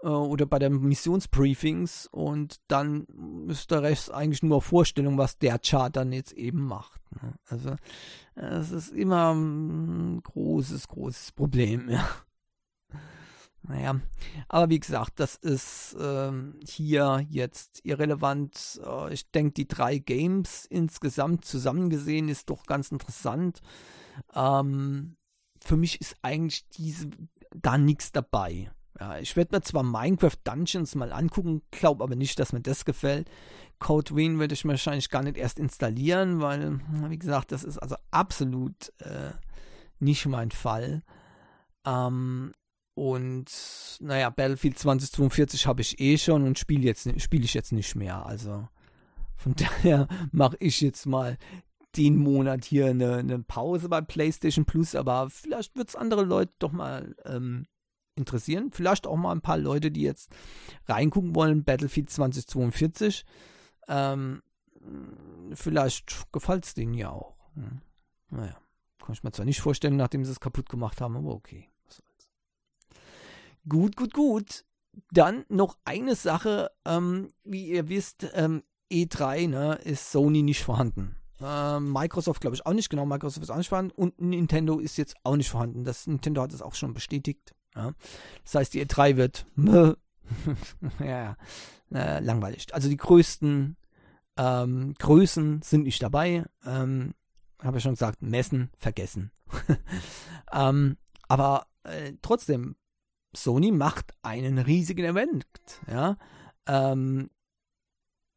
oder 0.00 0.46
bei 0.46 0.58
den 0.58 0.80
Missionsbriefings 0.80 2.06
und 2.10 2.60
dann 2.68 3.06
ist 3.48 3.70
der 3.70 3.82
Rest 3.82 4.12
eigentlich 4.12 4.42
nur 4.42 4.60
Vorstellung, 4.62 5.18
was 5.18 5.38
der 5.38 5.58
Chart 5.58 5.94
dann 5.94 6.12
jetzt 6.12 6.32
eben 6.32 6.66
macht. 6.66 7.00
Ne? 7.22 7.34
Also 7.46 7.76
es 8.34 8.70
ist 8.72 8.92
immer 8.92 9.34
ein 9.34 10.22
großes, 10.22 10.88
großes 10.88 11.32
Problem, 11.32 11.88
ja. 11.88 12.06
Naja, 13.68 14.00
aber 14.48 14.68
wie 14.70 14.78
gesagt, 14.78 15.18
das 15.18 15.34
ist 15.34 15.96
ähm, 15.98 16.60
hier 16.64 17.26
jetzt 17.28 17.80
irrelevant. 17.84 18.80
Äh, 18.84 19.12
ich 19.12 19.28
denke, 19.32 19.54
die 19.54 19.66
drei 19.66 19.98
Games 19.98 20.66
insgesamt 20.66 21.44
zusammengesehen 21.44 22.28
ist 22.28 22.48
doch 22.48 22.64
ganz 22.66 22.92
interessant. 22.92 23.60
Ähm, 24.34 25.16
für 25.60 25.76
mich 25.76 26.00
ist 26.00 26.16
eigentlich 26.22 26.68
diese 26.68 27.10
da 27.54 27.76
nichts 27.76 28.12
dabei. 28.12 28.70
Ja, 28.98 29.18
ich 29.18 29.36
werde 29.36 29.54
mir 29.54 29.62
zwar 29.62 29.82
Minecraft 29.82 30.36
Dungeons 30.44 30.94
mal 30.94 31.12
angucken, 31.12 31.62
glaube 31.70 32.02
aber 32.02 32.16
nicht, 32.16 32.38
dass 32.38 32.52
mir 32.52 32.62
das 32.62 32.84
gefällt. 32.84 33.28
Code 33.78 34.16
Wien 34.16 34.38
werde 34.38 34.54
ich 34.54 34.64
wahrscheinlich 34.64 35.10
gar 35.10 35.22
nicht 35.22 35.36
erst 35.36 35.58
installieren, 35.58 36.40
weil, 36.40 36.80
wie 37.08 37.18
gesagt, 37.18 37.52
das 37.52 37.62
ist 37.62 37.78
also 37.78 37.96
absolut 38.10 38.92
äh, 39.00 39.32
nicht 39.98 40.24
mein 40.26 40.50
Fall. 40.50 41.02
Ähm, 41.84 42.52
und 42.94 43.50
naja, 44.00 44.30
Battlefield 44.30 44.78
2042 44.78 45.66
habe 45.66 45.82
ich 45.82 46.00
eh 46.00 46.16
schon 46.16 46.44
und 46.44 46.58
spiele 46.58 46.94
spiele 47.18 47.44
ich 47.44 47.52
jetzt 47.52 47.72
nicht 47.72 47.94
mehr. 47.94 48.24
Also 48.24 48.66
von 49.36 49.54
daher 49.56 50.08
mache 50.32 50.56
ich 50.60 50.80
jetzt 50.80 51.04
mal 51.04 51.36
den 51.96 52.16
Monat 52.16 52.64
hier 52.64 52.86
eine, 52.86 53.16
eine, 53.16 53.38
Pause 53.40 53.88
bei 53.88 54.00
PlayStation 54.00 54.64
Plus, 54.64 54.94
aber 54.94 55.30
vielleicht 55.30 55.76
wird 55.76 55.88
es 55.88 55.96
andere 55.96 56.24
Leute 56.24 56.52
doch 56.58 56.72
mal 56.72 57.14
ähm, 57.24 57.66
interessieren. 58.16 58.70
Vielleicht 58.72 59.06
auch 59.06 59.16
mal 59.16 59.32
ein 59.32 59.40
paar 59.40 59.58
Leute, 59.58 59.90
die 59.90 60.02
jetzt 60.02 60.30
reingucken 60.86 61.34
wollen, 61.34 61.64
Battlefield 61.64 62.10
2042. 62.10 63.24
Ähm, 63.88 64.42
vielleicht 65.52 66.32
gefällt 66.32 66.64
es 66.64 66.74
denen 66.74 66.94
ja 66.94 67.10
auch. 67.10 67.36
Hm. 67.54 67.80
Naja, 68.30 68.56
kann 68.98 69.12
ich 69.12 69.22
mir 69.22 69.32
zwar 69.32 69.44
nicht 69.44 69.60
vorstellen, 69.60 69.96
nachdem 69.96 70.24
sie 70.24 70.32
es 70.32 70.40
kaputt 70.40 70.68
gemacht 70.68 71.00
haben, 71.00 71.16
aber 71.16 71.32
okay. 71.32 71.68
Was 71.86 71.96
soll's. 71.96 72.30
Gut, 73.68 73.96
gut, 73.96 74.12
gut. 74.12 74.64
Dann 75.10 75.44
noch 75.48 75.76
eine 75.84 76.14
Sache, 76.14 76.70
ähm, 76.84 77.28
wie 77.44 77.68
ihr 77.68 77.88
wisst, 77.88 78.26
ähm, 78.34 78.62
E3 78.90 79.48
ne, 79.48 79.74
ist 79.84 80.10
Sony 80.10 80.42
nicht 80.42 80.62
vorhanden. 80.62 81.16
Ähm, 81.40 81.92
Microsoft 81.92 82.40
glaube 82.40 82.56
ich 82.56 82.64
auch 82.64 82.72
nicht, 82.72 82.88
genau, 82.88 83.04
Microsoft 83.04 83.42
ist 83.42 83.50
auch 83.50 83.56
nicht 83.56 83.68
vorhanden 83.68 83.92
und 83.92 84.20
Nintendo 84.20 84.78
ist 84.78 84.96
jetzt 84.96 85.16
auch 85.22 85.36
nicht 85.36 85.50
vorhanden. 85.50 85.84
Das 85.84 86.06
Nintendo 86.06 86.42
hat 86.42 86.52
es 86.52 86.62
auch 86.62 86.74
schon 86.74 86.94
bestätigt. 86.94 87.54
Ja. 87.76 87.92
Das 88.44 88.54
heißt, 88.54 88.74
die 88.74 88.84
E3 88.84 89.16
wird 89.16 89.46
ja, 90.98 91.36
äh, 91.92 92.20
langweilig. 92.20 92.74
Also 92.74 92.88
die 92.88 92.96
größten 92.96 93.76
ähm, 94.36 94.94
Größen 94.98 95.62
sind 95.62 95.84
nicht 95.84 96.02
dabei. 96.02 96.44
Ähm, 96.64 97.14
Habe 97.62 97.78
ich 97.78 97.82
schon 97.82 97.94
gesagt, 97.94 98.22
messen, 98.22 98.70
vergessen. 98.76 99.30
ähm, 100.52 100.96
aber 101.28 101.66
äh, 101.84 102.14
trotzdem, 102.22 102.76
Sony 103.34 103.70
macht 103.70 104.12
einen 104.22 104.58
riesigen 104.58 105.04
Event. 105.04 105.46
Ja. 105.86 106.16
Ähm, 106.66 107.30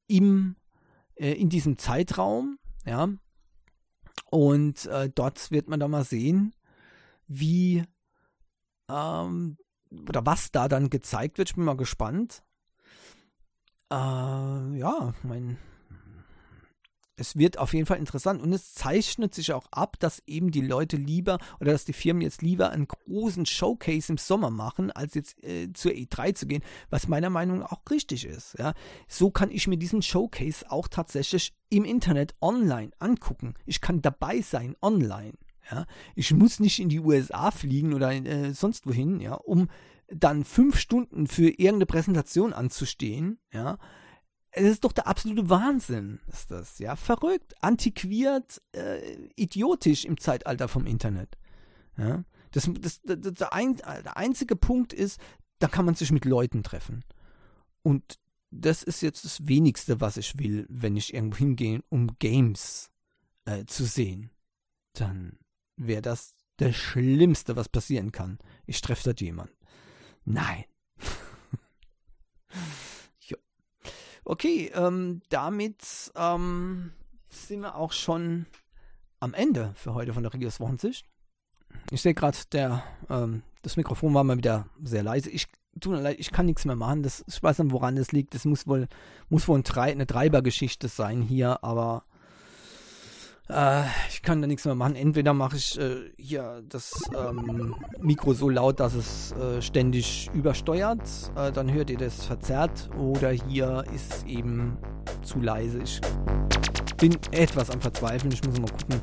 im, 0.07 0.55
äh, 1.15 1.33
in 1.33 1.49
diesem 1.49 1.77
Zeitraum, 1.77 2.57
ja. 2.85 3.09
Und 4.31 4.85
äh, 4.85 5.09
dort 5.09 5.49
wird 5.51 5.69
man 5.69 5.79
dann 5.79 5.91
mal 5.91 6.03
sehen, 6.03 6.53
wie 7.27 7.83
ähm, 8.89 9.57
oder 10.07 10.25
was 10.25 10.51
da 10.51 10.67
dann 10.67 10.89
gezeigt 10.89 11.37
wird. 11.37 11.49
Ich 11.49 11.55
bin 11.55 11.65
mal 11.65 11.77
gespannt. 11.77 12.43
Äh, 13.91 13.95
ja, 13.95 15.13
mein, 15.23 15.57
es 17.19 17.35
wird 17.35 17.57
auf 17.57 17.73
jeden 17.73 17.85
Fall 17.85 17.97
interessant 17.97 18.41
und 18.41 18.53
es 18.53 18.73
zeichnet 18.73 19.33
sich 19.35 19.51
auch 19.51 19.65
ab, 19.71 19.99
dass 19.99 20.23
eben 20.25 20.51
die 20.51 20.61
Leute 20.61 20.95
lieber 20.95 21.37
oder 21.59 21.73
dass 21.73 21.85
die 21.85 21.93
Firmen 21.93 22.21
jetzt 22.21 22.41
lieber 22.41 22.69
einen 22.69 22.87
großen 22.87 23.45
Showcase 23.45 24.13
im 24.13 24.17
Sommer 24.17 24.49
machen, 24.49 24.91
als 24.91 25.15
jetzt 25.15 25.43
äh, 25.43 25.71
zur 25.73 25.91
E3 25.91 26.33
zu 26.33 26.47
gehen, 26.47 26.63
was 26.89 27.07
meiner 27.07 27.29
Meinung 27.29 27.59
nach 27.59 27.71
auch 27.71 27.81
richtig 27.91 28.25
ist. 28.25 28.57
Ja. 28.57 28.73
So 29.07 29.31
kann 29.31 29.51
ich 29.51 29.67
mir 29.67 29.77
diesen 29.77 30.01
Showcase 30.01 30.69
auch 30.71 30.87
tatsächlich 30.87 31.53
im 31.69 31.83
Internet 31.83 32.35
online 32.41 32.91
angucken. 32.99 33.55
Ich 33.65 33.81
kann 33.81 34.01
dabei 34.01 34.41
sein 34.41 34.75
online. 34.81 35.33
Ja. 35.71 35.85
Ich 36.15 36.33
muss 36.33 36.59
nicht 36.59 36.79
in 36.79 36.89
die 36.89 36.99
USA 36.99 37.51
fliegen 37.51 37.93
oder 37.93 38.11
äh, 38.11 38.53
sonst 38.53 38.87
wohin, 38.87 39.19
ja, 39.21 39.33
um 39.33 39.67
dann 40.07 40.43
fünf 40.43 40.77
Stunden 40.77 41.27
für 41.27 41.49
irgendeine 41.49 41.85
Präsentation 41.85 42.53
anzustehen, 42.53 43.39
ja 43.53 43.77
es 44.51 44.71
ist 44.71 44.83
doch 44.83 44.91
der 44.91 45.07
absolute 45.07 45.49
Wahnsinn, 45.49 46.19
ist 46.27 46.51
das, 46.51 46.79
ja. 46.79 46.95
Verrückt, 46.95 47.53
antiquiert, 47.61 48.61
äh, 48.71 49.15
idiotisch 49.35 50.05
im 50.05 50.19
Zeitalter 50.19 50.67
vom 50.67 50.85
Internet. 50.85 51.37
Ja. 51.97 52.23
Das, 52.51 52.69
das, 52.79 53.01
das, 53.03 53.33
der, 53.33 53.53
ein, 53.53 53.75
der 53.77 54.17
einzige 54.17 54.55
Punkt 54.55 54.91
ist, 54.91 55.19
da 55.59 55.67
kann 55.67 55.85
man 55.85 55.95
sich 55.95 56.11
mit 56.11 56.25
Leuten 56.25 56.63
treffen. 56.63 57.05
Und 57.83 58.19
das 58.49 58.81
ist 58.81 59.01
jetzt 59.01 59.23
das 59.23 59.47
Wenigste, 59.47 60.01
was 60.01 60.17
ich 60.17 60.39
will, 60.39 60.65
wenn 60.69 60.97
ich 60.97 61.13
irgendwo 61.13 61.37
hingehe, 61.37 61.83
um 61.89 62.17
Games 62.17 62.89
äh, 63.45 63.65
zu 63.65 63.85
sehen. 63.85 64.31
Dann 64.93 65.37
wäre 65.79 66.01
das 66.01 66.35
das 66.57 66.75
Schlimmste, 66.75 67.55
was 67.55 67.69
passieren 67.69 68.11
kann. 68.11 68.37
Ich 68.65 68.81
treffe 68.81 69.05
dort 69.05 69.21
jemanden. 69.21 69.53
Nein. 70.25 70.65
Okay, 74.25 74.69
ähm, 74.75 75.21
damit 75.29 76.11
ähm, 76.15 76.91
sind 77.29 77.61
wir 77.61 77.75
auch 77.75 77.91
schon 77.91 78.45
am 79.19 79.33
Ende 79.33 79.73
für 79.73 79.95
heute 79.95 80.13
von 80.13 80.21
der 80.21 80.31
Regios 80.31 80.59
Wochensicht. 80.59 81.07
Ich 81.89 82.03
sehe 82.03 82.13
gerade, 82.13 82.37
ähm, 83.09 83.41
das 83.63 83.75
Mikrofon 83.75 84.13
war 84.13 84.23
mal 84.23 84.37
wieder 84.37 84.67
sehr 84.83 85.01
leise. 85.01 85.31
Ich 85.31 85.47
tut 85.79 85.93
mir 85.93 86.01
leid, 86.01 86.17
ich 86.19 86.31
kann 86.31 86.45
nichts 86.45 86.65
mehr 86.65 86.75
machen. 86.75 87.01
Das, 87.01 87.23
ich 87.27 87.41
weiß 87.41 87.57
nicht, 87.57 87.71
woran 87.71 87.95
das 87.95 88.11
liegt. 88.11 88.35
Das 88.35 88.45
muss 88.45 88.67
wohl, 88.67 88.87
muss 89.29 89.47
wohl 89.47 89.57
ein 89.57 89.63
Tre 89.63 89.81
eine 89.81 90.05
Treibergeschichte 90.05 90.89
sein 90.89 91.23
hier, 91.23 91.63
aber 91.63 92.03
äh, 93.49 93.83
ich 94.09 94.21
kann 94.21 94.41
da 94.41 94.47
nichts 94.47 94.65
mehr 94.65 94.75
machen. 94.75 94.95
Entweder 94.95 95.33
mache 95.33 95.57
ich 95.57 95.79
äh, 95.79 96.11
hier 96.17 96.63
das 96.69 96.93
ähm, 97.17 97.75
Mikro 97.99 98.33
so 98.33 98.49
laut, 98.49 98.79
dass 98.79 98.93
es 98.93 99.31
äh, 99.33 99.61
ständig 99.61 100.29
übersteuert, 100.33 101.01
äh, 101.35 101.51
dann 101.51 101.71
hört 101.71 101.89
ihr 101.89 101.97
das 101.97 102.25
verzerrt, 102.25 102.89
oder 102.97 103.31
hier 103.31 103.83
ist 103.93 104.13
es 104.13 104.23
eben 104.23 104.77
zu 105.23 105.39
leise. 105.39 105.79
Ich 105.83 106.01
bin 106.97 107.17
etwas 107.31 107.69
am 107.69 107.81
Verzweifeln. 107.81 108.31
Ich 108.31 108.43
muss 108.43 108.59
mal 108.59 108.69
gucken, 108.69 109.01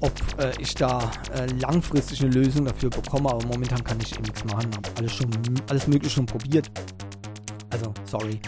ob 0.00 0.12
äh, 0.38 0.52
ich 0.60 0.74
da 0.74 1.10
äh, 1.34 1.46
langfristig 1.60 2.22
eine 2.22 2.30
Lösung 2.30 2.66
dafür 2.66 2.90
bekomme, 2.90 3.30
aber 3.30 3.46
momentan 3.46 3.82
kann 3.82 3.98
ich 4.00 4.12
eben 4.12 4.22
nichts 4.22 4.44
machen. 4.44 4.70
Habe 4.76 4.88
alles 4.98 5.18
alles 5.68 5.86
mögliche 5.86 6.16
schon 6.16 6.26
probiert. 6.26 6.70
Also, 7.70 7.92
sorry. 8.04 8.40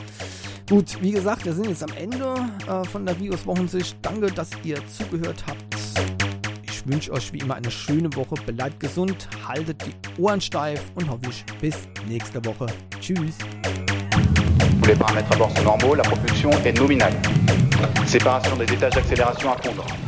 Gut, 0.69 1.01
wie 1.01 1.13
gesagt, 1.13 1.47
wir 1.47 1.55
sind 1.55 1.67
jetzt 1.67 1.83
am 1.83 1.97
Ende 1.97 2.35
äh, 2.69 2.85
von 2.89 3.07
der 3.07 3.19
Rios 3.19 3.47
Wochensicht. 3.47 3.97
Danke, 4.03 4.27
dass 4.27 4.51
ihr 4.65 4.77
zugehört 4.87 5.43
habt. 5.47 5.65
Ich 6.63 6.87
wünsche 6.87 7.11
euch 7.13 7.33
wie 7.33 7.39
immer 7.39 7.55
eine 7.55 7.71
schöne 7.71 8.15
Woche. 8.15 8.35
Bleibt 8.47 8.79
gesund, 8.79 9.29
haltet 9.47 9.83
die 9.87 10.21
Ohren 10.21 10.43
steif 10.43 10.83
und 10.95 11.09
hoffe 11.09 11.23
ich 11.31 11.43
bis 11.63 11.75
nächste 12.07 12.45
Woche. 12.45 12.67
Tschüss. 13.01 13.39
Les 14.87 14.95
paramètres 14.95 15.33
à 15.33 15.37
bord 15.37 15.57
sont 15.57 15.65
normaux, 15.65 15.95
la 15.95 16.03
propulsion 16.03 16.51
est 16.65 16.79
nominale. 16.79 17.15
Séparation 18.07 18.55
des 18.57 18.71
étages 18.71 18.93
d'accélération 18.93 19.51
à 19.51 19.57
fondre. 19.63 20.08